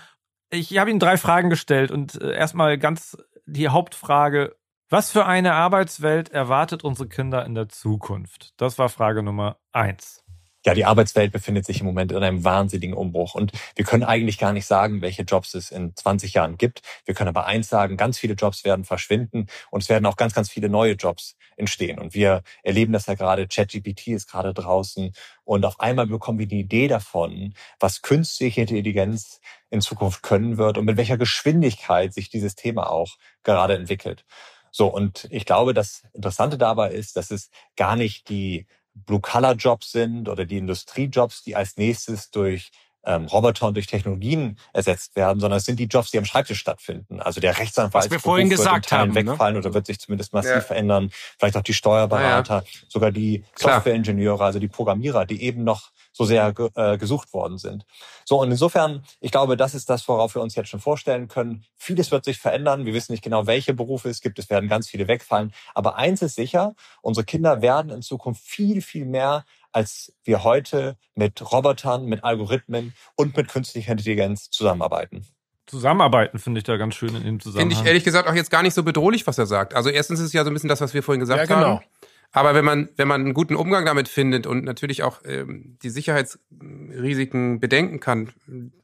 Ich 0.50 0.78
habe 0.78 0.92
ihm 0.92 1.00
drei 1.00 1.18
Fragen 1.18 1.50
gestellt 1.50 1.92
und 1.92 2.20
äh, 2.22 2.34
erstmal 2.34 2.78
ganz 2.78 3.18
die 3.46 3.70
Hauptfrage, 3.70 4.56
was 4.90 5.12
für 5.12 5.26
eine 5.26 5.54
Arbeitswelt 5.54 6.30
erwartet 6.30 6.84
unsere 6.84 7.08
Kinder 7.08 7.46
in 7.46 7.54
der 7.54 7.70
Zukunft? 7.70 8.54
Das 8.58 8.80
war 8.80 8.90
Frage 8.90 9.22
Nummer 9.22 9.58
eins. 9.72 10.24
Ja, 10.70 10.76
die 10.76 10.86
Arbeitswelt 10.86 11.32
befindet 11.32 11.66
sich 11.66 11.80
im 11.80 11.88
Moment 11.88 12.12
in 12.12 12.22
einem 12.22 12.44
wahnsinnigen 12.44 12.96
Umbruch. 12.96 13.34
Und 13.34 13.54
wir 13.76 13.86
können 13.86 14.04
eigentlich 14.04 14.38
gar 14.38 14.54
nicht 14.54 14.68
sagen, 14.68 15.02
welche 15.02 15.24
Jobs 15.24 15.56
es 15.56 15.72
in 15.72 15.96
20 15.96 16.36
Jahren 16.36 16.60
gibt. 16.60 16.84
Wir 17.06 17.16
können 17.16 17.30
aber 17.30 17.48
eins 17.48 17.70
sagen, 17.70 17.98
ganz 17.98 18.20
viele 18.20 18.36
Jobs 18.36 18.64
werden 18.64 18.86
verschwinden 18.86 19.48
und 19.72 19.82
es 19.82 19.90
werden 19.90 20.06
auch 20.06 20.16
ganz, 20.16 20.36
ganz 20.36 20.48
viele 20.48 20.70
neue 20.70 20.94
Jobs 20.94 21.36
entstehen. 21.58 21.98
Und 21.98 22.14
wir 22.14 22.44
erleben 22.62 22.94
das 22.94 23.08
ja 23.08 23.16
gerade, 23.16 23.48
ChatGPT 23.48 24.10
ist 24.10 24.30
gerade 24.30 24.54
draußen 24.54 25.12
und 25.44 25.66
auf 25.66 25.80
einmal 25.80 26.06
bekommen 26.06 26.38
wir 26.38 26.48
die 26.48 26.60
Idee 26.60 26.88
davon, 26.88 27.56
was 27.80 28.04
künstliche 28.04 28.62
Intelligenz 28.62 29.42
in 29.72 29.82
Zukunft 29.82 30.22
können 30.22 30.60
wird 30.60 30.78
und 30.78 30.86
mit 30.86 30.98
welcher 30.98 31.18
Geschwindigkeit 31.18 32.14
sich 32.14 32.30
dieses 32.30 32.54
Thema 32.54 32.92
auch 32.92 33.18
gerade 33.42 33.74
entwickelt. 33.74 34.24
So, 34.72 34.86
und 34.86 35.28
ich 35.32 35.46
glaube, 35.46 35.74
das 35.74 36.04
Interessante 36.14 36.60
dabei 36.60 36.92
ist, 36.92 37.16
dass 37.16 37.32
es 37.32 37.50
gar 37.76 37.96
nicht 37.96 38.30
die 38.30 38.68
Blue-Color-Jobs 38.94 39.92
sind 39.92 40.30
oder 40.30 40.46
die 40.46 40.58
Industriejobs, 40.58 41.44
die 41.44 41.56
als 41.56 41.78
nächstes 41.78 42.30
durch 42.32 42.72
ähm, 43.06 43.26
Roboter 43.26 43.68
und 43.68 43.76
durch 43.76 43.88
Technologien 43.88 44.58
ersetzt 44.74 45.16
werden, 45.16 45.40
sondern 45.40 45.58
es 45.58 45.66
sind 45.66 45.80
die 45.80 45.86
Jobs, 45.86 46.12
die 46.12 46.18
am 46.18 46.26
Schreibtisch 46.26 46.60
stattfinden. 46.60 47.22
Also 47.22 47.40
der 47.42 47.58
Rechtsanwalt 47.58 48.06
Was 48.06 48.12
wir 48.12 48.20
vorhin 48.20 48.50
wird 48.50 48.60
in 48.60 48.66
gesagt 48.66 48.92
haben, 48.92 49.10
ne? 49.14 49.16
wegfallen 49.16 49.58
oder 49.58 49.74
wird 49.74 49.86
sich 49.86 50.00
zumindest 50.00 50.34
massiv 50.34 50.52
Ja. 50.52 50.62
verändern. 50.62 51.10
Vielleicht 51.38 51.56
auch 51.58 51.62
die 51.62 51.74
Steuerberater, 51.74 52.64
sogar 52.88 53.12
die. 53.12 53.44
Softwareingenieure, 53.58 54.44
also 54.44 54.60
die 54.60 54.68
Programmierer, 54.68 55.26
die 55.26 55.42
eben 55.44 55.64
noch 55.64 55.92
so 56.12 56.26
sehr 56.26 56.54
äh, 56.76 56.98
gesucht 56.98 57.34
worden 57.34 57.58
sind. 57.58 57.86
So, 58.26 58.42
und 58.42 58.52
insofern, 58.52 59.04
ich 59.22 59.32
glaube, 59.32 59.56
das 59.58 59.74
ist 59.74 59.90
das, 59.90 60.08
worauf 60.08 60.36
wir 60.36 60.42
uns 60.42 60.56
jetzt 60.56 60.70
schon 60.70 60.80
vorstellen 60.80 61.28
können. 61.28 61.64
Vieles 61.78 62.12
wird 62.12 62.26
sich 62.26 62.38
verändern. 62.38 62.86
Wir 62.86 62.94
wissen 62.94 63.14
nicht 63.14 63.24
genau, 63.24 63.48
welche 63.48 63.74
Berufe 63.74 64.10
es 64.10 64.22
gibt. 64.22 64.38
Es 64.40 64.50
werden 64.50 64.68
ganz 64.70 64.90
viele 64.90 65.08
wegfallen. 65.08 65.54
Aber 65.74 65.96
eins 65.96 66.22
ist 66.22 66.36
sicher, 66.36 66.76
unsere 67.02 67.26
Kinder 67.26 67.62
werden 67.62 67.92
in 67.92 68.02
Zukunft 68.02 68.44
viel, 68.44 68.82
viel 68.82 69.06
mehr 69.06 69.46
als 69.72 70.14
wir 70.24 70.44
heute 70.44 70.98
mit 71.16 71.42
Robotern, 71.52 72.06
mit 72.06 72.24
Algorithmen 72.24 72.94
und 73.16 73.36
mit 73.38 73.48
künstlicher 73.50 73.92
Intelligenz 73.92 74.50
zusammenarbeiten. 74.50 75.26
Zusammenarbeiten 75.68 76.40
finde 76.40 76.60
ich 76.60 76.64
da 76.64 76.78
ganz 76.78 76.96
schön 76.96 77.10
in 77.10 77.16
dem 77.16 77.24
Finde 77.24 77.44
Zusammenhang. 77.44 77.80
ich 77.82 77.86
ehrlich 77.88 78.04
gesagt 78.04 78.28
auch 78.28 78.34
jetzt 78.34 78.50
gar 78.50 78.64
nicht 78.64 78.74
so 78.74 78.82
bedrohlich, 78.84 79.28
was 79.28 79.38
er 79.38 79.46
sagt. 79.46 79.76
Also 79.76 79.90
erstens 79.90 80.20
ist 80.20 80.28
es 80.28 80.34
ja 80.34 80.44
so 80.44 80.50
ein 80.50 80.54
bisschen 80.54 80.70
das, 80.70 80.82
was 80.82 80.94
wir 80.96 81.04
vorhin 81.04 81.20
gesagt 81.20 81.40
Ja, 81.40 81.46
genau. 81.46 81.76
haben. 81.78 81.86
Aber 82.32 82.54
wenn 82.54 82.66
man, 82.66 82.90
wenn 82.96 83.08
man 83.08 83.22
einen 83.22 83.34
guten 83.34 83.56
Umgang 83.56 83.86
damit 83.86 84.08
findet 84.08 84.46
und 84.48 84.64
natürlich 84.64 85.04
auch 85.04 85.22
ähm, 85.26 85.78
die 85.82 85.90
Sicherheitsrisiken 85.90 87.60
bedenken 87.60 88.00
kann, 88.00 88.32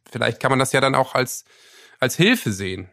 vielleicht 0.09 0.39
kann 0.39 0.51
man 0.51 0.59
das 0.59 0.71
ja 0.71 0.81
dann 0.81 0.95
auch 0.95 1.15
als, 1.15 1.45
als 1.99 2.15
Hilfe 2.15 2.51
sehen. 2.51 2.89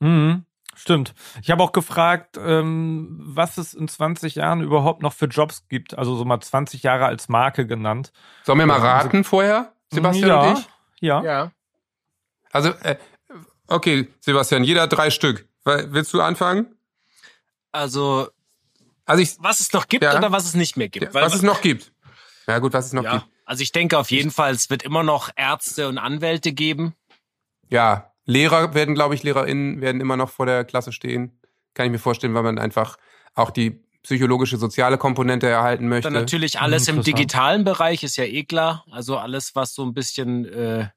Mhm, 0.00 0.44
stimmt. 0.78 1.14
Ich 1.42 1.50
habe 1.50 1.62
auch 1.62 1.72
gefragt, 1.72 2.38
ähm, 2.42 3.18
was 3.20 3.58
es 3.58 3.74
in 3.74 3.88
20 3.88 4.36
Jahren 4.36 4.60
überhaupt 4.62 5.02
noch 5.02 5.12
für 5.12 5.26
Jobs 5.26 5.66
gibt. 5.68 5.96
Also 5.98 6.16
so 6.16 6.24
mal 6.24 6.40
20 6.40 6.82
Jahre 6.82 7.06
als 7.06 7.28
Marke 7.28 7.66
genannt. 7.66 8.12
Sollen 8.44 8.58
wir 8.58 8.66
mal 8.66 8.78
Ja, 8.78 8.94
also- 8.96 9.06
raten 9.06 9.24
vorher, 9.24 9.72
Sebastian 9.90 10.28
ja, 10.28 10.40
und 10.42 10.58
ich? 10.58 10.68
Ja. 11.00 11.22
Ja. 11.22 11.52
Also, 12.52 12.70
äh, 12.82 12.96
okay, 13.66 14.08
Sebastian, 14.20 14.64
jeder 14.64 14.86
drei 14.86 15.10
Stück. 15.10 15.46
Willst 15.64 16.14
du 16.14 16.22
anfangen? 16.22 16.74
Also, 17.72 18.28
Also 19.04 19.22
ich, 19.22 19.36
was 19.40 19.60
es 19.60 19.72
noch 19.72 19.88
gibt 19.88 20.04
Ja. 20.04 20.16
oder 20.18 20.32
was 20.32 20.44
es 20.44 20.54
nicht 20.54 20.76
mehr 20.76 20.88
gibt? 20.88 21.14
Weil- 21.14 21.22
was 21.24 21.34
es 21.34 21.42
noch 21.42 21.60
gibt. 21.62 21.92
Ja 22.46 22.58
gut, 22.58 22.72
was 22.72 22.86
es 22.86 22.92
noch 22.92 23.04
ja. 23.04 23.12
gibt. 23.18 23.26
Also 23.46 23.62
ich 23.62 23.72
denke 23.72 23.98
auf 23.98 24.10
jeden 24.10 24.30
Fall, 24.30 24.52
es 24.52 24.68
wird 24.68 24.82
immer 24.82 25.02
noch 25.02 25.30
Ärzte 25.36 25.88
und 25.88 25.96
Anwälte 25.98 26.52
geben. 26.52 26.94
Ja, 27.70 28.12
Lehrer 28.28 28.74
werden, 28.74 28.94
glaube 28.94 29.14
ich, 29.14 29.22
LehrerInnen 29.22 29.80
werden 29.80 30.02
immer 30.02 30.18
noch 30.18 30.28
vor 30.28 30.44
der 30.44 30.64
Klasse 30.64 30.92
stehen. 30.92 31.40
Kann 31.72 31.86
ich 31.86 31.92
mir 31.92 31.98
vorstellen, 31.98 32.34
weil 32.34 32.42
man 32.42 32.58
einfach 32.58 32.98
auch 33.34 33.50
die 33.50 33.82
psychologische, 34.02 34.58
soziale 34.58 34.98
Komponente 34.98 35.48
erhalten 35.48 35.88
möchte. 35.88 36.10
Dann 36.10 36.20
natürlich 36.20 36.60
alles 36.60 36.88
im 36.88 36.96
Interessant. 36.96 37.18
digitalen 37.18 37.64
Bereich 37.64 38.02
ist 38.02 38.16
ja 38.16 38.24
eh 38.24 38.44
klar. 38.44 38.84
Also 38.90 39.16
alles, 39.16 39.54
was 39.54 39.74
so 39.74 39.82
ein 39.82 39.94
bisschen, 39.94 40.44
äh, 40.44 40.88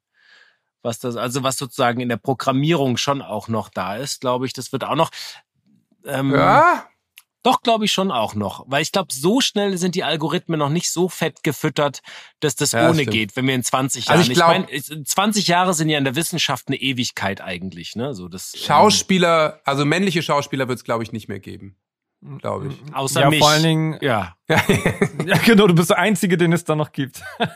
was 0.82 1.00
das, 1.00 1.16
also 1.16 1.42
was 1.42 1.58
sozusagen 1.58 2.02
in 2.02 2.10
der 2.10 2.18
Programmierung 2.18 2.98
schon 2.98 3.22
auch 3.22 3.48
noch 3.48 3.70
da 3.70 3.96
ist, 3.96 4.20
glaube 4.20 4.46
ich, 4.46 4.52
das 4.52 4.74
wird 4.74 4.84
auch 4.84 4.96
noch. 4.96 5.10
Ähm, 6.06 6.34
Ja, 6.34 6.86
Doch, 7.44 7.62
glaube 7.62 7.86
ich 7.86 7.92
schon 7.92 8.12
auch 8.12 8.36
noch. 8.36 8.64
Weil 8.68 8.82
ich 8.84 8.92
glaube, 8.92 9.12
so 9.12 9.42
schnell 9.42 9.78
sind 9.78 9.96
die 9.96 10.04
Algorithmen 10.04 10.60
noch 10.60 10.70
nicht 10.70 10.92
so 10.92 11.10
fett 11.10 11.44
gefüttert, 11.44 12.02
dass 12.40 12.56
das 12.56 12.74
Ja, 12.74 12.86
ohne 12.90 13.00
stimmt. 13.02 13.12
geht, 13.12 13.36
wenn 13.36 13.48
wir 13.48 13.56
in 13.56 13.64
20 13.64 14.06
Jahren. 14.06 14.20
Also 14.20 14.32
ich 14.32 14.38
glaub- 14.38 14.50
meine, 14.50 14.72
es- 14.72 14.92
20 15.06 15.48
Jahre 15.48 15.74
sind 15.74 15.90
ja 15.90 15.98
in 15.98 16.04
der 16.04 16.16
Wissenschaft 16.16 16.68
eine 16.68 16.78
Ewigkeit 16.78 17.42
eigentlich, 17.42 17.96
ne? 17.96 18.14
So 18.14 18.28
das 18.28 18.54
Schauspieler, 18.58 19.60
also 19.66 19.86
männliche 19.86 20.22
Schauspieler 20.22 20.68
wird 20.68 20.78
es, 20.80 20.84
glaube 20.84 21.04
ich, 21.04 21.12
nicht 21.12 21.28
mehr 21.30 21.40
geben. 21.40 21.76
Glaube 22.38 22.68
ich. 22.68 22.80
ähm, 22.80 22.94
außer 22.94 23.22
ja, 23.22 23.30
mich. 23.32 23.40
vor 23.40 23.50
allen 23.50 23.64
Dingen, 23.64 23.98
Ja. 24.00 24.36
ja 25.26 25.38
genau, 25.44 25.66
du 25.66 25.74
bist 25.74 25.90
der 25.90 25.98
Einzige, 25.98 26.38
den 26.38 26.54
es 26.54 26.64
da 26.64 26.76
noch 26.76 26.92
gibt. 26.92 27.22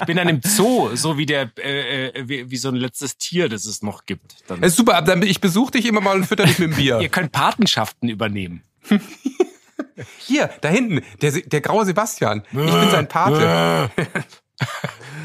Ich 0.00 0.06
bin 0.06 0.16
dann 0.16 0.28
im 0.28 0.40
Zoo, 0.44 0.94
so 0.94 1.18
wie 1.18 1.26
der, 1.26 1.50
äh, 1.58 2.06
äh, 2.10 2.28
wie, 2.28 2.48
wie 2.52 2.56
so 2.56 2.68
ein 2.68 2.76
letztes 2.76 3.18
Tier, 3.18 3.48
das 3.48 3.64
es 3.66 3.82
noch 3.82 4.06
gibt. 4.06 4.36
Dann. 4.46 4.62
Es 4.62 4.68
ist 4.68 4.76
super, 4.76 5.02
dann, 5.02 5.22
ich 5.24 5.40
besuche 5.40 5.72
dich 5.72 5.86
immer 5.86 6.00
mal 6.00 6.14
und 6.16 6.24
fütter 6.24 6.44
dich 6.46 6.60
mit 6.60 6.70
dem 6.70 6.76
Bier. 6.76 7.00
Ihr 7.02 7.08
könnt 7.08 7.32
Patenschaften 7.32 8.08
übernehmen. 8.08 8.62
Hier, 10.18 10.50
da 10.60 10.68
hinten, 10.68 11.02
der, 11.22 11.32
der 11.32 11.60
graue 11.60 11.84
Sebastian. 11.84 12.42
Ich 12.52 12.58
bin 12.58 12.90
sein 12.90 13.08
Pate. 13.08 13.90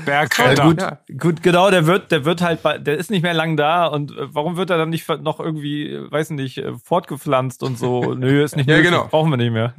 Bergretter. 0.06 0.64
gut, 0.64 0.82
Ja. 0.82 1.00
gut, 1.18 1.42
genau, 1.44 1.72
der 1.72 1.86
wird, 1.88 2.12
der 2.12 2.24
wird 2.26 2.42
halt, 2.42 2.62
bei- 2.62 2.78
der 2.78 2.98
ist 2.98 3.10
nicht 3.10 3.24
mehr 3.24 3.34
lang 3.34 3.56
da 3.58 3.88
und 3.88 4.12
äh, 4.12 4.28
warum 4.34 4.58
wird 4.58 4.70
er 4.70 4.78
dann 4.78 4.90
nicht 4.90 5.08
noch 5.22 5.40
irgendwie, 5.40 5.88
äh, 5.92 6.12
weiß 6.12 6.32
nicht, 6.32 6.58
äh, 6.60 6.74
fortgepflanzt 6.84 7.64
und 7.64 7.80
so? 7.80 8.14
Nö, 8.16 8.44
ist 8.44 8.56
nicht 8.56 8.70
Ja, 8.70 8.76
nötig, 8.78 8.92
genau. 8.92 9.08
brauchen 9.08 9.32
wir 9.32 9.38
nicht 9.38 9.52
mehr. 9.52 9.74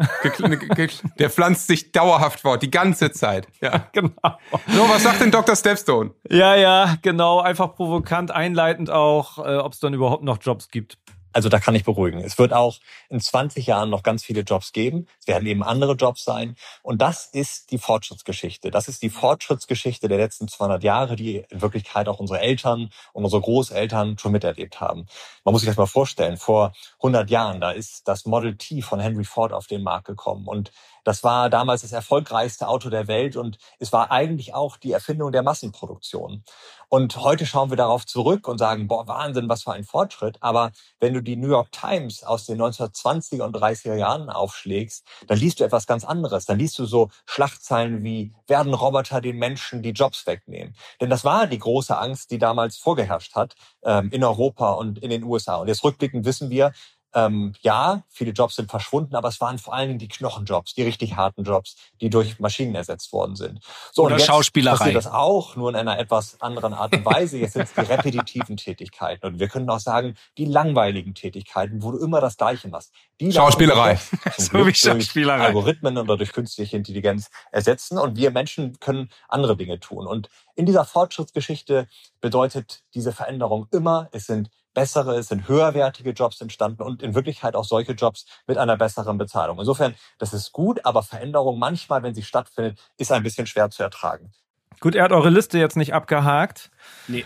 Ge- 0.75 0.89
Der 1.19 1.31
pflanzt 1.31 1.67
sich 1.69 1.93
dauerhaft 1.93 2.41
fort, 2.41 2.63
die 2.63 2.71
ganze 2.71 3.13
Zeit. 3.13 3.47
Ja. 3.61 3.87
genau. 3.93 4.11
So, 4.69 4.89
was 4.89 5.03
sagt 5.03 5.21
denn 5.21 5.31
Dr. 5.31 5.55
Stepstone? 5.55 6.11
Ja, 6.29 6.57
ja, 6.57 6.97
genau, 7.03 7.41
einfach 7.41 7.75
provokant, 7.75 8.31
einleitend 8.33 8.91
auch, 8.91 9.39
äh, 9.39 9.57
ob 9.57 9.73
es 9.75 9.79
dann 9.81 9.93
überhaupt 9.95 10.25
noch 10.25 10.39
Jobs 10.41 10.69
gibt. 10.69 10.97
Also 11.35 11.49
da 11.49 11.59
kann 11.59 11.75
ich 11.75 11.83
beruhigen. 11.85 12.21
Es 12.21 12.39
wird 12.39 12.53
auch 12.53 12.79
in 13.11 13.21
20 13.21 13.67
Jahren 13.67 13.91
noch 13.91 14.05
ganz 14.05 14.23
viele 14.23 14.43
Jobs 14.43 14.73
geben. 14.73 15.09
Es 15.21 15.27
werden 15.27 15.47
eben 15.47 15.65
andere 15.65 15.95
Jobs 15.95 16.25
sein. 16.25 16.55
Und 16.83 17.03
das 17.03 17.27
ist 17.27 17.73
die 17.73 17.79
Fortschrittsgeschichte. 17.79 18.71
Das 18.71 18.87
ist 18.87 19.03
die 19.03 19.11
Fortschrittsgeschichte 19.11 20.07
der 20.07 20.19
letzten 20.19 20.47
200 20.47 20.85
Jahre, 20.85 21.17
die 21.17 21.45
in 21.51 21.61
Wirklichkeit 21.61 22.09
auch 22.09 22.21
unsere 22.21 22.39
Eltern 22.39 22.91
und 23.13 23.25
unsere 23.25 23.43
Großeltern 23.43 24.17
schon 24.17 24.31
miterlebt 24.31 24.81
haben. 24.81 25.07
Man 25.45 25.53
muss 25.53 25.63
sich 25.63 25.69
das 25.69 25.77
mal 25.77 25.87
vorstellen. 25.87 26.37
Vor 26.37 26.73
100 26.99 27.29
Jahren, 27.29 27.61
da 27.61 27.73
ist 27.73 28.07
das 28.07 28.27
Model 28.27 28.57
T 28.57 28.81
von 28.81 29.01
Henry 29.01 29.25
Ford 29.25 29.53
auf 29.53 29.67
den 29.67 29.83
Markt 29.83 30.07
gekommen. 30.07 30.47
Und 30.47 30.71
das 31.05 31.23
war 31.23 31.51
damals 31.51 31.83
das 31.83 31.93
erfolgreichste 31.93 32.69
Auto 32.69 32.91
der 32.91 33.07
Welt 33.07 33.37
und 33.37 33.59
es 33.79 33.93
war 33.93 34.11
eigentlich 34.11 34.55
auch 34.55 34.77
die 34.77 34.93
Erfindung 34.93 35.33
der 35.33 35.43
Massenproduktion. 35.43 36.43
Und 36.89 37.17
heute 37.17 37.45
schauen 37.45 37.71
wir 37.71 37.77
darauf 37.77 38.07
zurück 38.07 38.47
und 38.47 38.59
sagen, 38.59 38.87
boah, 38.87 39.09
Wahnsinn, 39.09 39.49
was 39.49 39.65
für 39.65 39.73
ein 39.73 39.85
Fortschritt. 39.85 40.37
Aber 40.41 40.71
wenn 41.01 41.13
du 41.13 41.23
die 41.23 41.37
New 41.37 41.49
York 41.49 41.73
Times 41.73 42.23
aus 42.23 42.47
den 42.47 42.61
1920er 42.61 43.43
und 43.43 43.57
30er 43.57 43.97
Jahren 43.97 44.31
aufschlägst, 44.31 45.05
dann 45.27 45.39
liest 45.39 45.59
du 45.59 45.65
etwas 45.65 45.87
ganz 45.87 46.05
anderes. 46.05 46.45
Dann 46.45 46.59
liest 46.59 46.79
du 46.79 46.87
so 46.87 47.11
Schlachtzeilen 47.27 48.05
wie, 48.05 48.33
werden 48.47 48.75
Roboter 48.75 49.21
den 49.21 49.39
Menschen 49.39 49.83
die 49.83 49.91
Jobs 49.91 50.27
wegnehmen? 50.27 50.77
Denn 51.01 51.11
das 51.11 51.25
war 51.25 51.47
die 51.47 51.59
große 51.59 51.97
Angst, 51.99 52.31
die 52.31 52.39
damals 52.39 52.77
vorgeherrscht 52.77 53.35
hat 53.35 53.55
ähm, 53.83 54.11
in 54.11 54.23
Europa 54.23 54.75
und 54.75 54.99
in 54.99 55.11
den 55.11 55.25
USA. 55.25 55.57
Und 55.57 55.69
jetzt 55.69 55.83
rückblickend 55.83 56.25
wissen 56.25 56.51
wir, 56.51 56.73
ähm, 57.15 57.53
ja, 57.63 58.03
viele 58.09 58.33
Jobs 58.33 58.57
sind 58.57 58.71
verschwunden, 58.71 59.15
aber 59.15 59.29
es 59.29 59.41
waren 59.41 59.59
vor 59.59 59.73
allen 59.73 59.89
Dingen 59.89 59.99
die 60.01 60.09
Knochenjobs, 60.09 60.75
die 60.75 60.83
richtig 60.83 61.15
harten 61.15 61.45
Jobs, 61.45 61.77
die 62.01 62.11
durch 62.11 62.41
Maschinen 62.41 62.75
ersetzt 62.75 63.13
worden 63.13 63.37
sind. 63.37 63.61
So, 63.93 64.03
Oder 64.03 64.15
und 64.15 64.21
jetzt 64.21 64.27
Schauspielerei. 64.27 64.77
passiert 64.77 64.97
das 64.97 65.07
auch, 65.07 65.55
nur 65.55 65.71
in 65.71 65.77
einer 65.77 65.99
etwas 65.99 66.41
anderen 66.41 66.75
Art 66.75 66.93
und 66.95 67.05
Weise. 67.05 67.39
Jetzt 67.39 67.53
sind 67.53 67.63
es 67.63 67.73
die 67.73 67.81
repetitiven 67.81 68.57
Tätigkeiten. 68.57 69.27
Und 69.27 69.39
wir 69.39 69.49
können 69.49 69.71
auch 69.71 69.79
sagen, 69.79 70.17
die 70.37 70.45
langweiligen 70.45 71.15
Tätigkeiten, 71.15 71.83
wo 71.83 71.93
du 71.93 71.99
immer 71.99 72.21
das 72.21 72.37
Gleiche 72.37 72.69
machst. 72.69 72.93
Die 73.21 73.33
Schauspielerei. 73.33 73.99
So 74.37 74.67
wie 74.67 74.75
Schauspielerei. 74.75 75.47
Algorithmen 75.47 75.97
oder 75.97 76.17
durch 76.17 76.33
künstliche 76.33 76.77
Intelligenz 76.77 77.31
ersetzen. 77.53 77.99
Und 77.99 78.17
wir 78.17 78.31
Menschen 78.33 78.79
können 78.81 79.09
andere 79.29 79.57
Dinge 79.57 79.79
tun. 79.79 80.07
Und 80.07 80.29
in 80.57 80.67
dieser 80.67 80.85
Fortschrittsgeschichte 80.85 81.87
bedeutet 82.21 82.83
diese 82.95 83.13
Veränderung 83.13 83.69
immer, 83.71 84.09
es 84.13 84.27
sind 84.27 84.51
bessere, 84.75 85.17
es 85.17 85.29
sind 85.29 85.49
höherwertige 85.49 86.11
Jobs 86.11 86.41
entstanden 86.41 86.83
und 86.83 87.03
in 87.03 87.15
Wirklichkeit 87.15 87.55
auch 87.55 87.65
solche 87.65 87.93
Jobs 87.93 88.27
mit 88.47 88.59
einer 88.59 88.77
besseren 88.77 89.17
Bezahlung. 89.17 89.59
Insofern, 89.59 89.95
das 90.19 90.35
ist 90.35 90.53
gut, 90.53 90.85
aber 90.85 91.03
Veränderung 91.03 91.59
manchmal, 91.59 92.03
wenn 92.03 92.15
sie 92.15 92.23
stattfindet, 92.23 92.79
ist 92.99 93.13
ein 93.13 93.23
bisschen 93.23 93.47
schwer 93.47 93.71
zu 93.71 93.83
ertragen. 93.83 94.33
Gut, 94.81 94.95
er 94.95 95.05
hat 95.05 95.13
eure 95.13 95.31
Liste 95.31 95.59
jetzt 95.59 95.77
nicht 95.77 95.95
abgehakt. 95.95 96.71
Nee. 97.07 97.25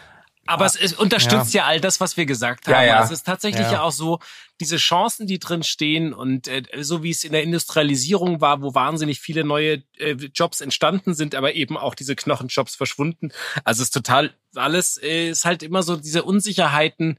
Aber 0.48 0.64
es 0.64 0.76
ist, 0.76 0.98
unterstützt 0.98 1.52
ja. 1.52 1.66
all 1.66 1.80
das, 1.80 2.00
was 2.00 2.16
wir 2.16 2.24
gesagt 2.24 2.66
haben. 2.66 2.72
Ja, 2.72 2.82
ja. 2.82 3.04
Es 3.04 3.10
ist 3.10 3.24
tatsächlich 3.24 3.66
ja. 3.66 3.72
Ja. 3.72 3.82
auch 3.82 3.92
so, 3.92 4.18
diese 4.60 4.78
Chancen, 4.78 5.26
die 5.26 5.38
drin 5.38 5.62
stehen 5.62 6.14
und 6.14 6.48
äh, 6.48 6.62
so 6.80 7.02
wie 7.02 7.10
es 7.10 7.22
in 7.22 7.32
der 7.32 7.42
Industrialisierung 7.42 8.40
war, 8.40 8.62
wo 8.62 8.74
wahnsinnig 8.74 9.20
viele 9.20 9.44
neue 9.44 9.82
äh, 9.98 10.12
Jobs 10.34 10.60
entstanden 10.60 11.14
sind, 11.14 11.34
aber 11.34 11.54
eben 11.54 11.76
auch 11.76 11.94
diese 11.94 12.16
Knochenjobs 12.16 12.74
verschwunden. 12.74 13.30
Also 13.64 13.82
es 13.82 13.88
ist 13.88 13.94
total 13.94 14.32
alles, 14.54 14.96
äh, 15.02 15.28
ist 15.28 15.44
halt 15.44 15.62
immer 15.62 15.82
so 15.82 15.96
diese 15.96 16.24
Unsicherheiten, 16.24 17.18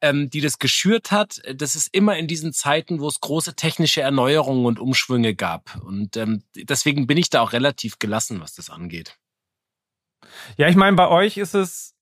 ähm, 0.00 0.30
die 0.30 0.40
das 0.40 0.58
geschürt 0.58 1.10
hat. 1.10 1.40
Das 1.54 1.76
ist 1.76 1.94
immer 1.94 2.16
in 2.16 2.26
diesen 2.26 2.52
Zeiten, 2.52 3.00
wo 3.00 3.08
es 3.08 3.20
große 3.20 3.54
technische 3.54 4.00
Erneuerungen 4.00 4.66
und 4.66 4.80
Umschwünge 4.80 5.34
gab. 5.34 5.78
Und 5.84 6.16
ähm, 6.16 6.42
deswegen 6.56 7.06
bin 7.06 7.18
ich 7.18 7.30
da 7.30 7.42
auch 7.42 7.52
relativ 7.52 7.98
gelassen, 7.98 8.40
was 8.40 8.54
das 8.54 8.70
angeht. 8.70 9.16
Ja, 10.56 10.68
ich 10.68 10.76
meine, 10.76 10.96
bei 10.96 11.08
euch 11.08 11.36
ist 11.36 11.54
es, 11.54 11.94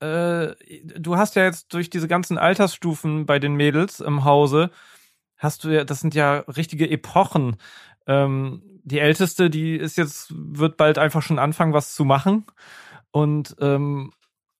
äh, 0.00 0.54
du 0.82 1.16
hast 1.16 1.36
ja 1.36 1.44
jetzt 1.44 1.72
durch 1.74 1.90
diese 1.90 2.08
ganzen 2.08 2.38
Altersstufen 2.38 3.26
bei 3.26 3.38
den 3.38 3.54
Mädels 3.54 4.00
im 4.00 4.24
Hause, 4.24 4.70
hast 5.36 5.64
du 5.64 5.70
ja, 5.70 5.84
das 5.84 6.00
sind 6.00 6.14
ja 6.14 6.38
richtige 6.40 6.90
Epochen. 6.90 7.56
Ähm, 8.06 8.62
die 8.84 9.00
älteste, 9.00 9.50
die 9.50 9.76
ist 9.76 9.96
jetzt, 9.98 10.32
wird 10.34 10.76
bald 10.76 10.98
einfach 10.98 11.22
schon 11.22 11.38
anfangen, 11.38 11.72
was 11.72 11.94
zu 11.94 12.04
machen. 12.04 12.46
Und, 13.10 13.56
ähm, 13.60 14.12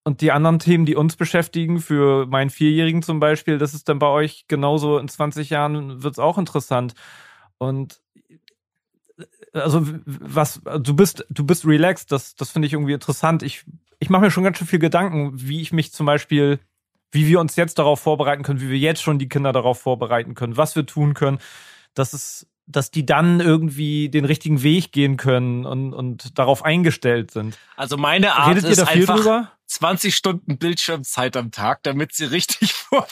und 0.04 0.20
die 0.20 0.32
anderen 0.32 0.58
Themen, 0.58 0.86
die 0.86 0.96
uns 0.96 1.16
beschäftigen, 1.16 1.80
für 1.80 2.26
meinen 2.26 2.50
Vierjährigen 2.50 3.02
zum 3.02 3.20
Beispiel, 3.20 3.58
das 3.58 3.74
ist 3.74 3.88
dann 3.88 3.98
bei 3.98 4.06
euch 4.08 4.46
genauso 4.48 4.98
in 4.98 5.08
20 5.08 5.50
Jahren 5.50 6.02
wird's 6.02 6.18
auch 6.18 6.38
interessant. 6.38 6.94
Und 7.58 8.00
also 9.52 9.86
was 10.06 10.60
du 10.80 10.94
bist 10.94 11.24
du 11.30 11.44
bist 11.44 11.66
relaxed 11.66 12.12
das 12.12 12.34
das 12.34 12.50
finde 12.50 12.66
ich 12.66 12.72
irgendwie 12.72 12.92
interessant. 12.92 13.42
Ich 13.42 13.64
ich 13.98 14.10
mache 14.10 14.22
mir 14.22 14.30
schon 14.30 14.44
ganz 14.44 14.58
schön 14.58 14.66
viel 14.66 14.78
Gedanken 14.78 15.32
wie 15.34 15.60
ich 15.60 15.72
mich 15.72 15.92
zum 15.92 16.06
Beispiel 16.06 16.60
wie 17.10 17.26
wir 17.26 17.40
uns 17.40 17.56
jetzt 17.56 17.78
darauf 17.78 18.00
vorbereiten 18.00 18.42
können 18.42 18.60
wie 18.60 18.70
wir 18.70 18.78
jetzt 18.78 19.02
schon 19.02 19.18
die 19.18 19.28
Kinder 19.28 19.52
darauf 19.52 19.80
vorbereiten 19.80 20.34
können 20.34 20.56
was 20.56 20.76
wir 20.76 20.86
tun 20.86 21.14
können. 21.14 21.38
Dass 21.94 22.12
es 22.12 22.46
dass 22.70 22.90
die 22.90 23.04
dann 23.06 23.40
irgendwie 23.40 24.08
den 24.10 24.24
richtigen 24.24 24.62
Weg 24.62 24.92
gehen 24.92 25.16
können 25.16 25.64
und 25.66 25.92
und 25.94 26.38
darauf 26.38 26.64
eingestellt 26.64 27.30
sind 27.30 27.58
Also 27.76 27.96
meine 27.96 28.34
Art 28.34 28.50
redet 28.50 28.64
ihr 28.64 28.70
ist 28.70 28.78
da 28.80 28.86
viel 28.86 29.02
einfach 29.02 29.16
drüber 29.16 29.52
20 29.70 30.14
Stunden 30.16 30.56
Bildschirmzeit 30.56 31.36
am 31.36 31.50
Tag, 31.50 31.82
damit 31.82 32.14
sie 32.14 32.24
richtig 32.24 32.72
vor. 32.72 33.06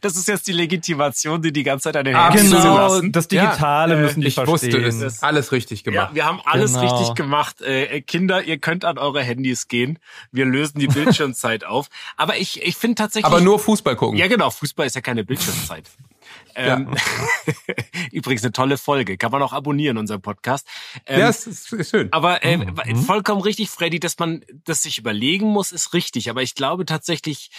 Das 0.00 0.16
ist 0.16 0.28
jetzt 0.28 0.46
die 0.46 0.52
Legitimation, 0.52 1.42
die 1.42 1.52
die 1.52 1.64
ganze 1.64 1.84
Zeit 1.84 1.96
eine 1.96 2.16
Absolut. 2.16 2.44
Handy 2.44 2.56
zu 2.56 2.62
genau 2.62 2.76
lassen. 2.76 3.12
das 3.12 3.26
Digitale 3.26 3.94
Ja, 3.94 3.98
äh, 3.98 4.02
müssen 4.04 4.20
die 4.20 4.28
Ich 4.28 4.34
verstehen 4.34 4.84
wusste 4.84 5.06
es. 5.06 5.22
Alles 5.24 5.50
richtig 5.50 5.80
Ja, 5.84 5.90
gemacht. 5.90 6.14
wir 6.14 6.24
haben 6.24 6.40
alles 6.44 6.74
Genau. 6.74 6.86
richtig 6.98 7.14
gemacht. 7.16 7.60
Äh, 7.62 8.00
Kinder, 8.02 8.44
ihr 8.44 8.58
könnt 8.58 8.84
an 8.84 8.96
eure 8.96 9.22
Handys 9.24 9.66
gehen. 9.66 9.98
Wir 10.30 10.44
lösen 10.44 10.78
die 10.78 10.86
Bildschirmzeit 10.86 11.64
auf. 11.64 11.88
Aber 12.16 12.36
ich, 12.36 12.62
ich 12.62 12.76
finde 12.76 12.94
tatsächlich. 12.94 13.26
Aber 13.26 13.40
nur 13.40 13.58
Fußball 13.58 13.96
gucken. 13.96 14.18
Ja, 14.18 14.28
genau. 14.28 14.50
Fußball 14.50 14.86
ist 14.86 14.94
ja 14.94 15.00
keine 15.00 15.24
Bildschirmzeit. 15.24 15.84
Ähm, 16.58 16.94
Übrigens 18.12 18.42
eine 18.42 18.52
tolle 18.52 18.78
Folge. 18.78 19.16
Kann 19.16 19.30
man 19.30 19.42
auch 19.42 19.52
abonnieren, 19.52 19.96
unser 19.98 20.18
Podcast. 20.18 20.66
Ähm, 21.06 21.20
Ja, 21.20 21.28
es 21.28 21.46
ist, 21.46 21.72
ist 21.72 21.90
schön. 21.90 22.08
aber 22.12 22.42
äh, 22.44 22.56
Mhm. 22.56 22.96
vollkommen 23.04 23.40
richtig, 23.40 23.70
Freddy, 23.70 24.00
dass 24.00 24.18
man 24.18 24.44
das 24.64 24.82
sich 24.82 24.98
überlegen 24.98 25.46
muss, 25.46 25.72
ist 25.72 25.92
richtig. 25.94 26.30
Aber 26.30 26.42
ich 26.42 26.54
glaube 26.54 26.84
tatsächlich, 26.86 27.50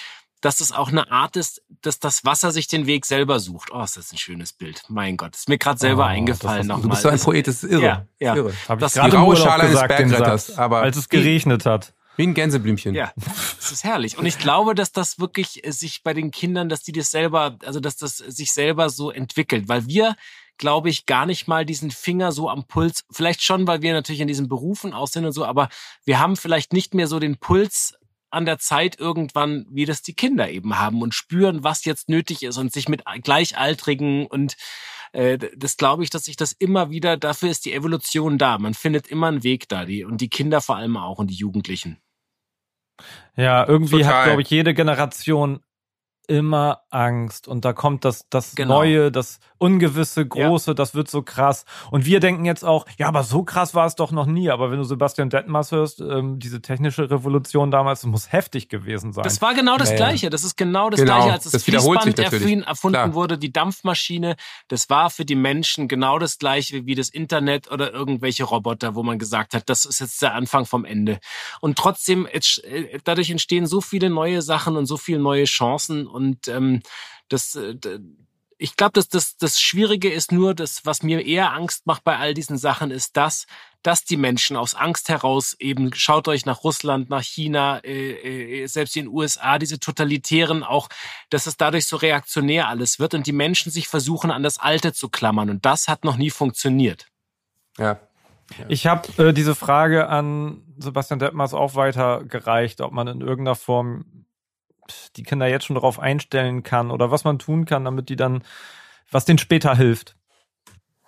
dass 0.42 0.62
es 0.62 0.72
auch 0.72 0.88
eine 0.90 1.12
Art 1.12 1.36
ist, 1.36 1.62
dass 1.82 2.00
das 2.00 2.24
Wasser 2.24 2.52
sich 2.52 2.68
den 2.68 2.86
Weg 2.88 3.06
selber 3.06 3.40
sucht. 3.40 3.72
Oh, 3.74 3.82
ist 3.82 3.98
das 3.98 4.12
ein 4.14 4.18
schönes 4.18 4.54
Bild. 4.54 4.84
Mein 4.88 5.18
Gott, 5.18 5.36
ist 5.36 5.50
mir 5.50 5.58
gerade 5.58 5.78
selber 5.80 6.04
Oh, 6.04 6.08
eingefallen 6.08 6.66
nochmal. 6.68 6.84
du 6.84 6.90
bist 6.90 7.02
so 7.02 7.10
ein 7.10 7.20
Poet, 7.20 7.48
das 7.48 7.64
ist 7.64 7.70
irre. 7.72 7.82
Ja, 7.84 8.06
ja. 8.20 8.36
Irre. 8.36 8.54
Hab 8.70 8.80
Das- 8.80 8.96
ich 8.96 9.02
gerade 9.02 9.12
die 9.12 9.18
im 9.18 9.24
Urlaub 9.28 9.60
gesagt, 9.62 10.00
den 10.00 10.10
Bergretters, 10.10 10.48
Satz, 10.48 10.58
aber- 10.58 10.82
als 10.82 10.96
es 10.98 11.10
geregnet 11.10 11.66
hat 11.66 11.94
Wie 12.20 12.28
ein 12.28 12.34
Gänseblümchen. 12.34 12.96
Ja, 12.96 13.14
das 13.16 13.72
ist 13.72 13.86
herrlich. 13.86 14.18
Und 14.18 14.26
ich 14.26 14.38
glaube, 14.38 14.76
dass 14.76 14.92
das 14.92 15.20
wirklich 15.20 15.66
äh, 15.66 15.72
sich 15.72 16.04
bei 16.04 16.14
den 16.14 16.32
Kindern, 16.32 16.68
dass 16.68 16.84
die 16.84 16.92
das 16.92 17.12
selber, 17.12 17.58
also 17.64 17.80
dass 17.80 17.96
das 17.96 18.18
sich 18.18 18.52
selber 18.52 18.90
so 18.90 19.10
entwickelt, 19.10 19.70
weil 19.70 19.88
wir, 19.88 20.18
glaube 20.58 20.90
ich, 20.90 21.06
gar 21.06 21.26
nicht 21.26 21.48
mal 21.48 21.66
diesen 21.66 21.92
Finger 21.92 22.34
so 22.34 22.50
am 22.50 22.68
Puls, 22.68 23.06
vielleicht 23.10 23.42
schon, 23.42 23.68
weil 23.68 23.82
wir 23.82 23.94
natürlich 23.94 24.20
in 24.20 24.28
diesen 24.28 24.50
Berufen 24.50 24.92
auch 24.92 25.08
sind 25.08 25.24
und 25.24 25.32
so, 25.32 25.46
aber 25.46 25.70
wir 26.04 26.20
haben 26.20 26.36
vielleicht 26.36 26.74
nicht 26.74 26.94
mehr 26.94 27.08
so 27.08 27.20
den 27.20 27.38
Puls 27.38 27.94
an 28.32 28.46
der 28.46 28.60
Zeit 28.60 29.00
irgendwann, 29.00 29.66
wie 29.70 29.86
das 29.86 30.02
die 30.02 30.14
Kinder 30.14 30.50
eben 30.50 30.78
haben 30.78 31.02
und 31.02 31.16
spüren, 31.16 31.64
was 31.64 31.86
jetzt 31.86 32.10
nötig 32.10 32.44
ist 32.44 32.58
und 32.58 32.74
sich 32.74 32.90
mit 32.90 33.04
Gleichaltrigen 33.24 34.28
und 34.28 34.58
äh, 35.14 35.38
das 35.56 35.78
glaube 35.78 36.04
ich, 36.04 36.10
dass 36.10 36.26
sich 36.26 36.36
das 36.36 36.52
immer 36.52 36.90
wieder, 36.90 37.16
dafür 37.16 37.50
ist 37.50 37.64
die 37.64 37.74
Evolution 37.74 38.38
da. 38.38 38.58
Man 38.58 38.74
findet 38.74 39.08
immer 39.08 39.28
einen 39.28 39.44
Weg 39.44 39.70
da, 39.70 39.86
die, 39.86 40.04
und 40.04 40.20
die 40.20 40.30
Kinder 40.30 40.60
vor 40.60 40.76
allem 40.76 40.98
auch 40.98 41.18
und 41.18 41.28
die 41.28 41.36
Jugendlichen. 41.36 41.98
Ja, 43.36 43.68
irgendwie 43.68 44.02
Total. 44.02 44.14
hat, 44.14 44.26
glaube 44.26 44.42
ich, 44.42 44.50
jede 44.50 44.74
Generation 44.74 45.62
immer 46.28 46.84
Angst. 46.90 47.48
Und 47.48 47.66
da 47.66 47.74
kommt 47.74 48.06
das, 48.06 48.30
das 48.30 48.56
Genau. 48.56 48.76
Neue, 48.80 49.12
das 49.12 49.40
Ungewisse, 49.60 50.26
Große, 50.28 50.74
das 50.74 50.96
wird 50.96 51.10
so 51.10 51.22
krass. 51.22 51.66
Und 51.92 52.06
wir 52.06 52.20
denken 52.20 52.46
jetzt 52.46 52.64
auch, 52.64 52.86
ja, 52.98 53.08
aber 53.08 53.24
so 53.24 53.44
krass 53.44 53.76
war 53.76 53.86
es 53.86 53.96
doch 53.96 54.12
noch 54.12 54.26
nie. 54.26 54.50
Aber 54.50 54.72
wenn 54.72 54.78
du 54.78 54.84
Sebastian 54.84 55.30
Detmers 55.30 55.72
hörst, 55.72 56.02
ähm, 56.02 56.40
diese 56.40 56.62
technische 56.62 57.12
Revolution 57.12 57.70
damals, 57.70 58.02
das 58.02 58.10
muss 58.10 58.32
heftig 58.32 58.70
gewesen 58.70 59.14
sein. 59.14 59.24
Das 59.24 59.42
war 59.42 59.54
genau 59.54 59.78
das 59.78 59.90
Ja, 59.90 59.96
ja. 59.96 60.06
Gleiche. 60.06 60.30
Das 60.30 60.44
ist 60.44 60.58
genau 60.58 60.90
das 60.90 61.02
Genau. 61.02 61.16
Gleiche, 61.18 61.34
als 61.34 61.44
das, 61.44 61.52
Das 61.52 61.68
wiederholt 61.68 62.02
sich 62.04 62.16
Fließband 62.16 62.66
erfunden 62.68 62.94
Klar. 62.96 63.14
wurde, 63.14 63.38
die 63.38 63.52
Dampfmaschine. 63.52 64.36
Das 64.70 64.90
war 64.90 65.10
für 65.10 65.26
die 65.26 65.36
Menschen 65.36 65.88
genau 65.88 66.20
das 66.20 66.40
Gleiche 66.40 66.86
wie 66.86 66.96
das 66.96 67.10
Internet 67.10 67.70
oder 67.70 67.92
irgendwelche 67.94 68.46
Roboter, 68.46 68.96
wo 68.96 69.04
man 69.04 69.20
gesagt 69.20 69.54
hat, 69.54 69.70
das 69.70 69.86
ist 69.86 70.00
jetzt 70.00 70.22
der 70.22 70.34
Anfang 70.36 70.66
vom 70.66 70.86
Ende. 70.86 71.20
Und 71.60 71.78
trotzdem, 71.78 72.28
äh, 72.32 73.00
dadurch 73.04 73.30
entstehen 73.30 73.68
so 73.68 73.82
viele 73.82 74.10
neue 74.10 74.42
Sachen 74.42 74.78
und 74.78 74.86
so 74.86 74.98
viele 74.98 75.20
neue 75.20 75.44
Chancen 75.46 76.08
und 76.08 76.48
ähm, 76.48 76.82
das, 77.28 77.56
äh, 77.56 77.76
ich 78.62 78.76
glaube, 78.76 78.92
dass 78.92 79.08
das, 79.08 79.38
das 79.38 79.60
Schwierige 79.60 80.12
ist 80.12 80.34
nur, 80.34 80.54
das, 80.54 80.86
was 80.86 81.02
mir 81.02 81.26
eher 81.26 81.54
Angst 81.54 81.88
macht 81.88 82.04
bei 82.04 82.18
all 82.18 82.34
diesen 82.34 82.58
Sachen, 82.58 82.92
ist 82.92 83.16
das, 83.16 83.48
dass 83.84 84.04
die 84.04 84.18
Menschen 84.18 84.58
aus 84.58 84.76
Angst 84.76 85.08
heraus 85.08 85.56
eben, 85.60 85.94
schaut 85.94 86.28
euch 86.28 86.46
nach 86.46 86.66
Russland, 86.66 87.10
nach 87.10 87.24
China, 87.24 87.80
äh, 87.86 88.64
äh, 88.64 88.68
selbst 88.68 88.98
in 88.98 89.06
den 89.06 89.14
USA, 89.14 89.58
diese 89.58 89.80
totalitären 89.80 90.66
auch, 90.66 90.90
dass 91.30 91.48
es 91.48 91.56
dadurch 91.56 91.88
so 91.88 91.96
reaktionär 91.96 92.68
alles 92.68 93.00
wird 93.00 93.14
und 93.14 93.26
die 93.28 93.32
Menschen 93.32 93.72
sich 93.72 93.88
versuchen, 93.88 94.30
an 94.30 94.44
das 94.44 94.60
Alte 94.60 94.92
zu 94.92 95.08
klammern. 95.08 95.50
Und 95.50 95.66
das 95.66 95.88
hat 95.88 96.04
noch 96.04 96.18
nie 96.18 96.30
funktioniert. 96.30 97.08
Ja. 97.78 97.98
Ich 98.68 98.88
habe 98.88 99.08
äh, 99.24 99.34
diese 99.34 99.56
Frage 99.56 100.10
an 100.10 100.64
Sebastian 100.78 101.20
Detmers 101.20 101.54
auch 101.54 101.76
weitergereicht, 101.76 102.82
ob 102.82 102.92
man 102.92 103.08
in 103.08 103.22
irgendeiner 103.22 103.56
Form 103.56 104.26
die 105.16 105.24
Kinder 105.24 105.48
jetzt 105.48 105.66
schon 105.66 105.76
darauf 105.76 106.00
einstellen 106.00 106.64
kann 106.64 106.92
oder 106.92 107.12
was 107.12 107.24
man 107.24 107.40
tun 107.40 107.66
kann, 107.66 107.86
damit 107.86 108.10
die 108.10 108.16
dann, 108.16 108.44
was 109.12 109.26
denen 109.26 109.40
später 109.40 109.76
hilft. 109.76 110.16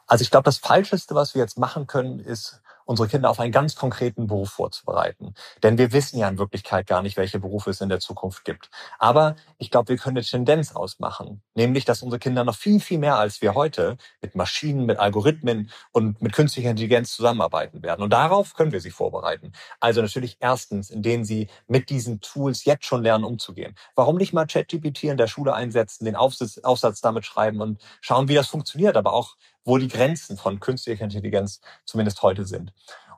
Also 0.08 0.24
ich 0.24 0.32
glaube, 0.32 0.44
das 0.44 0.58
Falscheste, 0.58 1.16
was 1.16 1.36
wir 1.36 1.42
jetzt 1.42 1.58
machen 1.58 1.88
können, 1.88 2.20
ist 2.20 2.62
unsere 2.92 3.08
Kinder 3.08 3.30
auf 3.30 3.40
einen 3.40 3.52
ganz 3.52 3.76
konkreten 3.76 4.28
Beruf 4.28 4.52
vorzubereiten. 4.52 5.34
Denn 5.64 5.78
wir 5.78 5.94
wissen 5.94 6.20
ja 6.20 6.28
in 6.28 6.38
Wirklichkeit 6.38 6.86
gar 6.88 7.02
nicht, 7.02 7.18
welche 7.18 7.40
Berufe 7.40 7.70
es 7.70 7.82
in 7.82 7.90
der 7.90 8.02
Zukunft 8.02 8.46
gibt. 8.46 8.70
Aber 9.00 9.36
ich 9.58 9.72
glaube, 9.72 9.90
wir 9.90 9.98
können 9.98 10.18
eine 10.18 10.26
Tendenz 10.26 10.76
ausmachen, 10.76 11.42
nämlich, 11.56 11.86
dass 11.86 12.04
unsere 12.04 12.20
Kinder 12.20 12.44
noch 12.44 12.56
viel, 12.56 12.80
viel 12.82 13.00
mehr 13.00 13.16
als 13.16 13.42
wir 13.42 13.56
heute 13.56 13.98
mit 14.22 14.36
Maschinen, 14.36 14.86
mit 14.86 15.00
Algorithmen 15.00 15.72
und 15.94 16.22
mit 16.22 16.34
künstlicher 16.34 16.70
Intelligenz 16.70 17.16
zusammenarbeiten 17.16 17.82
werden. 17.82 18.04
Und 18.04 18.12
darauf 18.12 18.54
können 18.54 18.74
wir 18.74 18.82
sie 18.82 18.92
vorbereiten. 18.92 19.54
Also 19.80 20.02
natürlich 20.02 20.38
erstens, 20.42 20.90
indem 20.90 21.24
sie 21.24 21.48
mit 21.68 21.90
diesen 21.90 22.20
Tools 22.20 22.66
jetzt 22.66 22.86
schon 22.86 23.04
lernen, 23.04 23.24
umzugehen. 23.24 23.76
Warum 23.96 24.18
nicht 24.18 24.34
mal 24.34 24.46
ChatGPT 24.46 25.06
in 25.06 25.18
der 25.18 25.28
Schule 25.28 25.54
einsetzen, 25.54 26.04
den 26.04 26.18
Aufsatz, 26.18 27.02
damit 27.02 27.26
schreiben 27.26 27.62
und 27.62 27.82
schauen, 28.02 28.28
wie 28.28 28.36
das 28.36 28.48
funktioniert, 28.48 28.98
aber 28.98 29.14
auch 29.14 29.38
wo 29.64 29.78
die 29.78 29.88
Grenzen 29.88 30.38
von 30.38 30.60
künstlicher 30.60 31.04
Intelligenz 31.04 31.62
zumindest 31.86 32.22
heute 32.22 32.46
sind. 32.46 32.74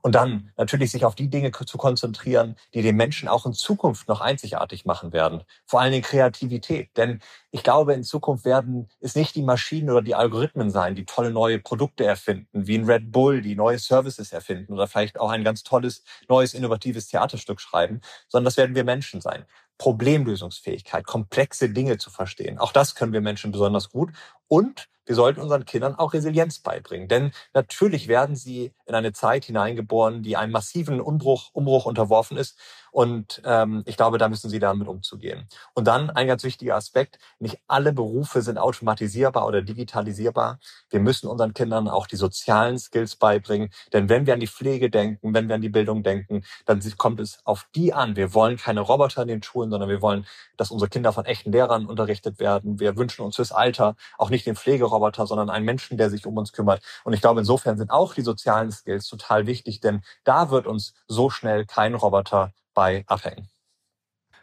Und 0.06 0.16
dann 0.16 0.52
natürlich 0.58 0.92
sich 0.92 1.06
auf 1.06 1.16
die 1.16 1.30
Dinge 1.30 1.50
zu 1.54 1.78
konzentrieren, 1.78 2.58
die 2.74 2.82
den 2.82 2.98
Menschen 2.98 3.30
auch 3.30 3.46
in 3.46 3.54
Zukunft 3.54 4.10
noch 4.10 4.20
einzigartig 4.20 4.84
machen 4.84 5.14
werden. 5.14 5.44
Vor 5.66 5.80
allen 5.80 5.94
Dingen 5.94 6.04
Kreativität. 6.04 6.90
Denn 6.98 7.22
ich 7.52 7.64
glaube, 7.64 7.94
in 7.94 8.04
Zukunft 8.04 8.44
werden 8.44 8.90
es 9.00 9.16
nicht 9.16 9.34
die 9.34 9.44
Maschinen 9.44 9.90
oder 9.90 10.02
die 10.02 10.14
Algorithmen 10.14 10.72
sein, 10.72 10.96
die 10.96 11.06
tolle 11.06 11.32
neue 11.32 11.58
Produkte 11.60 12.04
erfinden, 12.04 12.68
wie 12.68 12.78
ein 12.78 12.84
Red 12.84 13.14
Bull, 13.14 13.42
die 13.42 13.56
neue 13.56 13.80
Services 13.80 14.34
erfinden 14.34 14.74
oder 14.74 14.88
vielleicht 14.88 15.18
auch 15.22 15.30
ein 15.30 15.46
ganz 15.46 15.64
tolles, 15.64 16.04
neues, 16.28 16.54
innovatives 16.54 17.08
Theaterstück 17.08 17.62
schreiben, 17.62 18.02
sondern 18.28 18.46
das 18.46 18.58
werden 18.58 18.76
wir 18.76 18.84
Menschen 18.84 19.22
sein. 19.22 19.46
Problemlösungsfähigkeit, 19.78 21.06
komplexe 21.06 21.70
Dinge 21.70 21.98
zu 21.98 22.10
verstehen. 22.10 22.58
Auch 22.58 22.72
das 22.72 22.96
können 22.96 23.14
wir 23.14 23.22
Menschen 23.22 23.52
besonders 23.52 23.90
gut. 23.90 24.12
Und 24.48 24.90
wir 25.06 25.16
sollten 25.16 25.42
unseren 25.42 25.66
Kindern 25.66 25.96
auch 25.96 26.14
Resilienz 26.14 26.60
beibringen. 26.60 27.08
Denn 27.08 27.32
natürlich 27.54 28.08
werden 28.08 28.36
sie 28.36 28.72
in 28.86 28.96
eine 28.96 29.12
Zeit 29.12 29.46
hineingeboren, 29.46 30.24
die 30.24 30.38
einem 30.38 30.54
massiven 30.54 31.02
Umbruch, 31.02 31.50
Umbruch 31.54 31.86
unterworfen 31.86 32.38
ist. 32.38 32.58
Und 32.92 33.42
ähm, 33.44 33.82
ich 33.86 33.98
glaube, 33.98 34.20
da 34.20 34.30
müssen 34.30 34.52
sie 34.52 34.60
damit 34.60 34.88
umzugehen. 34.88 35.48
Und 35.74 35.88
dann 35.88 36.12
ein 36.12 36.28
ganz 36.28 36.44
wichtiger 36.44 36.76
Aspekt, 36.76 37.18
nicht 37.40 37.58
alle 37.68 37.92
Berufe 37.92 38.44
sind 38.44 38.60
automatisierbar 38.60 39.48
oder 39.48 39.64
digitalisierbar. 39.64 40.60
Wir 40.92 41.00
müssen 41.00 41.28
unseren 41.28 41.56
Kindern 41.56 41.90
auch 41.90 42.06
die 42.06 42.18
sozialen 42.18 42.78
Skills 42.78 43.16
beibringen. 43.16 43.72
Denn 43.94 44.10
wenn 44.10 44.28
wir 44.28 44.36
an 44.36 44.40
die 44.40 44.48
Pflege 44.48 44.92
denken, 44.92 45.34
wenn 45.34 45.48
wir 45.48 45.56
an 45.56 45.62
die 45.62 45.70
Bildung 45.70 46.04
denken, 46.04 46.44
dann 46.66 46.82
kommt 46.98 47.20
es 47.20 47.40
auf 47.46 47.68
die 47.74 47.94
an. 47.94 48.16
Wir 48.16 48.36
wollen 48.36 48.58
keine 48.58 48.82
Roboter 48.82 49.24
in 49.24 49.28
den 49.28 49.44
Schulen, 49.44 49.72
sondern 49.72 49.90
wir 49.90 50.04
wollen, 50.04 50.28
dass 50.56 50.70
unsere 50.70 50.90
Kinder 50.90 51.12
von 51.14 51.26
echten 51.26 51.52
Lehrern 51.52 51.88
unterrichtet 51.88 52.40
werden. 52.40 52.80
Wir 52.80 52.96
wünschen 52.96 53.26
uns 53.26 53.38
fürs 53.38 53.52
Alter 53.52 53.96
auch 54.20 54.30
nicht 54.34 54.46
den 54.46 54.56
Pflegeroboter, 54.58 55.26
sondern 55.28 55.50
einen 55.50 55.66
Menschen, 55.66 55.98
der 55.98 56.10
sich 56.10 56.26
um 56.26 56.36
uns 56.38 56.52
kümmert. 56.52 56.82
Und 57.06 57.14
ich 57.14 57.22
glaube, 57.22 57.40
insofern 57.40 57.78
sind 57.78 57.92
auch 57.92 58.14
die 58.14 58.22
sozialen 58.22 58.72
Skills 58.72 59.08
total 59.08 59.48
wichtig, 59.48 59.80
denn 59.80 60.02
da 60.26 60.50
wird 60.50 60.68
uns 60.68 60.94
so 61.08 61.30
schnell 61.30 61.66
kein 61.66 61.94
Roboter 61.96 62.52
bei 62.74 63.04
abhängen. 63.08 63.48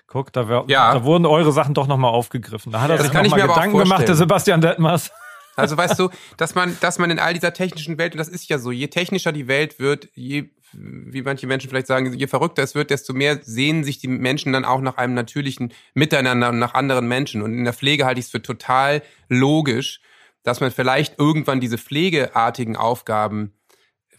Guck, 0.07 0.33
da, 0.33 0.49
wär, 0.49 0.65
Ja. 0.67 0.93
da 0.95 1.05
wurden 1.05 1.25
eure 1.27 1.53
Sachen 1.53 1.75
doch 1.75 1.87
nochmal 1.87 2.11
aufgegriffen. 2.13 2.73
Da 2.73 2.81
hat 2.81 2.91
er 2.91 2.97
Das 2.97 3.07
sich 3.07 3.15
nochmal 3.15 3.41
Gedanken 3.47 3.79
gemacht, 3.79 4.09
der. 4.09 4.17
Sebastian 4.17 4.61
Detmers. 4.61 5.11
Also 5.57 5.77
weißt 5.77 5.99
du, 5.99 6.09
dass 6.37 6.55
man, 6.55 6.77
dass 6.81 6.99
man 6.99 7.11
in 7.11 7.19
all 7.19 7.35
dieser 7.35 7.53
technischen 7.53 7.99
Welt, 7.99 8.15
und 8.15 8.19
das 8.19 8.29
ist 8.29 8.49
ja 8.49 8.59
so, 8.59 8.71
je 8.71 8.89
technischer 8.89 9.31
die 9.33 9.47
Welt 9.47 9.79
wird, 9.79 10.09
je, 10.15 10.51
wie 10.73 11.23
manche 11.23 11.47
Menschen 11.47 11.69
vielleicht 11.69 11.87
sagen, 11.87 12.13
je 12.13 12.27
verrückter 12.27 12.63
es 12.63 12.75
wird, 12.75 12.91
desto 12.91 13.13
mehr 13.13 13.41
sehnen 13.43 13.85
sich 13.85 13.99
die 13.99 14.09
Menschen 14.09 14.53
dann 14.53 14.65
auch 14.65 14.81
nach 14.81 14.97
einem 14.97 15.15
natürlichen 15.15 15.73
Miteinander 15.95 16.51
und 16.51 16.59
nach 16.59 16.75
anderen 16.75 17.09
Menschen. 17.09 17.43
Und 17.43 17.53
in 17.53 17.65
der 17.65 17.73
Pflege 17.73 18.07
halte 18.07 18.21
ich 18.21 18.27
es 18.27 18.31
für 18.31 18.43
total 18.43 19.03
logisch, 19.29 20.01
dass 20.43 20.61
man 20.61 20.71
vielleicht 20.71 21.19
irgendwann 21.19 21.61
diese 21.61 21.79
pflegeartigen 21.79 22.77
Aufgaben, 22.77 23.53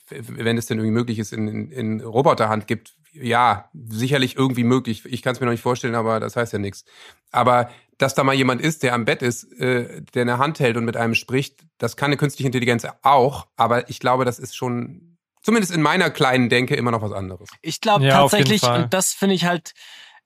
wenn 0.10 0.58
es 0.58 0.66
denn 0.66 0.78
irgendwie 0.78 0.94
möglich 0.94 1.20
ist, 1.20 1.34
in, 1.34 1.48
in, 1.48 1.72
in 1.72 2.02
Roboterhand 2.02 2.68
gibt, 2.68 2.96
ja, 3.14 3.70
sicherlich 3.74 4.38
irgendwie 4.38 4.64
möglich. 4.64 5.04
Ich 5.06 5.22
kann 5.22 5.34
es 5.34 5.40
mir 5.40 5.46
noch 5.46 5.52
nicht 5.52 5.64
vorstellen, 5.64 5.96
aber 5.96 6.20
das 6.20 6.36
heißt 6.36 6.54
ja 6.54 6.60
nichts. 6.60 6.86
Aber 7.32 7.70
dass 7.98 8.16
da 8.16 8.24
mal 8.24 8.34
jemand 8.34 8.62
ist, 8.62 8.84
der 8.84 8.94
am 8.94 9.06
Bett 9.06 9.22
ist, 9.22 9.52
äh, 9.60 10.02
der 10.14 10.24
eine 10.24 10.38
Hand 10.38 10.60
hält 10.60 10.78
und 10.78 10.86
mit 10.86 10.98
einem 10.98 11.14
spricht, 11.14 11.64
das 11.78 11.96
kann 11.96 12.08
eine 12.08 12.18
künstliche 12.18 12.48
Intelligenz 12.48 12.86
auch. 13.02 13.48
Aber 13.58 13.90
ich 13.90 14.00
glaube, 14.00 14.26
das 14.26 14.40
ist 14.40 14.56
schon, 14.56 15.11
zumindest 15.42 15.74
in 15.74 15.82
meiner 15.82 16.10
kleinen 16.10 16.50
Denke, 16.50 16.76
immer 16.76 16.92
noch 16.92 17.02
was 17.02 17.12
anderes. 17.12 17.50
Ich 17.62 17.82
glaube 17.82 18.06
Ja, 18.06 18.22
tatsächlich, 18.22 18.64
und 18.64 18.94
das 18.94 19.12
finde 19.12 19.36
ich 19.36 19.46
halt 19.46 19.74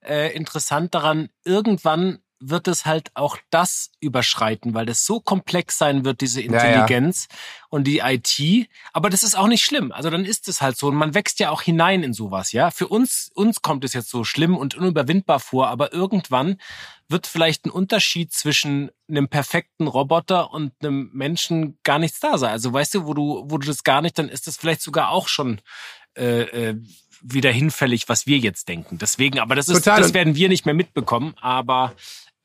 äh, 0.04 0.34
interessant 0.34 0.94
daran, 0.94 1.28
irgendwann 1.44 2.18
wird 2.38 2.68
es 2.68 2.84
halt 2.84 3.10
auch 3.14 3.38
das 3.50 3.90
überschreiten, 4.00 4.74
weil 4.74 4.86
das 4.86 5.06
so 5.06 5.20
komplex 5.20 5.78
sein 5.78 6.04
wird, 6.04 6.20
diese 6.20 6.42
Ja, 6.42 6.52
ja. 6.52 6.58
Intelligenz 6.58 7.28
und 7.68 7.84
die 7.84 7.98
IT. 7.98 8.68
Aber 8.92 9.10
das 9.10 9.22
ist 9.22 9.36
auch 9.36 9.48
nicht 9.48 9.64
schlimm. 9.64 9.92
Also 9.92 10.10
dann 10.10 10.24
ist 10.24 10.48
es 10.48 10.60
halt 10.60 10.76
so. 10.76 10.88
Und 10.88 10.96
man 10.96 11.14
wächst 11.14 11.40
ja 11.40 11.50
auch 11.50 11.62
hinein 11.62 12.02
in 12.02 12.12
sowas, 12.12 12.52
ja. 12.52 12.70
Für 12.70 12.88
uns, 12.88 13.30
uns 13.34 13.62
kommt 13.62 13.84
es 13.84 13.94
jetzt 13.94 14.10
so 14.10 14.24
schlimm 14.24 14.56
und 14.56 14.74
unüberwindbar 14.74 15.40
vor, 15.40 15.68
aber 15.68 15.92
irgendwann 15.92 16.58
wird 17.08 17.26
vielleicht 17.26 17.66
ein 17.66 17.70
Unterschied 17.70 18.32
zwischen 18.32 18.90
einem 19.08 19.28
perfekten 19.28 19.86
Roboter 19.86 20.50
und 20.52 20.72
einem 20.82 21.10
Menschen 21.12 21.78
gar 21.84 21.98
nichts 21.98 22.20
da 22.20 22.36
sein. 22.38 22.50
Also 22.50 22.72
weißt 22.72 22.94
du, 22.94 23.06
wo 23.06 23.14
du, 23.14 23.44
wo 23.46 23.58
du 23.58 23.66
das 23.66 23.84
gar 23.84 24.02
nicht, 24.02 24.18
dann 24.18 24.28
ist 24.28 24.46
das 24.46 24.56
vielleicht 24.56 24.82
sogar 24.82 25.10
auch 25.10 25.28
schon 25.28 25.60
äh, 26.16 26.70
äh, 26.70 26.80
wieder 27.22 27.50
hinfällig, 27.50 28.08
was 28.08 28.26
wir 28.26 28.38
jetzt 28.38 28.68
denken. 28.68 28.98
Deswegen, 28.98 29.38
aber 29.38 29.54
das 29.54 29.68
ist, 29.68 29.84
Total. 29.84 30.00
das 30.00 30.14
werden 30.14 30.34
wir 30.34 30.48
nicht 30.48 30.66
mehr 30.66 30.74
mitbekommen. 30.74 31.34
Aber 31.40 31.94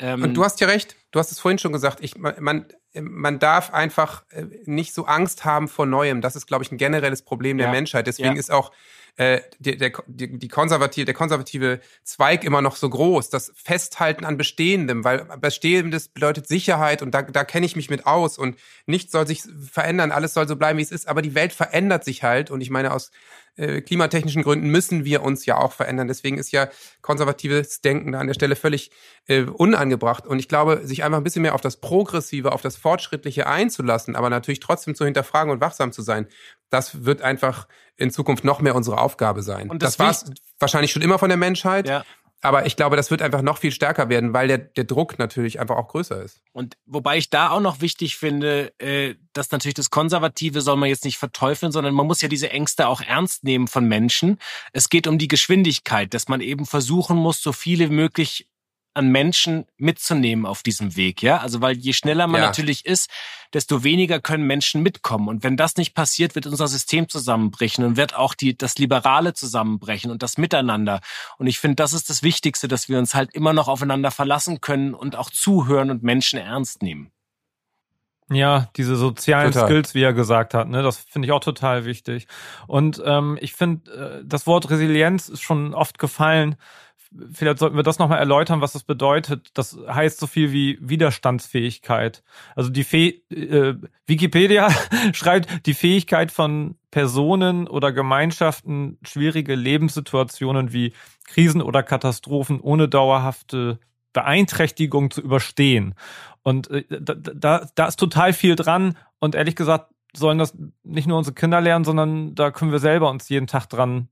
ähm, 0.02 0.24
Und 0.24 0.34
du 0.34 0.44
hast 0.44 0.60
ja 0.60 0.68
recht, 0.68 0.96
du 1.12 1.20
hast 1.20 1.32
es 1.32 1.40
vorhin 1.40 1.60
schon 1.60 1.72
gesagt, 1.72 2.00
ich, 2.02 2.18
man, 2.18 2.66
man 2.94 3.40
darf 3.40 3.72
einfach 3.74 4.24
äh, 4.32 4.46
nicht 4.66 4.94
so 4.94 5.06
Angst 5.06 5.46
haben 5.46 5.68
vor 5.68 5.86
Neuem. 5.86 6.22
Das 6.22 6.36
ist, 6.36 6.48
glaube 6.48 6.64
ich, 6.64 6.72
ein 6.72 6.78
generelles 6.78 7.22
Problem 7.22 7.58
der 7.58 7.68
Ja. 7.68 7.72
Menschheit. 7.72 8.08
Deswegen 8.08 8.34
Ja. 8.36 8.40
ist 8.40 8.52
auch 8.52 8.72
äh, 9.18 9.42
der, 9.60 9.76
der, 9.76 9.92
die, 10.08 10.40
die 10.40 10.48
konservative, 10.48 11.06
der 11.06 11.14
konservative 11.14 11.82
Zweig 12.04 12.44
immer 12.46 12.62
noch 12.62 12.78
so 12.78 12.90
groß, 12.90 13.30
das 13.30 13.52
Festhalten 13.56 14.24
an 14.24 14.38
Bestehendem, 14.38 15.04
weil 15.04 15.26
Bestehendes 15.40 16.08
bedeutet 16.08 16.48
Sicherheit 16.48 17.02
und 17.02 17.12
da, 17.12 17.22
da 17.22 17.44
kenne 17.44 17.66
ich 17.66 17.76
mich 17.76 17.90
mit 17.90 18.08
aus 18.08 18.38
und 18.38 18.58
nichts 18.86 19.12
soll 19.12 19.28
sich 19.28 19.44
verändern, 19.70 20.12
alles 20.12 20.34
soll 20.34 20.48
so 20.48 20.56
bleiben, 20.56 20.80
wie 20.80 20.84
es 20.84 20.92
ist, 20.92 21.10
aber 21.10 21.22
die 21.22 21.36
Welt 21.36 21.52
verändert 21.52 22.06
sich 22.06 22.24
halt 22.24 22.52
und 22.52 22.62
ich 22.62 22.70
meine, 22.70 22.94
aus 22.94 23.12
äh, 23.58 23.82
klimatechnischen 23.82 24.44
Gründen 24.44 24.70
müssen 24.70 25.06
wir 25.06 25.24
uns 25.24 25.46
ja 25.46 25.58
auch 25.58 25.74
verändern. 25.74 26.08
Deswegen 26.08 26.38
ist 26.38 26.52
ja 26.52 26.70
konservatives 27.02 27.82
Denken 27.82 28.12
da 28.12 28.20
an 28.20 28.28
der 28.28 28.34
Stelle 28.34 28.56
völlig 28.56 28.92
äh, 29.28 29.44
unangebracht. 29.44 30.26
Und 30.26 30.40
ich 30.40 30.48
glaube, 30.48 30.82
sich 30.84 31.04
einfach 31.04 31.18
ein 31.18 31.24
bisschen 31.24 31.42
mehr 31.42 31.56
auf 31.56 31.62
das 31.62 31.78
Progressive, 31.78 32.52
auf 32.52 32.62
das 32.62 32.78
Fortschrittliche 32.78 33.48
einzulassen, 33.48 34.16
aber 34.16 34.30
natürlich 34.30 34.60
trotzdem 34.60 34.96
zu 34.96 35.06
hinterfragen 35.06 35.52
und 35.52 35.62
wachsam 35.62 35.92
zu 35.92 36.02
sein, 36.02 36.28
das 36.70 37.04
wird 37.04 37.22
einfach 37.22 37.68
in 37.98 38.12
Zukunft 38.12 38.44
noch 38.44 38.62
mehr 38.62 38.76
unsere 38.76 38.98
Aufgabe 39.00 39.44
sein. 39.44 39.70
Und 39.70 39.84
das 39.84 39.98
das 39.98 40.00
war 40.00 40.12
es 40.12 40.26
wahrscheinlich 40.60 40.92
schon 40.92 41.02
immer 41.02 41.20
von 41.20 41.30
der 41.30 41.38
Menschheit. 41.38 41.88
Ja. 41.88 42.04
Aber 42.42 42.66
ich 42.66 42.76
glaube, 42.76 42.96
das 42.96 43.12
wird 43.12 43.22
einfach 43.22 43.44
noch 43.44 43.60
viel 43.60 43.72
stärker 43.72 44.10
werden, 44.10 44.34
weil 44.34 44.48
der, 44.48 44.58
der 44.58 44.84
Druck 44.84 45.20
natürlich 45.20 45.60
einfach 45.60 45.78
auch 45.78 45.88
größer 45.88 46.22
ist. 46.22 46.42
Und 46.54 46.76
wobei 46.86 47.18
ich 47.18 47.30
da 47.30 47.52
auch 47.52 47.60
noch 47.60 47.82
wichtig 47.82 48.18
finde, 48.18 48.74
äh, 48.80 49.16
dass 49.34 49.52
natürlich 49.52 49.76
das 49.76 49.92
Konservative 49.92 50.62
soll 50.62 50.78
man 50.78 50.90
jetzt 50.90 51.06
nicht 51.06 51.18
verteufeln, 51.18 51.72
sondern 51.72 51.94
man 51.94 52.08
muss 52.08 52.22
ja 52.22 52.28
diese 52.28 52.50
Ängste 52.50 52.88
auch 52.88 53.02
ernst 53.02 53.44
nehmen 53.44 53.68
von 53.68 53.86
Menschen. 53.86 54.40
Es 54.74 54.90
geht 54.90 55.08
um 55.08 55.20
die 55.20 55.28
Geschwindigkeit, 55.28 56.14
dass 56.14 56.28
man 56.28 56.42
eben 56.42 56.66
versuchen 56.66 57.16
muss, 57.16 57.42
so 57.42 57.52
viele 57.52 57.90
möglich 57.90 58.48
an 58.94 59.08
Menschen 59.10 59.66
mitzunehmen 59.78 60.46
auf 60.46 60.64
diesem 60.64 60.96
Weg, 60.96 61.22
ja? 61.22 61.38
Also 61.38 61.62
weil 61.62 61.78
je 61.78 61.94
schneller 61.94 62.28
man 62.28 62.42
Ja. 62.42 62.48
natürlich 62.48 62.86
ist, 62.86 63.10
desto 63.54 63.84
weniger 63.84 64.20
können 64.20 64.46
Menschen 64.46 64.82
mitkommen. 64.84 65.28
Und 65.28 65.44
wenn 65.44 65.58
das 65.58 65.78
nicht 65.78 65.94
passiert, 65.94 66.36
wird 66.36 66.48
unser 66.48 66.68
System 66.68 67.08
zusammenbrechen 67.10 67.84
und 67.86 67.98
wird 67.98 68.16
auch 68.16 68.34
die, 68.34 68.58
das 68.58 68.78
Liberale 68.78 69.34
zusammenbrechen 69.34 70.12
und 70.12 70.24
das 70.24 70.38
Miteinander. 70.38 71.00
Und 71.38 71.48
ich 71.48 71.60
finde, 71.60 71.76
das 71.76 71.94
ist 71.94 72.10
das 72.10 72.24
Wichtigste, 72.24 72.68
dass 72.68 72.90
wir 72.90 72.98
uns 73.00 73.14
halt 73.14 73.34
immer 73.34 73.54
noch 73.54 73.68
aufeinander 73.68 74.12
verlassen 74.12 74.62
können 74.62 74.94
und 74.94 75.16
auch 75.16 75.30
zuhören 75.30 75.90
und 75.90 76.04
Menschen 76.04 76.40
ernst 76.40 76.82
nehmen. 76.82 77.12
Ja, 78.30 78.70
diese 78.78 78.96
sozialen 78.96 79.52
Total. 79.52 79.68
Skills, 79.68 79.94
wie 79.94 80.04
er 80.04 80.14
gesagt 80.14 80.54
hat, 80.54 80.70
ne, 80.70 80.82
das 80.84 80.98
finde 80.98 81.26
ich 81.26 81.34
auch 81.34 81.42
total 81.42 81.84
wichtig. 81.84 82.28
Und 82.66 83.02
ähm, 83.06 83.38
ich 83.42 83.54
finde, 83.54 84.22
äh, 84.22 84.24
das 84.26 84.48
Wort 84.48 84.70
Resilienz 84.70 85.28
ist 85.28 85.42
schon 85.42 85.74
oft 85.74 86.00
gefallen. 86.00 86.56
Vielleicht 87.32 87.60
sollten 87.60 87.76
wir 87.76 87.84
das 87.84 88.00
nochmal 88.00 88.20
erläutern, 88.20 88.62
was 88.62 88.74
das 88.74 88.84
bedeutet. 88.84 89.50
Das 89.54 89.78
heißt 89.88 90.20
so 90.20 90.28
viel 90.28 90.52
wie 90.52 90.78
Widerstandsfähigkeit. 90.82 92.24
Also 92.56 92.70
die 92.70 92.84
Fäh 92.84 93.22
äh, 93.30 93.76
Wikipedia 94.06 94.70
schreibt 95.14 95.66
die 95.66 95.74
Fähigkeit 95.74 96.32
von 96.32 96.76
Personen 96.90 97.68
oder 97.68 97.92
Gemeinschaften, 97.92 98.98
schwierige 99.04 99.56
Lebenssituationen 99.56 100.74
wie 100.74 100.94
Krisen 101.26 101.62
oder 101.62 101.84
Katastrophen 101.84 102.60
ohne 102.60 102.88
dauerhafte 102.88 103.80
Beeinträchtigung 104.14 105.12
zu 105.12 105.22
überstehen. 105.22 105.96
Und 106.44 106.70
äh, 106.70 106.86
da, 106.90 107.14
da, 107.16 107.68
da 107.76 107.86
ist 107.88 107.98
total 107.98 108.34
viel 108.34 108.56
dran. 108.56 108.98
Und 109.20 109.36
ehrlich 109.36 109.56
gesagt, 109.56 109.94
sollen 110.14 110.38
das 110.38 110.58
nicht 110.84 111.08
nur 111.08 111.18
unsere 111.18 111.34
Kinder 111.34 111.62
lernen, 111.62 111.86
sondern 111.86 112.36
da 112.36 112.52
können 112.52 112.72
wir 112.72 112.80
selber 112.80 113.10
uns 113.10 113.30
jeden 113.30 113.48
Tag 113.48 113.68
dran 113.68 114.10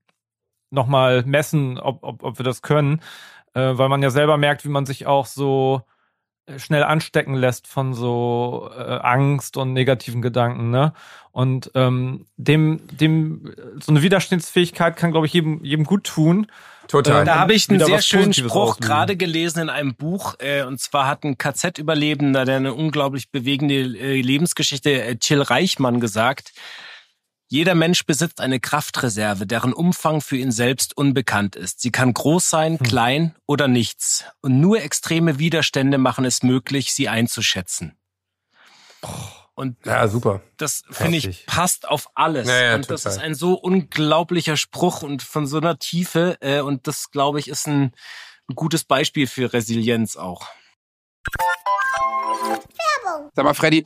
nochmal 0.71 1.23
messen, 1.23 1.79
ob, 1.79 2.03
ob, 2.03 2.23
ob 2.23 2.39
wir 2.39 2.43
das 2.43 2.61
können. 2.61 3.01
Äh, 3.53 3.77
weil 3.77 3.89
man 3.89 4.01
ja 4.03 4.09
selber 4.09 4.37
merkt, 4.37 4.63
wie 4.63 4.69
man 4.69 4.85
sich 4.85 5.07
auch 5.07 5.25
so 5.25 5.81
äh, 6.45 6.59
schnell 6.59 6.83
anstecken 6.83 7.33
lässt 7.33 7.67
von 7.67 7.93
so 7.93 8.69
äh, 8.77 8.81
Angst 8.81 9.57
und 9.57 9.73
negativen 9.73 10.21
Gedanken, 10.21 10.69
ne? 10.69 10.93
Und 11.31 11.71
ähm, 11.75 12.25
dem, 12.37 12.81
dem, 12.91 13.53
so 13.79 13.91
eine 13.91 14.01
Widerstandsfähigkeit 14.01 14.97
kann, 14.97 15.11
glaube 15.11 15.25
ich, 15.27 15.33
jedem, 15.33 15.63
jedem 15.63 15.85
gut 15.85 16.03
tun. 16.03 16.47
Total. 16.87 17.21
Äh, 17.21 17.25
Da 17.25 17.39
habe 17.39 17.53
ich 17.53 17.69
einen 17.69 17.79
sehr 17.79 18.01
schönen 18.01 18.25
Positives 18.25 18.51
Spruch 18.51 18.79
gerade 18.79 19.15
gelesen 19.15 19.61
in 19.61 19.69
einem 19.69 19.95
Buch. 19.95 20.35
Äh, 20.39 20.63
und 20.63 20.79
zwar 20.79 21.07
hat 21.07 21.23
ein 21.23 21.37
KZ-Überlebender, 21.37 22.45
der 22.45 22.57
eine 22.57 22.73
unglaublich 22.73 23.31
bewegende 23.31 23.75
äh, 23.75 24.21
Lebensgeschichte, 24.21 25.03
äh, 25.03 25.15
Till 25.15 25.41
Reichmann, 25.41 25.99
gesagt, 25.99 26.51
jeder 27.51 27.73
Mensch 27.75 28.05
besitzt 28.05 28.41
eine 28.41 28.59
Kraftreserve, 28.59 29.47
deren 29.47 29.73
Umfang 29.73 30.21
für 30.21 30.37
ihn 30.37 30.51
selbst 30.51 30.95
unbekannt 30.95 31.55
ist. 31.55 31.81
Sie 31.81 31.91
kann 31.91 32.13
groß 32.13 32.47
sein, 32.49 32.77
Hm. 32.79 32.85
klein 32.85 33.35
oder 33.47 33.67
nichts. 33.67 34.23
Und 34.41 34.59
nur 34.61 34.81
extreme 34.81 35.39
Widerstände 35.39 35.97
machen 35.97 36.25
es 36.25 36.43
möglich, 36.43 36.93
sie 36.93 37.09
einzuschätzen. 37.09 37.97
Und 39.55 39.77
Ja, 39.85 40.07
super. 40.07 40.41
das 40.57 40.83
finde 40.91 41.17
ich 41.17 41.45
passt 41.47 41.87
auf 41.87 42.09
alles. 42.15 42.47
Ja, 42.47 42.61
ja, 42.61 42.75
und 42.75 42.89
das 42.89 43.01
total. 43.03 43.17
ist 43.17 43.23
ein 43.23 43.35
so 43.35 43.55
unglaublicher 43.55 44.55
Spruch 44.55 45.01
und 45.01 45.21
von 45.23 45.47
so 45.47 45.57
einer 45.57 45.79
Tiefe. 45.79 46.37
Äh, 46.41 46.61
und 46.61 46.85
das, 46.87 47.09
glaube 47.11 47.39
ich, 47.39 47.47
ist 47.49 47.67
ein, 47.67 47.93
ein 48.47 48.55
gutes 48.55 48.83
Beispiel 48.83 49.25
für 49.27 49.51
Resilienz 49.51 50.15
auch. 50.17 50.47
Sag 53.33 53.43
mal, 53.45 53.53
Freddy, 53.53 53.85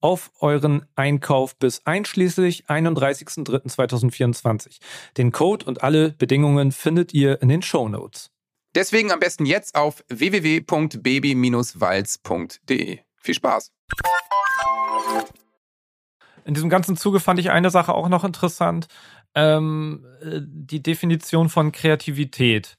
auf 0.00 0.30
euren 0.40 0.86
Einkauf 0.94 1.56
bis 1.56 1.84
einschließlich 1.86 2.66
31.03.2024. 2.66 4.78
Den 5.16 5.32
Code 5.32 5.64
und 5.66 5.82
alle 5.82 6.12
Bedingungen 6.12 6.70
findet 6.72 7.14
ihr 7.14 7.40
in 7.42 7.48
den 7.48 7.62
Show 7.62 7.88
Notes. 7.88 8.30
Deswegen 8.74 9.12
am 9.12 9.20
besten 9.20 9.46
jetzt 9.46 9.74
auf 9.74 10.04
www.baby-walz.de. 10.08 12.98
Viel 13.16 13.34
Spaß. 13.34 13.72
In 16.44 16.54
diesem 16.54 16.70
ganzen 16.70 16.96
Zuge 16.96 17.20
fand 17.20 17.38
ich 17.38 17.50
eine 17.50 17.70
Sache 17.70 17.94
auch 17.94 18.08
noch 18.08 18.24
interessant, 18.24 18.88
ähm, 19.34 20.06
äh, 20.22 20.40
die 20.42 20.82
Definition 20.82 21.48
von 21.48 21.72
Kreativität, 21.72 22.76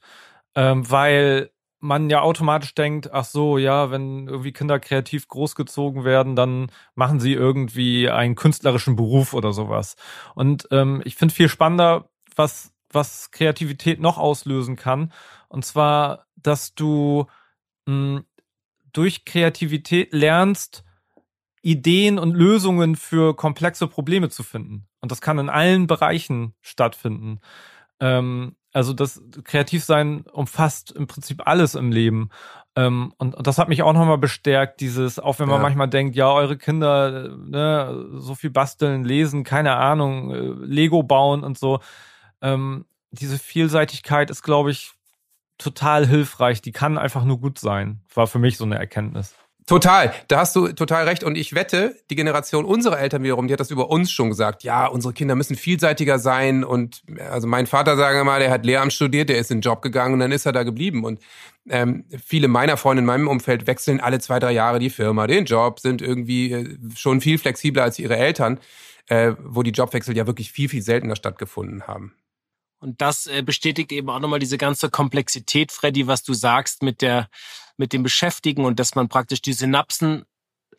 ähm, 0.55 0.89
weil 0.89 1.51
man 1.82 2.09
ja 2.09 2.21
automatisch 2.21 2.73
denkt, 2.75 3.11
ach 3.11 3.25
so, 3.25 3.57
ja, 3.57 3.91
wenn 3.91 4.27
irgendwie 4.27 4.53
Kinder 4.53 4.79
kreativ 4.79 5.27
großgezogen 5.27 6.03
werden, 6.05 6.36
dann 6.36 6.71
machen 6.95 7.19
sie 7.19 7.34
irgendwie 7.34 8.09
einen 8.09 8.36
künstlerischen 8.36 8.95
Beruf 8.95 9.34
oder 9.34 9.51
sowas. 9.51 9.95
Und 10.36 10.67
ähm, 10.71 11.01
ich 11.05 11.15
finde 11.15 11.34
viel 11.34 11.49
spannender, 11.49 12.09
was 12.36 12.71
was 12.93 13.32
Kreativität 13.32 14.01
noch 14.01 14.17
auslösen 14.17 14.75
kann, 14.75 15.13
und 15.47 15.65
zwar, 15.65 16.27
dass 16.36 16.75
du 16.75 17.25
mh, 17.86 18.23
durch 18.93 19.25
Kreativität 19.25 20.13
lernst, 20.13 20.84
Ideen 21.61 22.17
und 22.19 22.34
Lösungen 22.34 22.95
für 22.95 23.36
komplexe 23.36 23.88
Probleme 23.88 24.29
zu 24.29 24.43
finden. 24.43 24.88
Und 24.99 25.11
das 25.11 25.21
kann 25.21 25.39
in 25.39 25.49
allen 25.49 25.88
Bereichen 25.88 26.53
stattfinden. 26.61 27.39
Ähm, 27.99 28.55
also 28.74 28.93
das 28.93 29.22
Kreativsein 29.43 30.22
umfasst 30.32 30.91
im 30.91 31.07
Prinzip 31.07 31.45
alles 31.47 31.76
im 31.76 31.91
Leben. 31.91 32.30
Ähm, 32.76 33.13
und, 33.17 33.36
und 33.36 33.47
das 33.47 33.57
hat 33.57 33.67
mich 33.67 33.84
auch 33.84 33.91
nochmal 33.93 34.17
bestärkt, 34.17 34.80
dieses, 34.80 35.19
auch 35.19 35.39
wenn 35.39 35.49
man 35.49 35.57
Ja. 35.57 35.61
manchmal 35.63 35.89
denkt, 35.89 36.15
ja, 36.15 36.32
eure 36.32 36.57
Kinder, 36.57 37.36
ne, 37.36 38.05
so 38.13 38.34
viel 38.34 38.49
basteln, 38.49 39.03
lesen, 39.03 39.43
keine 39.43 39.76
Ahnung, 39.76 40.32
äh, 40.34 40.65
Lego 40.65 41.03
bauen 41.03 41.43
und 41.43 41.57
so. 41.57 41.80
Ähm, 42.41 42.86
diese 43.11 43.38
Vielseitigkeit 43.38 44.30
ist, 44.30 44.41
glaube 44.41 44.72
ich, 44.72 44.93
total 45.57 46.07
hilfreich. 46.07 46.61
Die 46.61 46.72
kann 46.72 46.97
einfach 46.97 47.26
nur 47.26 47.39
gut 47.39 47.59
sein. 47.59 48.01
War 48.13 48.26
für 48.26 48.39
mich 48.39 48.57
so 48.57 48.63
eine 48.63 48.78
Erkenntnis. 48.80 49.36
Total, 49.68 50.14
da 50.28 50.39
hast 50.39 50.55
du 50.55 50.70
total 50.70 51.07
recht. 51.07 51.24
Und 51.24 51.38
ich 51.38 51.53
wette, 51.53 51.95
die 52.09 52.16
Generation 52.16 52.66
unserer 52.66 52.99
Eltern 52.99 53.24
wiederum, 53.24 53.47
die 53.47 53.53
hat 53.53 53.59
das 53.59 53.70
über 53.70 53.89
uns 53.89 54.12
schon 54.12 54.30
gesagt. 54.30 54.64
Ja, 54.64 54.88
unsere 54.88 55.14
Kinder 55.14 55.36
müssen 55.36 55.55
vielseitiger 55.55 56.20
sein. 56.20 56.64
Und 56.64 57.03
also 57.30 57.47
mein 57.47 57.68
Vater, 57.68 57.95
sagen 57.95 58.18
wir 58.18 58.24
mal, 58.24 58.39
der 58.39 58.49
hat 58.49 58.66
Lehramt 58.66 58.91
studiert, 58.91 59.30
der 59.30 59.38
ist 59.38 59.51
in 59.51 59.57
den 59.57 59.62
Job 59.62 59.82
gegangen 59.82 60.16
und 60.16 60.20
dann 60.20 60.32
ist 60.32 60.45
er 60.45 60.51
da 60.51 60.64
geblieben. 60.64 61.03
Und 61.03 61.20
ähm, 61.70 62.05
viele 62.26 62.47
meiner 62.47 62.76
Freunde 62.76 63.01
in 63.01 63.05
meinem 63.05 63.28
Umfeld 63.28 63.68
wechseln 63.68 63.99
alle 63.99 64.20
zwei, 64.20 64.39
drei 64.39 64.51
Jahre 64.51 64.80
die 64.80 64.89
Firma, 64.89 65.28
den 65.28 65.45
Job, 65.45 65.80
sind 65.80 66.01
irgendwie 66.01 66.51
äh, 66.51 66.78
schon 66.95 67.22
viel 67.22 67.38
flexibler 67.38 67.84
als 67.84 67.99
ihre 67.99 68.18
Eltern, 68.18 68.59
äh, 69.07 69.34
wo 69.39 69.62
die 69.62 69.72
Jobwechsel 69.72 70.18
ja 70.18 70.26
wirklich 70.26 70.51
viel, 70.51 70.70
viel 70.70 70.82
seltener 70.82 71.16
stattgefunden 71.16 71.88
haben. 71.88 72.16
Und 72.80 72.99
das 72.99 73.28
äh, 73.28 73.43
bestätigt 73.43 73.91
eben 73.91 74.09
auch 74.09 74.20
nochmal 74.20 74.39
diese 74.39 74.57
ganze 74.57 74.89
Komplexität, 74.89 75.72
Freddy, 75.72 76.07
was 76.07 76.24
du 76.24 76.34
sagst 76.34 76.82
mit 76.82 77.03
der, 77.03 77.30
mit 77.78 77.93
dem 77.93 78.03
Beschäftigen 78.03 78.65
und 78.65 78.80
dass 78.80 78.95
man 78.95 79.09
praktisch 79.09 79.41
die 79.41 79.53
Synapsen 79.53 80.26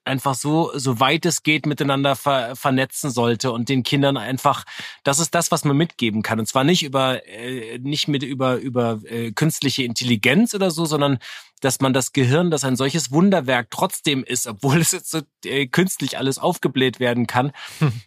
einfach 0.05 0.35
so, 0.35 0.73
so 0.75 1.01
weit 1.01 1.27
es 1.27 1.43
geht, 1.43 1.67
miteinander 1.67 2.17
ver 2.17 2.57
vernetzen 2.57 3.11
sollte 3.11 3.53
und 3.53 3.69
den 3.69 3.83
Kindern 3.83 4.17
einfach, 4.17 4.65
das 5.05 5.19
ist 5.19 5.35
das, 5.35 5.51
was 5.51 5.65
man 5.65 5.77
mitgeben 5.77 6.23
kann. 6.23 6.41
Und 6.41 6.47
zwar 6.47 6.65
nicht 6.65 6.83
über, 6.83 7.27
äh, 7.27 7.79
nicht 7.79 8.09
mit 8.09 8.23
über, 8.23 8.57
über 8.57 9.01
äh, 9.05 9.33
künstliche 9.33 9.85
Intelligenz 9.85 10.55
oder 10.55 10.71
so, 10.71 10.85
sondern 10.85 11.19
dass 11.61 11.81
man 11.81 11.93
das 11.93 12.13
Gehirn, 12.13 12.51
das 12.51 12.65
ein 12.65 12.77
solches 12.77 13.13
Wunderwerk 13.13 13.69
trotzdem 13.71 14.25
ist, 14.25 14.47
obwohl 14.47 14.79
es 14.81 14.93
jetzt 14.93 15.11
so 15.11 15.21
äh, 15.45 15.67
künstlich 15.67 16.19
alles 16.19 16.39
aufgebläht 16.39 17.01
werden 17.01 17.27
kann, 17.27 17.53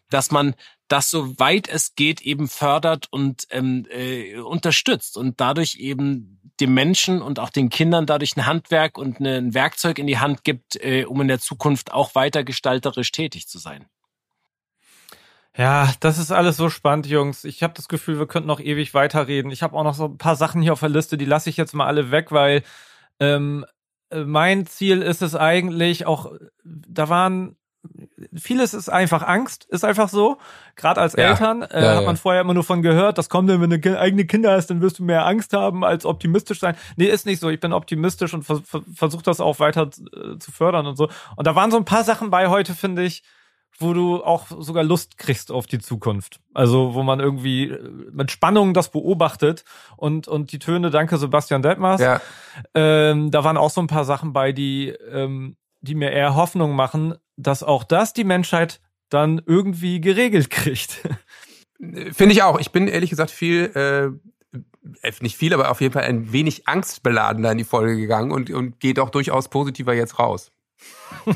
dass 0.09 0.31
man 0.31 0.55
das 0.87 1.09
so 1.09 1.39
weit 1.39 1.67
es 1.67 1.95
geht 1.95 2.21
eben 2.21 2.47
fördert 2.47 3.07
und 3.09 3.47
ähm, 3.49 3.87
äh, 3.89 4.37
unterstützt 4.37 5.17
und 5.17 5.39
dadurch 5.41 5.75
eben 5.75 6.44
dem 6.59 6.73
Menschen 6.73 7.21
und 7.21 7.39
auch 7.39 7.49
den 7.49 7.69
Kindern 7.69 8.05
dadurch 8.05 8.35
ein 8.37 8.45
Handwerk 8.45 8.97
und 8.97 9.19
ein 9.19 9.53
Werkzeug 9.53 9.99
in 9.99 10.07
die 10.07 10.19
Hand 10.19 10.43
gibt, 10.43 10.75
äh, 10.77 11.05
um 11.05 11.21
in 11.21 11.27
der 11.27 11.39
Zukunft 11.39 11.91
auch 11.91 12.15
weiter 12.15 12.43
gestalterisch 12.43 13.11
tätig 13.11 13.47
zu 13.47 13.59
sein. 13.59 13.85
Ja, 15.57 15.93
das 16.01 16.17
ist 16.17 16.31
alles 16.31 16.57
so 16.57 16.69
spannend, 16.69 17.07
Jungs. 17.07 17.45
Ich 17.45 17.63
habe 17.63 17.73
das 17.73 17.87
Gefühl, 17.87 18.19
wir 18.19 18.27
könnten 18.27 18.47
noch 18.47 18.59
ewig 18.59 18.93
weiterreden. 18.93 19.51
Ich 19.51 19.63
habe 19.63 19.77
auch 19.77 19.83
noch 19.83 19.93
so 19.93 20.05
ein 20.05 20.17
paar 20.17 20.35
Sachen 20.35 20.61
hier 20.61 20.73
auf 20.73 20.81
der 20.81 20.89
Liste, 20.89 21.17
die 21.17 21.25
lasse 21.25 21.49
ich 21.49 21.55
jetzt 21.55 21.73
mal 21.73 21.87
alle 21.87 22.11
weg, 22.11 22.31
weil 22.31 22.63
ähm, 23.21 23.65
äh, 24.09 24.23
mein 24.25 24.65
Ziel 24.65 25.01
ist 25.01 25.21
es 25.21 25.35
eigentlich 25.35 26.05
auch, 26.05 26.33
da 26.63 27.07
waren 27.07 27.55
vieles 28.35 28.73
ist 28.73 28.89
einfach 28.89 29.21
Angst, 29.21 29.65
ist 29.65 29.83
einfach 29.85 30.09
so. 30.09 30.37
Gerade 30.75 31.01
als 31.01 31.13
Ja. 31.13 31.29
Eltern 31.29 31.61
äh, 31.63 31.83
Ja, 31.83 31.95
hat 31.95 32.05
man 32.05 32.17
vorher 32.17 32.41
immer 32.41 32.53
nur 32.53 32.63
von 32.63 32.81
gehört, 32.81 33.17
das 33.17 33.29
kommt 33.29 33.49
denn, 33.49 33.61
wenn 33.61 33.69
du 33.69 33.79
ki- 33.79 33.95
eigene 33.95 34.25
Kinder 34.25 34.51
hast, 34.53 34.67
dann 34.67 34.81
wirst 34.81 34.99
du 34.99 35.03
mehr 35.03 35.25
Angst 35.25 35.53
haben 35.53 35.83
als 35.83 36.05
optimistisch 36.05 36.59
sein. 36.59 36.75
Nee, 36.97 37.05
ist 37.05 37.25
nicht 37.25 37.39
so. 37.39 37.49
Ich 37.49 37.59
bin 37.59 37.73
optimistisch 37.73 38.33
und 38.33 38.43
vers 38.43 38.61
vers 38.65 38.83
versuche 38.93 39.23
das 39.23 39.39
auch 39.39 39.59
weiter 39.59 39.89
äh, 40.13 40.37
zu 40.39 40.51
fördern 40.51 40.87
und 40.87 40.97
so. 40.97 41.09
Und 41.35 41.47
da 41.47 41.55
waren 41.55 41.71
so 41.71 41.77
ein 41.77 41.85
paar 41.85 42.03
Sachen 42.03 42.29
bei 42.29 42.47
heute, 42.47 42.73
finde 42.75 43.03
ich, 43.03 43.23
wo 43.77 43.91
du 43.91 44.23
auch 44.23 44.45
sogar 44.59 44.85
Lust 44.85 45.17
kriegst 45.17 45.51
auf 45.51 45.65
die 45.67 45.79
Zukunft. 45.79 46.39
Also 46.53 46.93
wo 46.93 47.03
man 47.03 47.19
irgendwie 47.19 47.65
äh, 47.71 47.89
mit 48.11 48.31
Spannung 48.31 48.73
das 48.73 48.89
beobachtet 48.89 49.65
und 49.97 50.27
und 50.29 50.51
die 50.53 50.59
Töne, 50.59 50.91
danke 50.91 51.17
Sebastian 51.17 51.61
Detmers. 51.61 51.99
Ähm, 52.73 53.31
da 53.31 53.43
waren 53.43 53.57
auch 53.57 53.69
so 53.69 53.81
ein 53.81 53.87
paar 53.87 54.05
Sachen 54.05 54.33
bei, 54.33 54.51
die 54.51 54.89
ähm, 55.11 55.57
die 55.81 55.93
mir 55.95 56.11
eher 56.11 56.35
Hoffnung 56.35 56.75
machen, 56.75 57.15
dass 57.37 57.63
auch 57.63 57.83
das 57.83 58.13
die 58.13 58.23
Menschheit 58.23 58.81
dann 59.09 59.41
irgendwie 59.45 60.01
geregelt 60.01 60.49
kriegt. 60.49 61.01
Finde 61.79 62.33
ich 62.33 62.43
auch. 62.43 62.59
Ich 62.59 62.71
bin 62.71 62.87
ehrlich 62.87 63.09
gesagt 63.09 63.31
viel, 63.31 63.71
äh, 63.75 64.57
äh, 65.01 65.13
nicht 65.19 65.35
viel, 65.35 65.53
aber 65.53 65.69
auf 65.71 65.81
jeden 65.81 65.93
Fall 65.93 66.03
ein 66.03 66.31
wenig 66.31 66.67
angstbeladener 66.67 67.51
in 67.51 67.57
die 67.57 67.63
Folge 67.63 67.97
gegangen 67.97 68.31
und, 68.31 68.49
und 68.49 68.79
geht 68.79 68.99
auch 68.99 69.09
durchaus 69.09 69.49
positiver 69.49 69.93
jetzt 69.93 70.19
raus. 70.19 70.51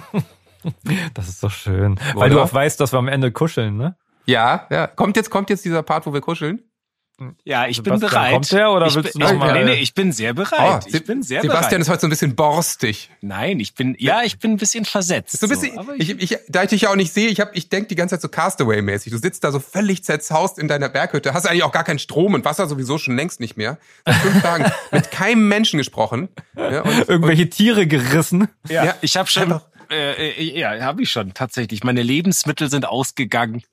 Das 1.13 1.29
ist 1.29 1.39
so 1.39 1.47
schön, 1.47 1.97
weil 2.15 2.29
du 2.29 2.35
Oder? 2.35 2.43
auch 2.43 2.53
weißt, 2.53 2.81
dass 2.81 2.91
wir 2.91 2.99
am 2.99 3.07
Ende 3.07 3.31
kuscheln, 3.31 3.77
ne? 3.77 3.95
Ja, 4.25 4.67
ja. 4.69 4.87
Kommt 4.87 5.15
jetzt, 5.15 5.29
kommt 5.29 5.49
jetzt 5.49 5.63
dieser 5.63 5.83
Part, 5.83 6.05
wo 6.05 6.13
wir 6.13 6.19
kuscheln? 6.19 6.68
Ja, 7.43 7.67
ich 7.67 7.81
bin 7.83 7.95
Sebastian, 7.97 8.09
bereit. 8.11 8.33
kommt 8.33 8.51
der 8.51 8.71
oder 8.71 8.85
ich 8.87 8.95
willst 8.95 9.13
bin, 9.13 9.19
du 9.21 9.25
noch 9.27 9.33
ich, 9.33 9.39
mal- 9.39 9.53
Nee, 9.53 9.63
nee, 9.75 9.81
ich 9.81 9.93
bin 9.93 10.11
sehr 10.11 10.33
bereit. 10.33 10.85
ich 10.87 11.03
bin 11.05 11.21
sehr 11.23 11.39
Oh, 11.39 11.43
Sebastian 11.43 11.69
bereit. 11.69 11.81
ist 11.81 11.89
heute 11.89 12.01
so 12.01 12.07
ein 12.07 12.09
bisschen 12.11 12.35
borstig. 12.35 13.09
Nein, 13.21 13.59
ich 13.59 13.73
bin, 13.75 13.95
ja, 13.99 14.21
ich 14.23 14.39
bin 14.39 14.51
ein 14.51 14.57
bisschen 14.57 14.85
versetzt. 14.85 15.39
So 15.39 15.45
ein 15.45 15.49
bisschen, 15.49 15.77
aber 15.77 15.93
ich, 15.97 16.09
ich, 16.09 16.37
da 16.47 16.63
ich 16.63 16.69
dich 16.69 16.81
ja 16.81 16.91
auch 16.91 16.95
nicht 16.95 17.13
sehe, 17.13 17.27
ich, 17.27 17.39
hab, 17.39 17.55
ich 17.55 17.69
denk 17.69 17.89
die 17.89 17.95
ganze 17.95 18.15
Zeit 18.15 18.21
so 18.21 18.27
Castaway-mäßig. 18.29 19.11
Du 19.11 19.17
sitzt 19.17 19.43
da 19.43 19.51
so 19.51 19.59
völlig 19.59 20.03
zerzaust 20.03 20.59
in 20.59 20.67
deiner 20.67 20.89
Berghütte, 20.89 21.33
hast 21.33 21.45
eigentlich 21.45 21.63
auch 21.63 21.71
gar 21.71 21.83
keinen 21.83 21.99
Strom 21.99 22.33
und 22.33 22.45
Wasser 22.45 22.67
sowieso 22.67 22.97
schon 22.97 23.15
längst 23.15 23.39
nicht 23.39 23.57
mehr. 23.57 23.77
Seit 24.05 24.15
fünf 24.15 24.41
Tagen 24.41 24.65
mit 24.91 25.11
keinem 25.11 25.47
Menschen 25.47 25.77
gesprochen. 25.77 26.29
Ja, 26.55 26.81
und, 26.81 27.09
Irgendwelche 27.09 27.49
Tiere 27.49 27.87
gerissen. 27.87 28.47
Ja, 28.67 28.85
Ja, 28.85 28.95
ich 29.01 29.17
habe 29.17 29.29
schon, 29.29 29.59
äh, 29.91 30.29
äh, 30.31 30.59
ja, 30.59 30.79
habe 30.81 31.01
ich 31.03 31.09
schon 31.09 31.33
tatsächlich. 31.33 31.83
Meine 31.83 32.01
Lebensmittel 32.03 32.69
sind 32.69 32.85
ausgegangen. 32.87 33.63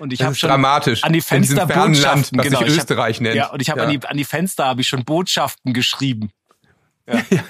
Und 0.00 0.14
ich 0.14 0.22
habe 0.22 0.34
schon 0.34 0.48
dramatisch. 0.48 1.04
an 1.04 1.12
die 1.12 1.20
Fenster 1.20 1.66
Land, 1.66 1.74
Botschaften, 1.74 2.38
was 2.38 2.46
genau, 2.46 2.58
sich 2.60 2.68
ich 2.68 2.72
hab- 2.74 2.80
Österreich 2.80 3.20
nennt. 3.20 3.36
Ja, 3.36 3.50
und 3.50 3.60
ich 3.60 3.68
habe 3.68 3.80
ja. 3.80 3.86
an, 3.86 3.92
die, 3.92 4.06
an 4.06 4.16
die 4.16 4.24
Fenster 4.24 4.64
habe 4.64 4.80
ich 4.80 4.88
schon 4.88 5.04
Botschaften 5.04 5.74
geschrieben. 5.74 6.32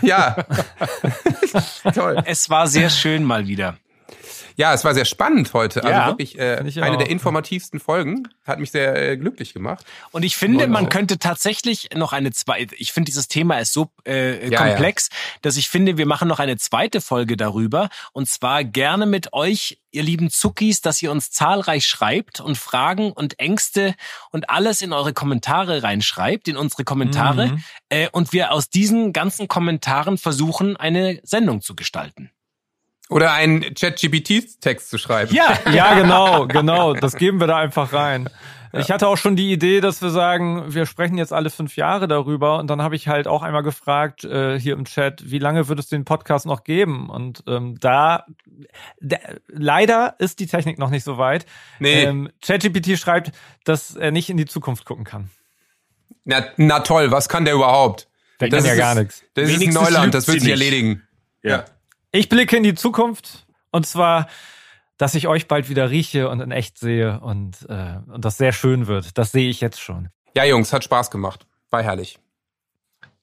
Ja. 0.03 0.37
Toll. 1.95 2.23
Es 2.25 2.51
war 2.51 2.67
sehr 2.67 2.91
schön 2.91 3.25
mal 3.25 3.47
wieder. 3.47 3.77
Ja, 4.61 4.75
es 4.75 4.85
war 4.85 4.93
sehr 4.93 5.07
spannend 5.07 5.55
heute. 5.55 5.83
Also 5.83 5.91
Ja, 5.91 6.07
wirklich 6.09 6.39
äh, 6.39 6.57
eine 6.59 6.93
auch. 6.93 6.99
der 6.99 7.09
informativsten 7.09 7.81
Folgen. 7.81 8.29
Hat 8.47 8.59
mich 8.59 8.71
sehr 8.71 8.95
äh, 8.95 9.17
glücklich 9.17 9.55
gemacht. 9.55 9.87
Und 10.11 10.23
ich 10.23 10.37
finde, 10.37 10.65
Genau. 10.67 10.75
man 10.75 10.91
könnte 10.91 11.19
tatsächlich 11.19 11.89
noch 11.95 12.13
eine 12.13 12.31
zweite, 12.31 12.75
ich 12.75 12.93
finde, 12.93 13.07
dieses 13.07 13.27
Thema 13.27 13.59
ist 13.59 13.73
so 13.73 13.91
äh, 14.07 14.51
Ja, 14.51 14.59
komplex, 14.59 15.09
dass 15.41 15.57
ich 15.57 15.71
finde, 15.71 15.97
wir 15.97 16.05
machen 16.05 16.29
noch 16.29 16.41
eine 16.41 16.59
zweite 16.59 17.01
Folge 17.01 17.39
darüber. 17.39 17.89
Und 18.13 18.29
zwar 18.29 18.63
gerne 18.63 19.07
mit 19.07 19.33
euch, 19.33 19.79
ihr 19.93 20.03
lieben 20.03 20.29
Zuckis, 20.29 20.83
dass 20.83 21.01
ihr 21.01 21.11
uns 21.11 21.31
zahlreich 21.31 21.87
schreibt 21.87 22.41
und 22.41 22.59
Fragen 22.59 23.13
und 23.13 23.39
Ängste 23.41 23.95
und 24.31 24.51
alles 24.51 24.83
in 24.83 24.93
eure 24.93 25.15
Kommentare 25.15 25.83
reinschreibt, 25.83 26.49
in 26.49 26.59
unsere 26.59 26.85
Kommentare. 26.85 27.47
Mhm. 27.47 27.65
Äh, 27.89 28.09
und 28.13 28.35
wir 28.35 28.53
aus 28.53 28.69
diesen 28.69 29.15
ganzen 29.15 29.49
Kommentaren 29.49 30.19
versuchen, 30.19 30.77
eine 30.77 31.19
Sendung 31.23 31.63
zu 31.63 31.75
gestalten. 31.75 32.31
Oder 33.11 33.33
einen 33.33 33.63
Chat-GPT-Text 33.75 34.89
zu 34.89 34.97
schreiben. 34.97 35.35
Ja, 35.35 35.59
Ja, 35.73 35.95
genau, 36.01 36.47
genau. 36.47 36.95
Das 36.95 37.17
geben 37.17 37.41
wir 37.41 37.47
da 37.49 37.57
einfach 37.59 37.93
rein. 37.93 38.29
Ich 38.73 38.93
hatte 38.93 39.09
auch 39.09 39.17
schon 39.17 39.35
die 39.35 39.51
Idee, 39.51 39.81
dass 39.81 40.01
wir 40.01 40.11
sagen, 40.11 40.73
wir 40.73 40.87
sprechen 40.87 41.19
jetzt 41.19 41.33
alle 41.33 41.51
fünf 41.51 41.75
Jahre 41.75 42.07
darüber. 42.07 42.61
Und 42.61 42.69
dann 42.69 42.81
habe 42.83 42.95
ich 42.95 43.09
halt 43.09 43.27
auch 43.27 43.43
einmal 43.43 43.65
gefragt 43.65 44.23
äh, 44.23 44.61
hier 44.61 44.75
im 44.75 44.85
Chat, 44.85 45.29
wie 45.29 45.41
lange 45.41 45.67
wird 45.67 45.81
es 45.81 45.89
den 45.89 46.05
Podcast 46.05 46.47
noch 46.47 46.63
geben? 46.63 47.11
Und 47.11 47.43
ähm, 47.49 47.79
da, 47.81 48.27
da 49.01 49.17
leider 49.49 50.15
ist 50.19 50.39
die 50.39 50.47
Technik 50.47 50.79
noch 50.79 50.91
nicht 50.91 51.03
so 51.03 51.19
weit. 51.19 51.47
Nee. 51.81 52.05
Ähm, 52.05 52.31
ChatGPT 52.47 52.97
schreibt, 52.97 53.33
dass 53.65 53.97
er 53.97 54.13
nicht 54.13 54.31
in 54.31 54.37
die 54.37 54.47
Zukunft 54.47 54.85
gucken 54.85 55.05
kann. 55.05 55.31
Na, 56.25 56.45
na 56.57 56.79
toll, 56.81 57.11
was 57.11 57.29
kann 57.29 57.45
der 57.45 57.55
überhaupt? 57.55 58.07
Der 58.39 58.51
Das 58.51 58.65
kann 58.65 58.77
ja 58.77 58.81
gar 58.81 58.95
nichts. 58.95 59.25
Das 59.35 59.49
ist 59.49 59.55
ein 59.55 59.61
Wenigstens 59.63 59.83
Neuland, 59.85 60.15
das 60.15 60.29
wird 60.29 60.35
sie 60.41 60.47
sich 60.47 60.55
nicht. 60.55 60.65
erledigen. 60.65 61.03
Ja. 61.43 61.65
Ich 62.13 62.29
blicke 62.29 62.57
in 62.57 62.63
die 62.63 62.75
Zukunft 62.75 63.47
und 63.71 63.87
zwar, 63.87 64.27
dass 64.97 65.15
ich 65.15 65.29
euch 65.29 65.47
bald 65.49 65.69
wieder 65.69 65.91
rieche 65.91 66.29
und 66.29 66.41
in 66.41 66.51
echt 66.51 66.79
sehe 66.79 67.21
und, 67.21 67.57
äh, 67.69 67.99
und 68.13 68.25
das 68.25 68.37
sehr 68.37 68.53
schön 68.53 68.87
wird. 68.87 69.17
Das 69.17 69.33
sehe 69.33 69.49
ich 69.49 69.61
jetzt 69.61 69.81
schon. 69.81 70.09
Ja, 70.35 70.45
Jungs, 70.45 70.73
hat 70.73 70.85
Spaß 70.85 71.11
gemacht. 71.11 71.47
War 71.71 71.83
herrlich. 71.83 72.19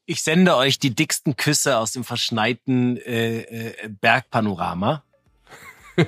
ich 0.05 0.21
sende 0.23 0.55
euch 0.55 0.79
die 0.79 0.95
dicksten 0.95 1.35
Küsse 1.35 1.77
aus 1.77 1.91
dem 1.91 2.05
verschneiten 2.05 2.95
äh, 2.97 3.39
äh, 3.41 3.89
Bergpanorama. 3.89 5.03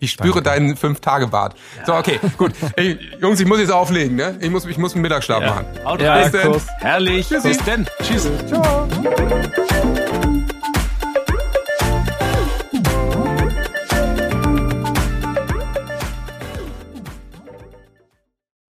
Ich 0.00 0.12
spüre 0.12 0.40
deinen 0.40 0.78
Fünf-Tage-Bart. 0.78 1.56
So, 1.84 1.94
okay, 1.94 2.18
gut. 2.38 2.52
Ey, 2.76 2.98
Jungs, 3.20 3.38
ich 3.38 3.46
muss 3.46 3.58
jetzt 3.58 3.70
auflegen, 3.70 4.16
ne? 4.16 4.38
Ich 4.40 4.48
muss, 4.48 4.64
ich 4.64 4.78
muss 4.78 4.94
einen 4.94 5.02
Mittagsschlaf 5.02 5.42
machen. 5.42 5.66
Haut 5.84 6.00
Ja, 6.00 6.14
rein. 6.14 6.32
Bis. 6.32 6.66
Herrlich. 6.78 7.28
Bis 7.28 7.58
denn. 7.64 7.86
Tschüss. 8.02 8.30
Ciao. 8.46 8.88